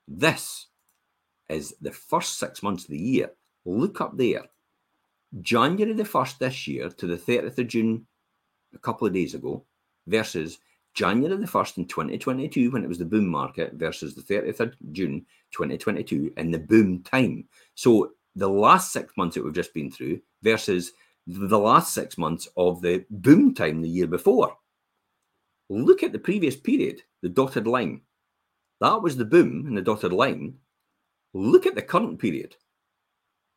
This 0.07 0.69
is 1.49 1.75
the 1.81 1.93
first 1.93 2.39
six 2.39 2.63
months 2.63 2.85
of 2.85 2.91
the 2.91 2.99
year. 2.99 3.33
Look 3.65 4.01
up 4.01 4.17
there. 4.17 4.45
January 5.41 5.93
the 5.93 6.05
1st 6.05 6.39
this 6.39 6.67
year 6.67 6.89
to 6.89 7.07
the 7.07 7.17
30th 7.17 7.59
of 7.59 7.67
June, 7.67 8.07
a 8.75 8.79
couple 8.79 9.07
of 9.07 9.13
days 9.13 9.35
ago, 9.35 9.65
versus 10.09 10.59
January 10.95 11.37
the 11.37 11.47
1st 11.47 11.79
in 11.79 11.85
2022, 11.87 12.71
when 12.71 12.83
it 12.83 12.89
was 12.89 12.99
the 12.99 13.05
boom 13.05 13.29
market, 13.29 13.75
versus 13.75 14.15
the 14.15 14.23
30th 14.23 14.61
of 14.61 14.75
June 14.93 15.25
2022 15.53 16.33
in 16.37 16.51
the 16.51 16.59
boom 16.59 17.03
time. 17.03 17.45
So 17.75 18.13
the 18.35 18.49
last 18.49 18.93
six 18.93 19.17
months 19.17 19.35
that 19.35 19.45
we've 19.45 19.55
just 19.55 19.75
been 19.75 19.91
through 19.91 20.21
versus 20.43 20.93
the 21.27 21.59
last 21.59 21.93
six 21.93 22.17
months 22.17 22.49
of 22.57 22.81
the 22.81 23.05
boom 23.11 23.55
time 23.55 23.83
the 23.83 23.89
year 23.89 24.07
before. 24.07 24.57
Look 25.69 26.03
at 26.03 26.13
the 26.13 26.19
previous 26.19 26.57
period, 26.57 27.03
the 27.23 27.29
dotted 27.29 27.67
line. 27.67 28.01
That 28.81 29.03
was 29.03 29.17
the 29.17 29.25
boom 29.25 29.67
in 29.67 29.75
the 29.75 29.83
dotted 29.83 30.13
line. 30.13 30.55
Look 31.35 31.67
at 31.67 31.75
the 31.75 31.83
current 31.83 32.19
period. 32.19 32.57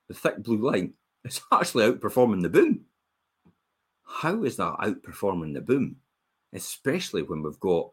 The 0.09 0.15
thick 0.15 0.43
blue 0.43 0.57
line 0.57 0.93
is 1.23 1.41
actually 1.51 1.91
outperforming 1.91 2.41
the 2.41 2.49
boom. 2.49 2.81
How 4.03 4.43
is 4.43 4.57
that 4.57 4.75
outperforming 4.79 5.53
the 5.53 5.61
boom? 5.61 5.95
Especially 6.53 7.23
when 7.23 7.41
we've 7.41 7.59
got 7.59 7.89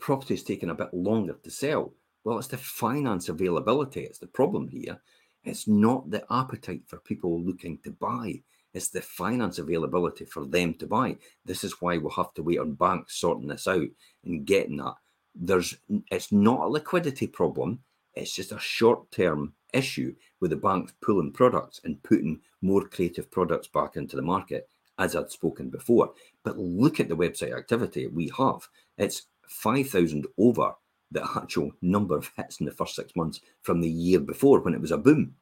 properties 0.00 0.42
taking 0.42 0.70
a 0.70 0.74
bit 0.74 0.92
longer 0.92 1.34
to 1.42 1.50
sell. 1.50 1.94
Well, 2.24 2.38
it's 2.38 2.48
the 2.48 2.56
finance 2.56 3.28
availability. 3.28 4.02
It's 4.02 4.18
the 4.18 4.26
problem 4.26 4.68
here. 4.68 5.00
It's 5.44 5.66
not 5.66 6.10
the 6.10 6.24
appetite 6.30 6.82
for 6.86 6.98
people 6.98 7.40
looking 7.40 7.78
to 7.78 7.90
buy. 7.90 8.42
It's 8.72 8.88
the 8.88 9.00
finance 9.00 9.58
availability 9.58 10.24
for 10.26 10.46
them 10.46 10.74
to 10.74 10.86
buy. 10.86 11.16
This 11.44 11.64
is 11.64 11.80
why 11.80 11.96
we'll 11.96 12.10
have 12.12 12.34
to 12.34 12.42
wait 12.42 12.58
on 12.58 12.74
banks 12.74 13.16
sorting 13.16 13.48
this 13.48 13.66
out 13.66 13.88
and 14.24 14.44
getting 14.44 14.76
that. 14.76 14.94
There's 15.34 15.76
it's 16.10 16.30
not 16.30 16.60
a 16.60 16.68
liquidity 16.68 17.26
problem. 17.26 17.80
It's 18.14 18.34
just 18.34 18.52
a 18.52 18.58
short-term 18.58 19.54
issue 19.72 20.14
with 20.40 20.50
the 20.50 20.56
banks 20.56 20.92
pulling 21.00 21.32
products 21.32 21.80
and 21.84 22.02
putting 22.02 22.40
more 22.60 22.86
creative 22.86 23.30
products 23.30 23.68
back 23.68 23.96
into 23.96 24.16
the 24.16 24.22
market 24.22 24.68
as 25.00 25.16
I'd 25.16 25.30
spoken 25.30 25.70
before. 25.70 26.12
But 26.44 26.58
look 26.58 27.00
at 27.00 27.08
the 27.08 27.16
website 27.16 27.56
activity 27.56 28.06
we 28.06 28.30
have. 28.38 28.68
It's 28.98 29.26
5,000 29.48 30.26
over 30.38 30.74
the 31.10 31.28
actual 31.36 31.72
number 31.82 32.16
of 32.16 32.30
hits 32.36 32.60
in 32.60 32.66
the 32.66 32.72
first 32.72 32.94
six 32.94 33.16
months 33.16 33.40
from 33.62 33.80
the 33.80 33.88
year 33.88 34.20
before 34.20 34.60
when 34.60 34.74
it 34.74 34.80
was 34.80 34.92
a 34.92 34.98
boom. 34.98 35.34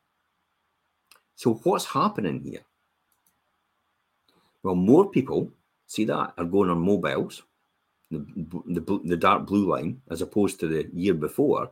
So, 1.34 1.54
what's 1.64 1.84
happening 1.84 2.40
here? 2.40 2.62
Well, 4.62 4.76
more 4.76 5.10
people, 5.10 5.52
see 5.86 6.04
that, 6.06 6.32
are 6.38 6.44
going 6.44 6.70
on 6.70 6.80
mobiles, 6.80 7.42
the, 8.10 8.24
the, 8.66 9.00
the 9.04 9.16
dark 9.16 9.46
blue 9.46 9.70
line, 9.70 10.00
as 10.10 10.22
opposed 10.22 10.58
to 10.60 10.68
the 10.68 10.88
year 10.92 11.14
before. 11.14 11.70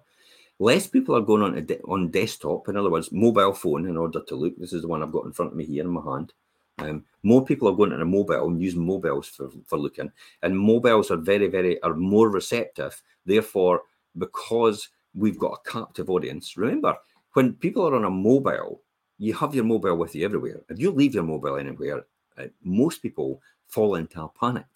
Less 0.58 0.86
people 0.86 1.16
are 1.16 1.20
going 1.20 1.42
on, 1.42 1.64
de- 1.64 1.82
on 1.82 2.10
desktop, 2.10 2.68
in 2.68 2.76
other 2.76 2.90
words, 2.90 3.10
mobile 3.12 3.52
phone, 3.52 3.86
in 3.88 3.96
order 3.96 4.20
to 4.20 4.36
look. 4.36 4.56
This 4.56 4.72
is 4.72 4.82
the 4.82 4.88
one 4.88 5.02
I've 5.02 5.12
got 5.12 5.26
in 5.26 5.32
front 5.32 5.52
of 5.52 5.56
me 5.56 5.64
here 5.64 5.84
in 5.84 5.90
my 5.90 6.02
hand. 6.02 6.32
Um, 6.78 7.04
more 7.22 7.44
people 7.44 7.68
are 7.68 7.74
going 7.74 7.90
to 7.90 7.96
a 7.96 8.04
mobile 8.04 8.48
and 8.48 8.60
using 8.60 8.84
mobiles 8.84 9.26
for, 9.28 9.50
for 9.64 9.78
looking, 9.78 10.12
and 10.42 10.58
mobiles 10.58 11.10
are 11.10 11.16
very, 11.16 11.48
very 11.48 11.82
are 11.82 11.94
more 11.94 12.28
receptive. 12.28 13.02
Therefore, 13.24 13.82
because 14.18 14.88
we've 15.14 15.38
got 15.38 15.58
a 15.64 15.70
captive 15.70 16.10
audience, 16.10 16.56
remember 16.56 16.94
when 17.32 17.54
people 17.54 17.86
are 17.86 17.94
on 17.94 18.04
a 18.04 18.10
mobile, 18.10 18.82
you 19.18 19.32
have 19.34 19.54
your 19.54 19.64
mobile 19.64 19.96
with 19.96 20.14
you 20.14 20.24
everywhere. 20.24 20.62
If 20.68 20.78
you 20.78 20.90
leave 20.90 21.14
your 21.14 21.24
mobile 21.24 21.56
anywhere, 21.56 22.04
uh, 22.38 22.46
most 22.62 23.00
people 23.00 23.40
fall 23.68 23.94
into 23.96 24.22
a 24.22 24.28
panic. 24.28 24.66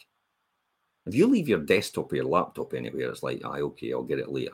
If 1.06 1.14
you 1.14 1.26
leave 1.26 1.48
your 1.48 1.60
desktop 1.60 2.12
or 2.12 2.16
your 2.16 2.24
laptop 2.26 2.74
anywhere, 2.74 3.10
it's 3.10 3.22
like, 3.22 3.42
ah, 3.44 3.56
okay, 3.56 3.92
I'll 3.92 4.02
get 4.02 4.18
it 4.18 4.30
later. 4.30 4.52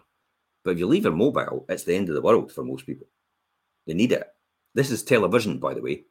But 0.64 0.72
if 0.72 0.78
you 0.78 0.86
leave 0.86 1.04
your 1.04 1.12
mobile, 1.12 1.64
it's 1.68 1.84
the 1.84 1.94
end 1.94 2.08
of 2.08 2.14
the 2.14 2.22
world 2.22 2.50
for 2.50 2.64
most 2.64 2.86
people. 2.86 3.06
They 3.86 3.94
need 3.94 4.12
it. 4.12 4.26
This 4.74 4.90
is 4.90 5.02
television, 5.02 5.58
by 5.58 5.74
the 5.74 5.82
way. 5.82 6.04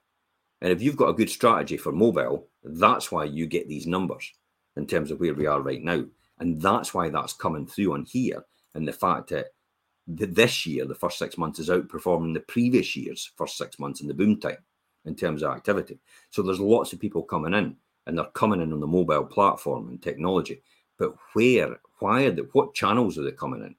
And 0.61 0.71
if 0.71 0.81
you've 0.81 0.97
got 0.97 1.09
a 1.09 1.13
good 1.13 1.29
strategy 1.29 1.77
for 1.77 1.91
mobile, 1.91 2.47
that's 2.63 3.11
why 3.11 3.25
you 3.25 3.45
get 3.45 3.67
these 3.67 3.87
numbers 3.87 4.31
in 4.77 4.87
terms 4.87 5.11
of 5.11 5.19
where 5.19 5.33
we 5.33 5.45
are 5.45 5.61
right 5.61 5.83
now. 5.83 6.05
And 6.39 6.61
that's 6.61 6.93
why 6.93 7.09
that's 7.09 7.33
coming 7.33 7.65
through 7.67 7.93
on 7.93 8.05
here. 8.05 8.43
And 8.73 8.87
the 8.87 8.93
fact 8.93 9.29
that 9.29 9.47
this 10.07 10.65
year, 10.65 10.85
the 10.85 10.95
first 10.95 11.17
six 11.17 11.37
months, 11.37 11.59
is 11.59 11.69
outperforming 11.69 12.33
the 12.33 12.41
previous 12.41 12.95
year's 12.95 13.31
first 13.35 13.57
six 13.57 13.79
months 13.79 14.01
in 14.01 14.07
the 14.07 14.13
boom 14.13 14.39
time 14.39 14.57
in 15.05 15.15
terms 15.15 15.43
of 15.43 15.51
activity. 15.51 15.99
So 16.29 16.41
there's 16.41 16.59
lots 16.59 16.93
of 16.93 16.99
people 16.99 17.23
coming 17.23 17.53
in 17.53 17.75
and 18.05 18.17
they're 18.17 18.25
coming 18.25 18.61
in 18.61 18.73
on 18.73 18.79
the 18.79 18.87
mobile 18.87 19.25
platform 19.25 19.87
and 19.89 20.01
technology. 20.01 20.61
But 20.97 21.15
where, 21.33 21.79
why 21.99 22.23
are 22.23 22.31
they, 22.31 22.43
what 22.53 22.73
channels 22.73 23.17
are 23.17 23.23
they 23.23 23.31
coming 23.31 23.61
in? 23.61 23.75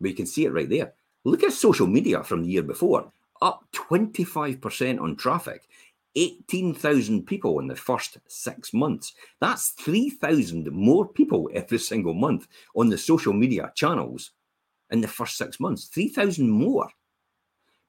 We 0.00 0.12
can 0.12 0.26
see 0.26 0.44
it 0.44 0.52
right 0.52 0.68
there. 0.68 0.94
Look 1.24 1.42
at 1.42 1.52
social 1.52 1.86
media 1.86 2.22
from 2.22 2.42
the 2.42 2.50
year 2.50 2.62
before 2.62 3.12
up 3.42 3.64
25% 3.72 5.00
on 5.00 5.16
traffic, 5.16 5.68
18,000 6.16 7.26
people 7.26 7.60
in 7.60 7.68
the 7.68 7.76
first 7.76 8.18
six 8.26 8.74
months. 8.74 9.12
That's 9.40 9.70
3,000 9.70 10.70
more 10.72 11.06
people 11.06 11.48
every 11.54 11.78
single 11.78 12.14
month 12.14 12.48
on 12.74 12.88
the 12.88 12.98
social 12.98 13.32
media 13.32 13.70
channels 13.74 14.32
in 14.90 15.00
the 15.00 15.08
first 15.08 15.36
six 15.36 15.60
months. 15.60 15.84
3,000 15.86 16.50
more. 16.50 16.88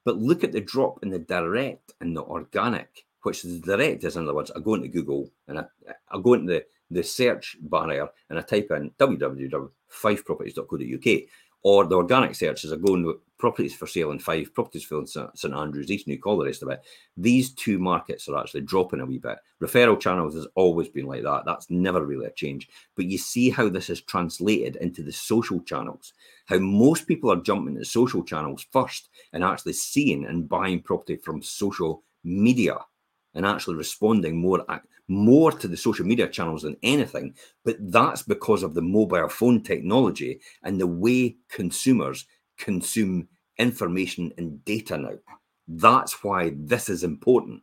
But 0.06 0.18
look 0.18 0.44
at 0.44 0.52
the 0.52 0.62
drop 0.62 1.00
in 1.04 1.10
the 1.10 1.18
direct 1.20 1.94
and 2.02 2.16
the 2.16 2.24
organic, 2.24 3.06
which 3.24 3.42
the 3.44 3.60
direct, 3.60 4.04
is 4.04 4.16
in 4.16 4.24
other 4.24 4.36
words, 4.36 4.52
I 4.56 4.60
go 4.60 4.76
into 4.76 4.88
Google 4.88 5.30
and 5.48 5.60
I, 5.60 5.66
I 6.12 6.20
go 6.22 6.34
into 6.34 6.54
the, 6.54 6.66
the 6.92 7.04
search 7.04 7.58
barrier 7.62 8.08
and 8.30 8.40
I 8.40 8.42
type 8.42 8.72
in 8.72 8.92
www.fifeproperties.co.uk 9.00 11.22
or 11.62 11.86
the 11.86 11.96
organic 11.96 12.36
searches 12.36 12.72
are 12.72 12.78
going 12.78 13.06
with 13.06 13.18
properties 13.40 13.74
for 13.74 13.88
sale 13.88 14.12
in 14.12 14.20
Fife, 14.20 14.54
properties 14.54 14.84
for 14.84 15.06
sale 15.08 15.30
in 15.30 15.36
St 15.36 15.54
Andrews, 15.54 15.90
East 15.90 16.08
Neuk, 16.08 16.28
all 16.28 16.38
the 16.38 16.46
rest 16.46 16.62
of 16.62 16.70
it. 16.70 16.82
These 17.18 17.54
two 17.54 17.80
markets 17.80 18.28
are 18.28 18.38
actually 18.38 18.62
dropping 18.62 19.00
a 19.00 19.06
wee 19.06 19.18
bit. 19.18 19.40
Referral 19.62 20.00
channels 20.00 20.36
has 20.36 20.46
always 20.56 20.90
been 20.90 21.06
like 21.06 21.24
that. 21.24 21.44
That's 21.46 21.70
never 21.70 22.06
really 22.06 22.28
a 22.28 22.32
change. 22.32 22.70
But 22.96 23.06
you 23.06 23.18
see 23.18 23.50
how 23.50 23.70
this 23.70 23.90
is 23.90 24.02
translated 24.02 24.76
into 24.76 25.02
the 25.02 25.14
social 25.14 25.62
channels, 25.62 26.14
how 26.46 26.60
most 26.60 27.08
people 27.08 27.32
are 27.32 27.38
jumping 27.38 27.76
to 27.76 27.86
social 27.86 28.24
channels 28.24 28.68
first 28.72 29.10
and 29.34 29.44
actually 29.44 29.74
seeing 29.74 30.26
and 30.26 30.48
buying 30.48 30.82
property 30.82 31.16
from 31.16 31.42
social 31.42 32.04
media 32.24 32.78
and 33.34 33.46
actually 33.46 33.76
responding 33.76 34.38
more 34.38 34.66
more 35.08 35.52
to 35.52 35.68
the 35.68 35.76
social 35.76 36.06
media 36.06 36.28
channels 36.28 36.62
than 36.62 36.78
anything. 36.84 37.34
But 37.66 37.78
that's 37.80 38.22
because 38.22 38.62
of 38.62 38.76
the 38.76 38.82
mobile 38.82 39.28
phone 39.28 39.64
technology 39.64 40.40
and 40.64 40.80
the 40.80 40.88
way 40.88 41.38
consumers 41.50 42.26
consume 42.60 43.28
information 43.58 44.32
and 44.38 44.64
data 44.66 44.98
now. 44.98 45.16
That's 45.68 46.24
why 46.24 46.54
this 46.56 46.90
is 46.90 47.04
important. 47.04 47.62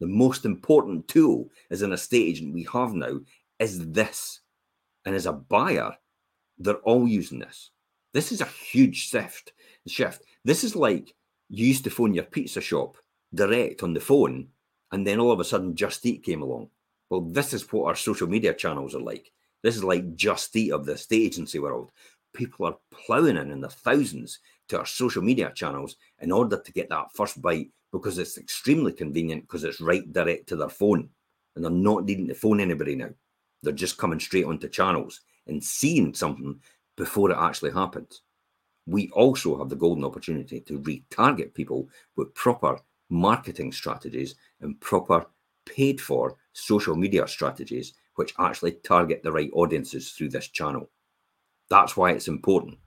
The 0.00 0.06
most 0.06 0.44
important 0.44 1.08
tool 1.08 1.48
as 1.70 1.82
an 1.82 1.92
estate 1.92 2.26
agent 2.28 2.52
we 2.52 2.66
have 2.72 2.92
now 2.92 3.20
is 3.58 3.90
this. 3.90 4.40
And 5.04 5.14
as 5.14 5.26
a 5.26 5.32
buyer, 5.32 5.96
they're 6.58 6.74
all 6.76 7.06
using 7.06 7.38
this. 7.38 7.70
This 8.12 8.32
is 8.32 8.40
a 8.40 8.46
huge 8.46 9.08
shift. 9.08 9.52
Shift. 9.86 10.22
This 10.44 10.64
is 10.64 10.74
like 10.74 11.14
you 11.48 11.66
used 11.66 11.84
to 11.84 11.90
phone 11.90 12.14
your 12.14 12.24
pizza 12.24 12.60
shop 12.60 12.96
direct 13.34 13.82
on 13.82 13.92
the 13.92 14.00
phone, 14.00 14.48
and 14.92 15.06
then 15.06 15.20
all 15.20 15.32
of 15.32 15.40
a 15.40 15.44
sudden 15.44 15.74
Just 15.74 16.04
Eat 16.06 16.24
came 16.24 16.42
along. 16.42 16.68
Well, 17.10 17.20
this 17.20 17.52
is 17.52 17.70
what 17.72 17.86
our 17.86 17.94
social 17.94 18.26
media 18.26 18.54
channels 18.54 18.94
are 18.94 19.02
like. 19.02 19.30
This 19.62 19.76
is 19.76 19.84
like 19.84 20.14
Just 20.14 20.54
Eat 20.56 20.72
of 20.72 20.84
the 20.84 20.96
state 20.96 21.22
agency 21.22 21.58
world. 21.58 21.92
People 22.36 22.66
are 22.66 22.76
plowing 22.92 23.36
in 23.36 23.50
in 23.50 23.60
the 23.60 23.68
thousands 23.68 24.40
to 24.68 24.78
our 24.78 24.86
social 24.86 25.22
media 25.22 25.50
channels 25.54 25.96
in 26.20 26.30
order 26.30 26.60
to 26.60 26.72
get 26.72 26.90
that 26.90 27.06
first 27.14 27.40
bite 27.40 27.70
because 27.92 28.18
it's 28.18 28.36
extremely 28.36 28.92
convenient 28.92 29.42
because 29.42 29.64
it's 29.64 29.80
right 29.80 30.12
direct 30.12 30.46
to 30.48 30.56
their 30.56 30.68
phone 30.68 31.08
and 31.54 31.64
they're 31.64 31.70
not 31.70 32.04
needing 32.04 32.28
to 32.28 32.34
phone 32.34 32.60
anybody 32.60 32.94
now. 32.94 33.08
They're 33.62 33.72
just 33.72 33.96
coming 33.96 34.20
straight 34.20 34.44
onto 34.44 34.68
channels 34.68 35.22
and 35.46 35.64
seeing 35.64 36.12
something 36.12 36.60
before 36.96 37.30
it 37.30 37.38
actually 37.38 37.72
happens. 37.72 38.20
We 38.86 39.08
also 39.10 39.58
have 39.58 39.70
the 39.70 39.76
golden 39.76 40.04
opportunity 40.04 40.60
to 40.60 40.80
retarget 40.80 41.54
people 41.54 41.88
with 42.16 42.34
proper 42.34 42.78
marketing 43.08 43.72
strategies 43.72 44.34
and 44.60 44.78
proper 44.80 45.26
paid 45.64 46.00
for 46.00 46.36
social 46.52 46.96
media 46.96 47.26
strategies 47.26 47.94
which 48.16 48.34
actually 48.38 48.72
target 48.72 49.22
the 49.22 49.32
right 49.32 49.50
audiences 49.52 50.12
through 50.12 50.28
this 50.30 50.48
channel. 50.48 50.90
That's 51.68 51.96
why 51.96 52.12
it's 52.12 52.28
important. 52.28 52.78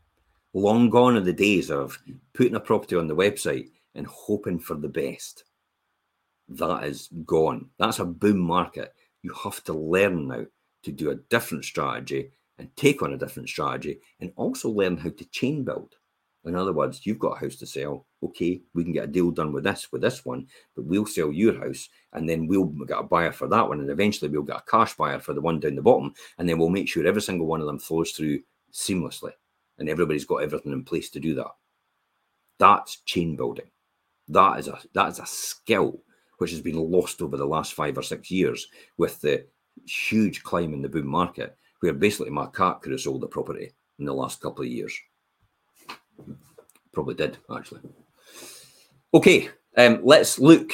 Long 0.54 0.90
gone 0.90 1.16
are 1.16 1.22
the 1.22 1.34
days 1.34 1.70
of 1.70 2.00
putting 2.34 2.56
a 2.56 2.60
property 2.60 2.96
on 2.96 3.08
the 3.08 3.16
website 3.16 3.70
and 3.96 4.08
hoping 4.08 4.60
for 4.60 4.76
the 4.76 4.88
best. 4.88 5.44
That 6.48 6.86
is 6.86 7.10
gone. 7.26 7.70
That's 7.78 8.00
a 8.00 8.06
boom 8.06 8.40
market. 8.40 8.94
You 9.22 9.34
have 9.44 9.64
to 9.66 9.74
learn 9.74 10.28
now 10.28 10.46
to 10.84 10.92
do 10.92 11.12
a 11.12 11.16
different 11.16 11.66
strategy 11.66 12.32
and 12.58 12.76
take 12.76 13.04
on 13.04 13.14
a 13.14 13.18
different 13.18 13.50
strategy 13.50 14.00
and 14.20 14.32
also 14.36 14.70
learn 14.70 14.98
how 14.98 15.10
to 15.10 15.26
chain 15.26 15.64
build. 15.64 15.96
In 16.46 16.56
other 16.56 16.74
words, 16.74 17.06
you've 17.06 17.20
got 17.20 17.38
a 17.38 17.40
house 17.40 17.58
to 17.58 17.68
sell. 17.68 18.08
Okay, 18.24 18.62
we 18.74 18.84
can 18.84 18.94
get 18.94 19.04
a 19.04 19.08
deal 19.08 19.30
done 19.32 19.52
with 19.52 19.66
this, 19.66 19.92
with 19.92 20.02
this 20.02 20.26
one, 20.26 20.48
but 20.76 20.86
we'll 20.86 21.06
sell 21.06 21.32
your 21.32 21.60
house 21.60 21.90
and 22.14 22.28
then 22.28 22.48
we'll 22.48 22.66
get 22.66 23.00
a 23.00 23.04
buyer 23.04 23.32
for 23.32 23.48
that 23.50 23.68
one. 23.68 23.82
And 23.82 23.90
eventually 23.90 24.30
we'll 24.30 24.44
get 24.44 24.58
a 24.58 24.72
cash 24.72 24.96
buyer 24.96 25.20
for 25.20 25.34
the 25.34 25.42
one 25.42 25.60
down 25.60 25.76
the 25.76 25.82
bottom. 25.82 26.14
And 26.38 26.48
then 26.48 26.58
we'll 26.58 26.70
make 26.70 26.88
sure 26.88 27.06
every 27.06 27.22
single 27.22 27.46
one 27.46 27.60
of 27.60 27.68
them 27.68 27.80
flows 27.80 28.12
through 28.12 28.40
seamlessly. 28.74 29.32
And 29.78 29.90
everybody's 29.90 30.26
got 30.26 30.38
everything 30.38 30.74
in 30.74 30.84
place 30.84 31.10
to 31.12 31.20
do 31.20 31.36
that. 31.36 31.52
That's 32.58 32.98
chain 33.02 33.36
building. 33.36 33.70
That 34.28 34.60
is 34.60 34.68
a 34.68 34.80
that 34.94 35.10
is 35.10 35.20
a 35.20 35.26
skill 35.26 36.02
which 36.38 36.52
has 36.52 36.62
been 36.62 36.78
lost 36.78 37.22
over 37.22 37.38
the 37.38 37.46
last 37.46 37.74
five 37.74 37.98
or 37.98 38.04
six 38.04 38.30
years 38.30 38.68
with 38.98 39.20
the 39.22 39.46
huge 39.86 40.44
climb 40.44 40.74
in 40.74 40.82
the 40.82 40.90
boom 40.90 41.08
market, 41.08 41.58
where 41.80 41.94
basically 41.94 42.30
my 42.30 42.48
cat 42.48 42.82
could 42.82 42.92
have 42.92 43.02
sold 43.02 43.22
the 43.22 43.28
property 43.28 43.72
in 44.00 44.06
the 44.06 44.14
last 44.14 44.42
couple 44.42 44.64
of 44.64 44.70
years. 44.70 44.98
Probably 46.92 47.16
did, 47.16 47.38
actually. 47.56 47.82
Okay, 49.14 49.50
um, 49.78 50.00
let's 50.04 50.40
look 50.40 50.74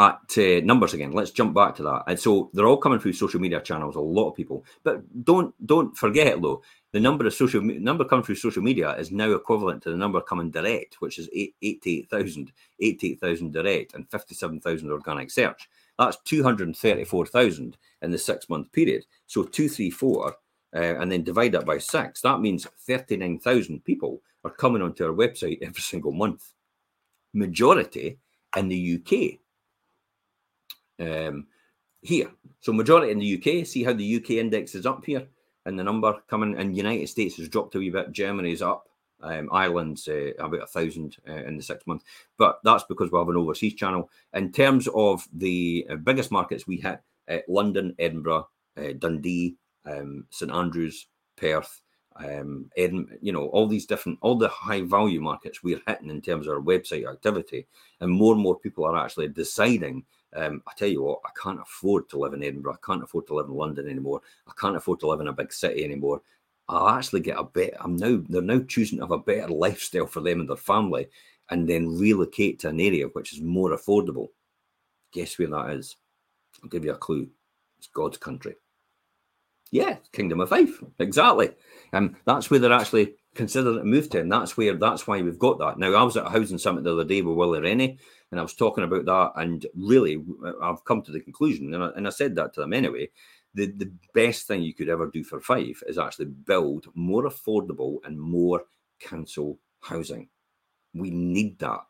at 0.00 0.38
uh, 0.38 0.64
numbers 0.64 0.94
again. 0.94 1.12
Let's 1.12 1.30
jump 1.30 1.54
back 1.54 1.76
to 1.76 1.82
that. 1.82 2.04
And 2.06 2.18
so 2.18 2.50
they're 2.54 2.66
all 2.66 2.78
coming 2.78 2.98
through 2.98 3.12
social 3.12 3.38
media 3.38 3.60
channels. 3.60 3.96
A 3.96 4.00
lot 4.00 4.30
of 4.30 4.34
people, 4.34 4.64
but 4.82 5.02
don't 5.24 5.54
don't 5.66 5.96
forget 5.96 6.40
though 6.40 6.62
the 6.92 7.00
number 7.00 7.26
of 7.26 7.34
social 7.34 7.60
number 7.60 8.04
coming 8.04 8.24
through 8.24 8.36
social 8.36 8.62
media 8.62 8.96
is 8.96 9.12
now 9.12 9.30
equivalent 9.30 9.82
to 9.82 9.90
the 9.90 9.96
number 9.96 10.20
coming 10.22 10.50
direct, 10.50 11.00
which 11.00 11.18
is 11.18 11.28
88,000, 11.32 12.50
88,000 12.80 13.52
direct 13.52 13.94
and 13.94 14.10
57,000 14.10 14.90
organic 14.90 15.30
search. 15.30 15.68
That's 15.98 16.16
234,000 16.24 17.76
in 18.02 18.10
the 18.10 18.18
six 18.18 18.48
month 18.48 18.72
period. 18.72 19.04
So 19.26 19.42
234 19.44 20.28
uh, 20.28 20.78
and 20.78 21.12
then 21.12 21.22
divide 21.22 21.52
that 21.52 21.66
by 21.66 21.78
six. 21.78 22.22
That 22.22 22.40
means 22.40 22.66
39,000 22.86 23.84
people 23.84 24.22
are 24.44 24.50
coming 24.50 24.80
onto 24.80 25.04
our 25.04 25.12
website 25.12 25.58
every 25.62 25.82
single 25.82 26.12
month. 26.12 26.54
Majority 27.34 28.18
in 28.56 28.68
the 28.68 28.98
UK. 28.98 29.40
Um, 31.00 31.46
here. 32.02 32.30
So 32.60 32.72
majority 32.72 33.12
in 33.12 33.18
the 33.18 33.36
UK. 33.36 33.66
See 33.66 33.84
how 33.84 33.92
the 33.92 34.16
UK 34.16 34.30
index 34.32 34.74
is 34.74 34.86
up 34.86 35.04
here, 35.04 35.26
and 35.66 35.78
the 35.78 35.84
number 35.84 36.14
coming 36.28 36.58
in 36.58 36.74
United 36.74 37.08
States 37.08 37.36
has 37.36 37.48
dropped 37.48 37.74
a 37.74 37.78
wee 37.78 37.90
bit. 37.90 38.12
Germany's 38.12 38.62
up. 38.62 38.86
Um, 39.22 39.50
Ireland's 39.52 40.08
uh, 40.08 40.32
about 40.38 40.62
a 40.62 40.66
thousand 40.66 41.18
uh, 41.28 41.44
in 41.44 41.58
the 41.58 41.62
six 41.62 41.86
months, 41.86 42.06
but 42.38 42.58
that's 42.64 42.84
because 42.84 43.12
we 43.12 43.18
have 43.18 43.28
an 43.28 43.36
overseas 43.36 43.74
channel. 43.74 44.08
In 44.32 44.50
terms 44.50 44.88
of 44.94 45.28
the 45.32 45.86
uh, 45.90 45.96
biggest 45.96 46.30
markets, 46.30 46.66
we 46.66 46.78
hit 46.78 47.02
uh, 47.28 47.38
London, 47.46 47.94
Edinburgh, 47.98 48.48
uh, 48.78 48.92
Dundee, 48.98 49.56
um, 49.84 50.24
St 50.30 50.50
Andrews, 50.50 51.06
Perth, 51.36 51.82
um, 52.16 52.70
Edinburgh, 52.76 53.18
you 53.20 53.32
know, 53.32 53.46
all 53.48 53.66
these 53.66 53.86
different, 53.86 54.18
all 54.22 54.36
the 54.36 54.48
high 54.48 54.82
value 54.82 55.20
markets 55.20 55.62
we're 55.62 55.82
hitting 55.86 56.10
in 56.10 56.20
terms 56.20 56.46
of 56.46 56.54
our 56.54 56.60
website 56.60 57.10
activity. 57.10 57.66
And 58.00 58.10
more 58.10 58.34
and 58.34 58.42
more 58.42 58.58
people 58.58 58.84
are 58.84 58.96
actually 58.96 59.28
deciding, 59.28 60.04
um, 60.34 60.62
I 60.66 60.72
tell 60.76 60.88
you 60.88 61.02
what, 61.02 61.20
I 61.24 61.30
can't 61.40 61.60
afford 61.60 62.08
to 62.10 62.18
live 62.18 62.34
in 62.34 62.42
Edinburgh. 62.42 62.74
I 62.74 62.86
can't 62.86 63.02
afford 63.02 63.26
to 63.28 63.34
live 63.34 63.46
in 63.46 63.54
London 63.54 63.88
anymore. 63.88 64.20
I 64.46 64.52
can't 64.58 64.76
afford 64.76 65.00
to 65.00 65.08
live 65.08 65.20
in 65.20 65.28
a 65.28 65.32
big 65.32 65.52
city 65.52 65.84
anymore. 65.84 66.22
I'll 66.68 66.88
actually 66.88 67.20
get 67.20 67.38
a 67.38 67.44
bit, 67.44 67.74
I'm 67.80 67.96
now, 67.96 68.22
they're 68.28 68.42
now 68.42 68.62
choosing 68.68 68.98
to 68.98 69.04
have 69.04 69.10
a 69.10 69.18
better 69.18 69.48
lifestyle 69.52 70.06
for 70.06 70.20
them 70.20 70.40
and 70.40 70.48
their 70.48 70.56
family 70.56 71.08
and 71.50 71.68
then 71.68 71.98
relocate 71.98 72.60
to 72.60 72.68
an 72.68 72.80
area 72.80 73.06
which 73.06 73.32
is 73.32 73.40
more 73.40 73.70
affordable. 73.70 74.28
Guess 75.12 75.38
where 75.38 75.48
that 75.48 75.70
is? 75.70 75.96
I'll 76.62 76.68
give 76.68 76.84
you 76.84 76.92
a 76.92 76.96
clue. 76.96 77.28
It's 77.78 77.88
God's 77.88 78.18
country. 78.18 78.54
Yeah, 79.72 79.96
Kingdom 80.12 80.40
of 80.40 80.48
Fife, 80.48 80.82
exactly. 80.98 81.50
And 81.92 82.10
um, 82.10 82.16
that's 82.24 82.50
where 82.50 82.58
they're 82.58 82.72
actually 82.72 83.14
considering 83.34 83.78
a 83.78 83.84
move 83.84 84.10
to, 84.10 84.20
and 84.20 84.30
that's 84.30 84.56
where 84.56 84.74
that's 84.74 85.06
why 85.06 85.22
we've 85.22 85.38
got 85.38 85.58
that. 85.60 85.78
Now, 85.78 85.94
I 85.94 86.02
was 86.02 86.16
at 86.16 86.26
a 86.26 86.30
housing 86.30 86.58
summit 86.58 86.84
the 86.84 86.92
other 86.92 87.04
day 87.04 87.22
with 87.22 87.36
Willie 87.36 87.60
Rennie, 87.60 87.98
and 88.30 88.38
I 88.38 88.42
was 88.42 88.54
talking 88.54 88.84
about 88.84 89.04
that, 89.06 89.32
and 89.40 89.66
really, 89.74 90.22
uh, 90.44 90.52
I've 90.62 90.84
come 90.84 91.02
to 91.02 91.12
the 91.12 91.20
conclusion, 91.20 91.74
and 91.74 91.82
I, 91.82 91.90
and 91.96 92.06
I 92.06 92.10
said 92.10 92.36
that 92.36 92.54
to 92.54 92.60
them 92.60 92.72
anyway. 92.72 93.10
The, 93.54 93.66
the 93.66 93.92
best 94.14 94.46
thing 94.46 94.62
you 94.62 94.74
could 94.74 94.88
ever 94.88 95.08
do 95.08 95.24
for 95.24 95.40
Fife 95.40 95.82
is 95.86 95.98
actually 95.98 96.26
build 96.26 96.86
more 96.94 97.24
affordable 97.24 97.98
and 98.04 98.20
more 98.20 98.62
council 99.00 99.58
housing. 99.80 100.28
We 100.94 101.10
need 101.10 101.58
that 101.58 101.80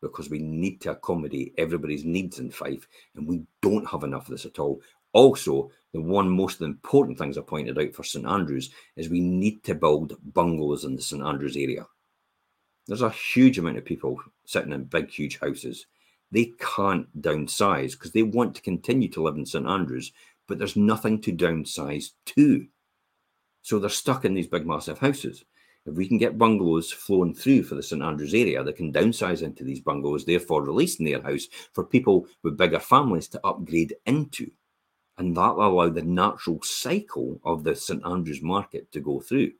because 0.00 0.30
we 0.30 0.38
need 0.38 0.80
to 0.82 0.92
accommodate 0.92 1.54
everybody's 1.58 2.04
needs 2.04 2.38
in 2.38 2.50
Fife, 2.50 2.86
and 3.16 3.26
we 3.26 3.42
don't 3.62 3.88
have 3.88 4.04
enough 4.04 4.26
of 4.26 4.30
this 4.30 4.46
at 4.46 4.60
all. 4.60 4.80
Also, 5.12 5.72
the 5.92 6.00
one 6.00 6.30
most 6.30 6.60
important 6.60 7.18
things 7.18 7.36
I 7.36 7.40
pointed 7.40 7.78
out 7.78 7.94
for 7.94 8.04
St 8.04 8.26
Andrews 8.26 8.70
is 8.94 9.08
we 9.08 9.20
need 9.20 9.64
to 9.64 9.74
build 9.74 10.16
bungalows 10.34 10.84
in 10.84 10.94
the 10.94 11.02
St 11.02 11.22
Andrews 11.22 11.56
area. 11.56 11.86
There's 12.88 13.02
a 13.02 13.10
huge 13.10 13.58
amount 13.58 13.76
of 13.76 13.84
people 13.84 14.18
sitting 14.46 14.72
in 14.72 14.84
big, 14.84 15.10
huge 15.10 15.38
houses. 15.38 15.86
They 16.32 16.52
can't 16.58 17.06
downsize 17.20 17.92
because 17.92 18.12
they 18.12 18.22
want 18.22 18.54
to 18.54 18.62
continue 18.62 19.08
to 19.10 19.22
live 19.22 19.36
in 19.36 19.44
St 19.44 19.66
Andrews, 19.66 20.10
but 20.46 20.58
there's 20.58 20.76
nothing 20.76 21.20
to 21.22 21.32
downsize 21.32 22.12
to. 22.26 22.66
So 23.60 23.78
they're 23.78 23.90
stuck 23.90 24.24
in 24.24 24.32
these 24.32 24.46
big, 24.46 24.66
massive 24.66 24.98
houses. 24.98 25.44
If 25.84 25.94
we 25.94 26.08
can 26.08 26.18
get 26.18 26.38
bungalows 26.38 26.90
flowing 26.90 27.34
through 27.34 27.64
for 27.64 27.74
the 27.74 27.82
St 27.82 28.02
Andrews 28.02 28.34
area, 28.34 28.62
they 28.64 28.72
can 28.72 28.92
downsize 28.92 29.42
into 29.42 29.64
these 29.64 29.80
bungalows, 29.80 30.24
therefore 30.24 30.62
releasing 30.62 31.04
their 31.04 31.22
house 31.22 31.46
for 31.72 31.84
people 31.84 32.26
with 32.42 32.56
bigger 32.56 32.80
families 32.80 33.28
to 33.28 33.46
upgrade 33.46 33.94
into. 34.06 34.50
And 35.18 35.36
that 35.36 35.56
will 35.56 35.68
allow 35.68 35.88
the 35.90 36.02
natural 36.02 36.60
cycle 36.62 37.40
of 37.44 37.64
the 37.64 37.74
St 37.74 38.04
Andrews 38.06 38.40
market 38.40 38.90
to 38.92 39.00
go 39.00 39.20
through. 39.20 39.52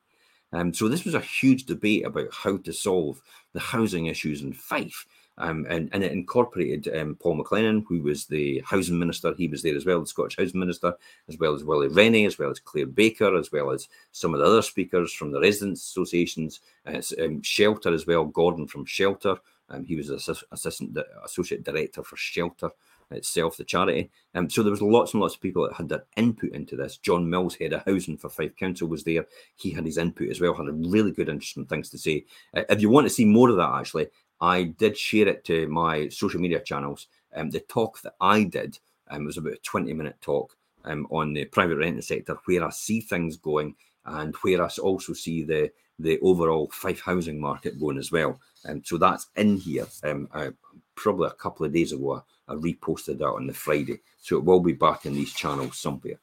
Um, 0.53 0.73
so 0.73 0.89
this 0.89 1.05
was 1.05 1.15
a 1.15 1.21
huge 1.21 1.65
debate 1.65 2.07
about 2.07 2.29
how 2.33 2.57
to 2.59 2.73
solve 2.73 3.21
the 3.53 3.61
housing 3.61 4.07
issues 4.07 4.43
in 4.43 4.53
Fife. 4.53 5.07
Um, 5.41 5.67
and, 5.69 5.89
and 5.93 6.03
it 6.03 6.11
incorporated 6.11 6.93
um, 6.97 7.15
Paul 7.15 7.41
McLennan, 7.41 7.85
who 7.87 8.03
was 8.03 8.27
the 8.27 8.61
housing 8.67 8.99
minister. 8.99 9.35
He 9.35 9.47
was 9.47 9.63
there 9.63 9.77
as 9.77 9.87
well, 9.87 10.01
the 10.01 10.07
Scottish 10.07 10.37
housing 10.37 10.59
minister, 10.59 10.95
as 11.29 11.39
well 11.39 11.55
as 11.55 11.63
Willie 11.63 11.87
Rennie, 11.87 12.27
as 12.27 12.39
well 12.39 12.51
as 12.51 12.59
Claire 12.59 12.87
Baker, 12.87 13.37
as 13.37 13.53
well 13.53 13.71
as 13.71 13.89
some 14.11 14.35
of 14.35 14.41
the 14.41 14.47
other 14.47 14.63
speakers 14.63 15.13
from 15.13 15.31
the 15.31 15.41
residents' 15.41 15.83
associations, 15.83 16.61
uh, 16.87 17.01
um, 17.23 17.41
Shelter 17.43 17.95
as 17.95 18.05
well, 18.05 18.25
Gordon 18.25 18.67
from 18.67 18.85
Shelter. 18.85 19.37
Um, 19.71 19.85
he 19.85 19.95
was 19.95 20.11
assistant 20.11 20.99
associate 21.25 21.63
director 21.63 22.03
for 22.03 22.17
Shelter 22.17 22.71
itself, 23.11 23.57
the 23.57 23.65
charity. 23.65 24.11
Um, 24.35 24.51
so 24.51 24.63
there 24.63 24.71
was 24.71 24.83
lots 24.83 25.15
and 25.15 25.21
lots 25.21 25.35
of 25.35 25.41
people 25.41 25.67
that 25.67 25.75
had 25.75 25.89
their 25.89 26.05
input 26.17 26.53
into 26.53 26.77
this. 26.77 26.99
John 26.99 27.29
Mills, 27.29 27.55
head 27.55 27.73
of 27.73 27.85
housing 27.85 28.17
for 28.17 28.29
Fife 28.29 28.57
Council, 28.57 28.89
was 28.89 29.05
there. 29.05 29.27
He 29.57 29.71
had 29.71 29.87
his 29.87 29.99
input 29.99 30.31
as 30.31 30.41
well, 30.41 30.55
had 30.55 30.69
a 30.69 30.73
really 30.73 31.13
good, 31.13 31.29
interesting 31.29 31.67
things 31.67 31.91
to 31.91 31.99
say. 31.99 32.25
Uh, 32.55 32.65
if 32.69 32.81
you 32.81 32.91
want 32.91 33.07
to 33.07 33.13
see 33.13 33.25
more 33.25 33.49
of 33.51 33.57
that, 33.57 33.75
actually, 33.75 34.09
I 34.41 34.65
did 34.65 34.97
share 34.97 35.29
it 35.29 35.45
to 35.47 35.69
my 35.69 36.09
social 36.09 36.41
media 36.41 36.61
channels. 36.61 37.07
Um, 37.35 37.51
the 37.51 37.61
talk 37.61 38.01
that 38.03 38.15
I 38.21 38.45
did 38.45 38.79
um, 39.11 39.25
was 39.25 39.37
about 39.37 39.55
a 39.55 39.59
20 39.63 39.93
minute 39.93 40.17
talk 40.21 40.57
um, 40.85 41.07
on 41.11 41.33
the 41.33 41.45
private 41.47 41.77
renting 41.77 42.03
sector, 42.03 42.39
where 42.45 42.65
I 42.65 42.71
see 42.71 43.01
things 43.01 43.37
going 43.37 43.75
and 44.05 44.35
where 44.37 44.63
I 44.63 44.69
also 44.83 45.13
see 45.13 45.43
the 45.43 45.71
the 45.99 46.19
overall 46.21 46.71
Fife 46.73 47.01
housing 47.01 47.41
market 47.41 47.81
going 47.81 47.99
as 47.99 48.13
well. 48.13 48.39
And 48.65 48.79
um, 48.79 48.83
so 48.85 48.99
that's 48.99 49.27
in 49.37 49.57
here. 49.57 49.87
Um, 50.05 50.29
I, 50.33 50.51
probably 50.95 51.27
a 51.27 51.33
couple 51.33 51.67
of 51.67 51.73
days 51.73 51.93
ago, 51.93 52.25
I, 52.49 52.55
reposted 52.55 53.19
that 53.19 53.27
on 53.27 53.47
the 53.47 53.55
Friday. 53.55 54.01
So 54.21 54.37
it 54.37 54.45
will 54.45 54.61
be 54.61 54.73
back 54.73 55.07
in 55.07 55.15
these 55.15 55.33
channels 55.33 55.79
somewhere. 55.79 56.19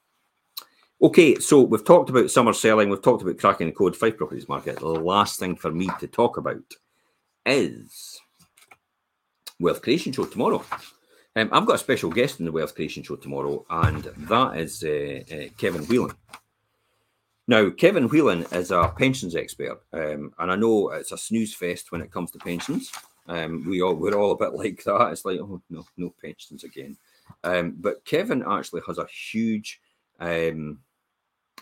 Okay, 1.02 1.38
so 1.38 1.60
we've 1.60 1.84
talked 1.84 2.08
about 2.08 2.30
summer 2.30 2.54
selling, 2.54 2.88
we've 2.88 3.02
talked 3.02 3.22
about 3.22 3.38
cracking 3.38 3.66
the 3.66 3.72
code 3.72 3.94
Fife 3.94 4.16
properties 4.16 4.48
market. 4.48 4.78
The 4.78 4.86
last 4.86 5.38
thing 5.38 5.54
for 5.54 5.70
me 5.70 5.90
to 6.00 6.06
talk 6.06 6.38
about 6.38 6.74
is 7.44 8.20
Wealth 9.60 9.82
Creation 9.82 10.12
Show 10.12 10.24
tomorrow. 10.24 10.64
Um, 11.34 11.50
I've 11.52 11.66
got 11.66 11.74
a 11.74 11.78
special 11.78 12.08
guest 12.08 12.40
in 12.40 12.46
the 12.46 12.52
Wealth 12.52 12.74
Creation 12.74 13.02
Show 13.02 13.16
tomorrow, 13.16 13.66
and 13.68 14.04
that 14.04 14.56
is 14.56 14.82
uh, 14.82 15.20
uh, 15.34 15.48
Kevin 15.58 15.84
Whelan. 15.84 16.16
Now, 17.46 17.68
Kevin 17.70 18.08
Whelan 18.08 18.46
is 18.52 18.70
a 18.70 18.92
pensions 18.96 19.36
expert, 19.36 19.82
um, 19.92 20.32
and 20.38 20.50
I 20.50 20.56
know 20.56 20.90
it's 20.90 21.12
a 21.12 21.18
snooze 21.18 21.54
fest 21.54 21.92
when 21.92 22.00
it 22.00 22.10
comes 22.10 22.30
to 22.30 22.38
pensions. 22.38 22.90
Um, 23.28 23.64
we 23.66 23.82
all 23.82 23.94
we're 23.94 24.14
all 24.14 24.32
a 24.32 24.36
bit 24.36 24.54
like 24.54 24.84
that. 24.84 25.12
It's 25.12 25.24
like, 25.24 25.40
oh 25.40 25.60
no, 25.70 25.84
no 25.96 26.14
pensions 26.20 26.64
again. 26.64 26.96
Um, 27.44 27.76
but 27.78 28.04
Kevin 28.04 28.44
actually 28.48 28.82
has 28.86 28.98
a 28.98 29.06
huge 29.06 29.80
um, 30.20 30.78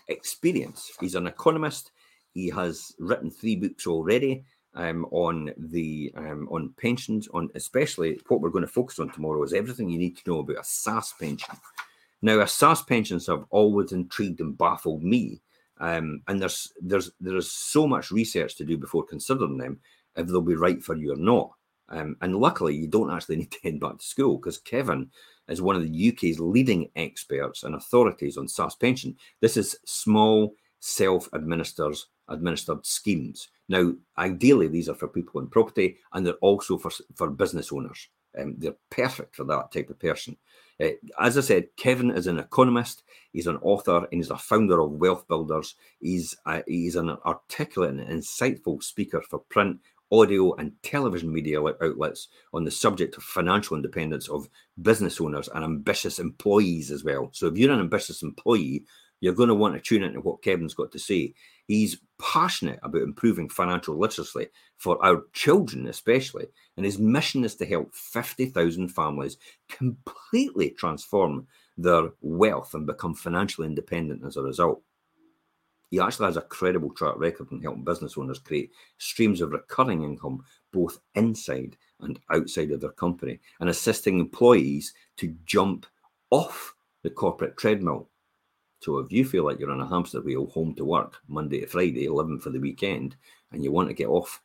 experience. 0.07 0.91
He's 0.99 1.15
an 1.15 1.27
economist. 1.27 1.91
He 2.33 2.49
has 2.49 2.93
written 2.99 3.31
three 3.31 3.55
books 3.55 3.87
already 3.87 4.43
um, 4.75 5.05
on 5.11 5.51
the 5.57 6.11
um, 6.15 6.47
on 6.51 6.73
pensions, 6.77 7.27
on 7.33 7.49
especially 7.55 8.19
what 8.27 8.41
we're 8.41 8.49
going 8.49 8.65
to 8.65 8.71
focus 8.71 8.99
on 8.99 9.09
tomorrow 9.09 9.41
is 9.43 9.53
everything 9.53 9.89
you 9.89 9.97
need 9.97 10.17
to 10.17 10.29
know 10.29 10.39
about 10.39 10.57
a 10.57 10.61
SSAS 10.61 11.17
pension. 11.19 11.55
Now, 12.21 12.39
a 12.39 12.45
SSAS 12.45 12.85
pensions 12.85 13.27
have 13.27 13.45
always 13.49 13.91
intrigued 13.91 14.41
and 14.41 14.57
baffled 14.57 15.03
me, 15.03 15.41
um, 15.79 16.21
and 16.27 16.41
there's 16.41 16.73
there's 16.81 17.11
there 17.19 17.37
is 17.37 17.51
so 17.51 17.87
much 17.87 18.11
research 18.11 18.55
to 18.57 18.65
do 18.65 18.77
before 18.77 19.05
considering 19.05 19.57
them 19.57 19.79
if 20.15 20.27
they'll 20.27 20.41
be 20.41 20.55
right 20.55 20.81
for 20.81 20.95
you 20.95 21.13
or 21.13 21.17
not. 21.17 21.51
Um, 21.89 22.17
and 22.21 22.35
luckily, 22.35 22.75
you 22.75 22.87
don't 22.87 23.11
actually 23.11 23.35
need 23.37 23.51
to 23.51 23.59
head 23.63 23.79
back 23.79 23.99
to 23.99 24.05
school 24.05 24.37
because 24.37 24.57
Kevin 24.57 25.09
is 25.47 25.61
one 25.61 25.75
of 25.75 25.83
the 25.83 26.09
UK's 26.09 26.39
leading 26.39 26.89
experts 26.95 27.63
and 27.63 27.75
authorities 27.75 28.37
on 28.37 28.47
SSAS 28.47 28.79
pension. 28.79 29.15
This 29.41 29.57
is 29.57 29.77
small 29.85 30.53
self-administered 30.79 31.95
administered 32.27 32.85
schemes. 32.85 33.49
Now, 33.69 33.93
ideally, 34.17 34.67
these 34.67 34.89
are 34.89 34.95
for 34.95 35.07
people 35.07 35.41
in 35.41 35.47
property 35.47 35.97
and 36.13 36.25
they're 36.25 36.33
also 36.35 36.77
for, 36.77 36.91
for 37.15 37.29
business 37.29 37.71
owners. 37.71 38.07
Um, 38.37 38.55
they're 38.57 38.75
perfect 38.89 39.35
for 39.35 39.43
that 39.45 39.71
type 39.71 39.89
of 39.89 39.99
person. 39.99 40.35
Uh, 40.81 40.89
as 41.19 41.37
I 41.37 41.41
said, 41.41 41.67
Kevin 41.77 42.11
is 42.11 42.27
an 42.27 42.37
economist, 42.37 43.03
he's 43.31 43.47
an 43.47 43.57
author, 43.61 43.97
and 43.97 44.19
he's 44.19 44.29
a 44.29 44.37
founder 44.37 44.81
of 44.81 44.91
Wealth 44.91 45.25
Builders. 45.27 45.75
He's, 46.01 46.35
uh, 46.45 46.61
he's 46.67 46.97
an 46.97 47.11
articulate 47.25 47.91
and 47.91 48.01
insightful 48.01 48.83
speaker 48.83 49.21
for 49.21 49.39
print, 49.49 49.79
audio, 50.11 50.53
and 50.55 50.71
television 50.83 51.31
media 51.31 51.61
outlets 51.61 52.27
on 52.53 52.63
the 52.63 52.71
subject 52.71 53.17
of 53.17 53.23
financial 53.23 53.75
independence 53.75 54.29
of 54.29 54.49
business 54.81 55.19
owners 55.19 55.49
and 55.53 55.63
ambitious 55.63 56.19
employees 56.19 56.91
as 56.91 57.03
well. 57.03 57.29
So, 57.31 57.47
if 57.47 57.57
you're 57.57 57.73
an 57.73 57.79
ambitious 57.79 58.21
employee, 58.21 58.85
you're 59.21 59.33
going 59.33 59.49
to 59.49 59.55
want 59.55 59.73
to 59.75 59.81
tune 59.81 60.03
into 60.03 60.21
what 60.21 60.43
Kevin's 60.43 60.73
got 60.73 60.91
to 60.91 60.99
say. 60.99 61.33
He's 61.67 61.97
passionate 62.19 62.79
about 62.83 63.01
improving 63.01 63.49
financial 63.49 63.97
literacy 63.97 64.47
for 64.77 65.03
our 65.03 65.23
children, 65.33 65.87
especially, 65.87 66.45
and 66.77 66.85
his 66.85 66.99
mission 66.99 67.43
is 67.43 67.55
to 67.55 67.65
help 67.65 67.93
50,000 67.95 68.89
families 68.89 69.37
completely 69.69 70.71
transform 70.71 71.47
their 71.77 72.09
wealth 72.21 72.73
and 72.73 72.85
become 72.85 73.15
financially 73.15 73.67
independent 73.67 74.23
as 74.25 74.37
a 74.37 74.43
result. 74.43 74.81
He 75.89 75.99
actually 75.99 76.25
has 76.25 76.37
a 76.37 76.41
credible 76.41 76.91
track 76.91 77.15
record 77.17 77.51
in 77.51 77.61
helping 77.61 77.83
business 77.83 78.17
owners 78.17 78.39
create 78.39 78.71
streams 78.97 79.41
of 79.41 79.51
recurring 79.51 80.03
income 80.03 80.43
both 80.73 80.99
inside 81.15 81.77
and 82.01 82.19
outside 82.31 82.71
of 82.71 82.81
their 82.81 82.91
company 82.91 83.39
and 83.59 83.69
assisting 83.69 84.19
employees 84.19 84.93
to 85.17 85.35
jump 85.45 85.85
off 86.31 86.75
the 87.03 87.09
corporate 87.09 87.55
treadmill 87.57 88.09
so 88.85 88.99
if 88.99 89.11
you 89.11 89.25
feel 89.25 89.45
like 89.45 89.59
you're 89.59 89.71
on 89.71 89.81
a 89.81 89.87
hamster 89.87 90.21
wheel 90.21 90.45
home 90.45 90.75
to 90.75 90.85
work 90.85 91.17
Monday 91.27 91.61
to 91.61 91.65
Friday, 91.65 92.07
living 92.07 92.39
for 92.39 92.51
the 92.51 92.59
weekend, 92.59 93.15
and 93.51 93.63
you 93.63 93.71
want 93.71 93.87
to 93.87 93.95
get 93.95 94.09
off, 94.09 94.43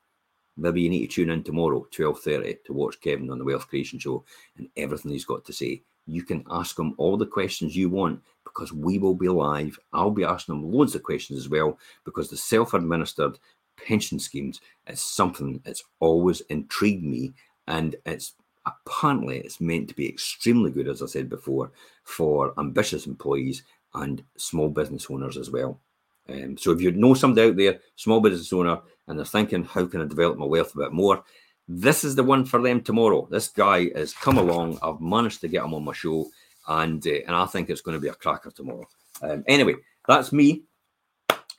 maybe 0.57 0.81
you 0.81 0.89
need 0.89 1.09
to 1.09 1.15
tune 1.15 1.29
in 1.29 1.43
tomorrow, 1.43 1.87
12.30, 1.95 2.65
to 2.65 2.73
watch 2.73 2.99
Kevin 3.03 3.31
on 3.31 3.37
the 3.37 3.45
Wealth 3.45 3.69
Creation 3.69 3.99
Show 3.99 4.25
and 4.57 4.69
everything 4.79 5.13
he's 5.13 5.27
got 5.27 5.45
to 5.45 5.53
say. 5.53 5.83
You 6.07 6.23
can 6.23 6.43
ask 6.51 6.79
him 6.79 6.95
all 6.97 7.19
the 7.19 7.27
questions 7.27 7.77
you 7.77 7.91
want 7.91 8.23
because 8.53 8.73
we 8.73 8.99
will 8.99 9.15
be 9.15 9.29
live. 9.29 9.79
I'll 9.93 10.11
be 10.11 10.25
asking 10.25 10.55
them 10.55 10.73
loads 10.73 10.95
of 10.95 11.03
questions 11.03 11.39
as 11.39 11.49
well 11.49 11.79
because 12.05 12.29
the 12.29 12.37
self-administered 12.37 13.39
pension 13.87 14.19
schemes 14.19 14.61
is 14.87 15.01
something 15.01 15.61
that's 15.65 15.85
always 16.01 16.41
intrigued 16.43 17.05
me 17.05 17.33
and 17.67 17.97
it's 18.05 18.35
apparently 18.67 19.39
it's 19.39 19.61
meant 19.61 19.89
to 19.89 19.95
be 19.95 20.07
extremely 20.07 20.71
good 20.71 20.87
as 20.87 21.03
i 21.03 21.07
said 21.07 21.31
before 21.31 21.73
for 22.05 22.53
ambitious 22.59 23.07
employees 23.07 23.63
and 23.95 24.23
small 24.37 24.69
business 24.69 25.07
owners 25.11 25.37
as 25.37 25.51
well. 25.51 25.81
Um, 26.29 26.57
so 26.57 26.71
if 26.71 26.81
you 26.81 26.93
know 26.93 27.15
somebody 27.15 27.49
out 27.49 27.57
there, 27.57 27.81
small 27.97 28.21
business 28.21 28.53
owner, 28.53 28.81
and 29.09 29.19
they're 29.19 29.27
thinking, 29.27 29.65
how 29.65 29.87
can 29.87 30.01
I 30.01 30.07
develop 30.07 30.39
my 30.39 30.47
wealth 30.47 30.75
a 30.75 30.79
bit 30.79 30.93
more? 30.93 31.25
This 31.67 32.05
is 32.05 32.15
the 32.15 32.23
one 32.23 32.45
for 32.45 32.63
them 32.63 32.81
tomorrow. 32.83 33.27
This 33.31 33.49
guy 33.49 33.91
has 33.95 34.13
come 34.13 34.39
along. 34.39 34.79
I've 34.83 35.01
managed 35.01 35.41
to 35.43 35.49
get 35.49 35.65
him 35.65 35.75
on 35.75 35.85
my 35.85 35.93
show, 35.93 36.29
and 36.69 37.07
uh, 37.07 37.21
and 37.27 37.37
I 37.37 37.47
think 37.47 37.71
it's 37.71 37.81
going 37.81 37.97
to 37.97 38.01
be 38.01 38.09
a 38.09 38.15
cracker 38.15 38.51
tomorrow. 38.51 38.87
Um, 39.23 39.45
anyway, 39.47 39.75
that's 40.07 40.33
me. 40.33 40.63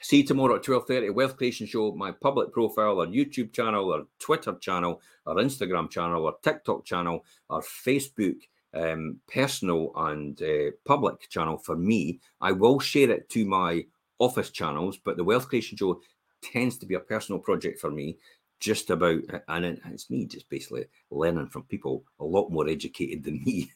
See 0.03 0.17
you 0.17 0.25
tomorrow 0.25 0.55
at 0.55 0.63
12.30, 0.63 1.13
Wealth 1.13 1.37
Creation 1.37 1.67
Show, 1.67 1.93
my 1.93 2.11
public 2.11 2.51
profile, 2.51 2.99
our 2.99 3.05
YouTube 3.05 3.53
channel, 3.53 3.93
our 3.93 4.01
Twitter 4.17 4.55
channel, 4.59 4.99
our 5.27 5.35
Instagram 5.35 5.91
channel, 5.91 6.25
our 6.25 6.33
TikTok 6.41 6.85
channel, 6.85 7.23
our 7.51 7.61
Facebook, 7.61 8.37
um, 8.73 9.19
personal 9.31 9.91
and 9.95 10.41
uh, 10.41 10.71
public 10.85 11.29
channel 11.29 11.57
for 11.57 11.75
me. 11.75 12.19
I 12.39 12.51
will 12.51 12.79
share 12.79 13.11
it 13.11 13.29
to 13.29 13.45
my 13.45 13.85
office 14.19 14.49
channels, 14.49 14.97
but 14.97 15.17
the 15.17 15.23
Wealth 15.23 15.47
Creation 15.47 15.77
Show 15.77 16.01
tends 16.41 16.77
to 16.79 16.85
be 16.85 16.95
a 16.95 16.99
personal 16.99 17.39
project 17.39 17.79
for 17.79 17.91
me. 17.91 18.17
Just 18.59 18.91
about, 18.91 19.21
and 19.47 19.79
it's 19.85 20.09
me 20.11 20.25
just 20.25 20.47
basically 20.47 20.85
learning 21.09 21.47
from 21.47 21.63
people 21.63 22.03
a 22.19 22.23
lot 22.23 22.51
more 22.51 22.67
educated 22.67 23.23
than 23.23 23.43
me 23.45 23.71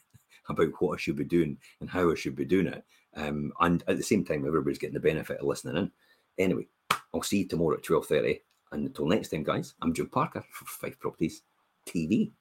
about 0.48 0.68
what 0.78 0.94
I 0.94 0.96
should 0.98 1.16
be 1.16 1.24
doing 1.24 1.58
and 1.80 1.90
how 1.90 2.10
I 2.10 2.14
should 2.14 2.36
be 2.36 2.44
doing 2.44 2.68
it. 2.68 2.84
Um, 3.16 3.52
and 3.60 3.82
at 3.88 3.96
the 3.96 4.02
same 4.02 4.24
time, 4.24 4.46
everybody's 4.46 4.78
getting 4.78 4.94
the 4.94 5.00
benefit 5.00 5.40
of 5.40 5.46
listening 5.46 5.76
in. 5.76 5.90
Anyway, 6.38 6.68
I'll 7.14 7.22
see 7.22 7.38
you 7.38 7.48
tomorrow 7.48 7.76
at 7.76 7.82
twelve 7.82 8.06
thirty. 8.06 8.40
And 8.72 8.86
until 8.86 9.06
next 9.06 9.28
time, 9.28 9.44
guys, 9.44 9.74
I'm 9.80 9.94
Jim 9.94 10.08
Parker 10.08 10.44
for 10.50 10.64
Fife 10.66 10.98
Properties 10.98 11.42
TV. 11.86 12.32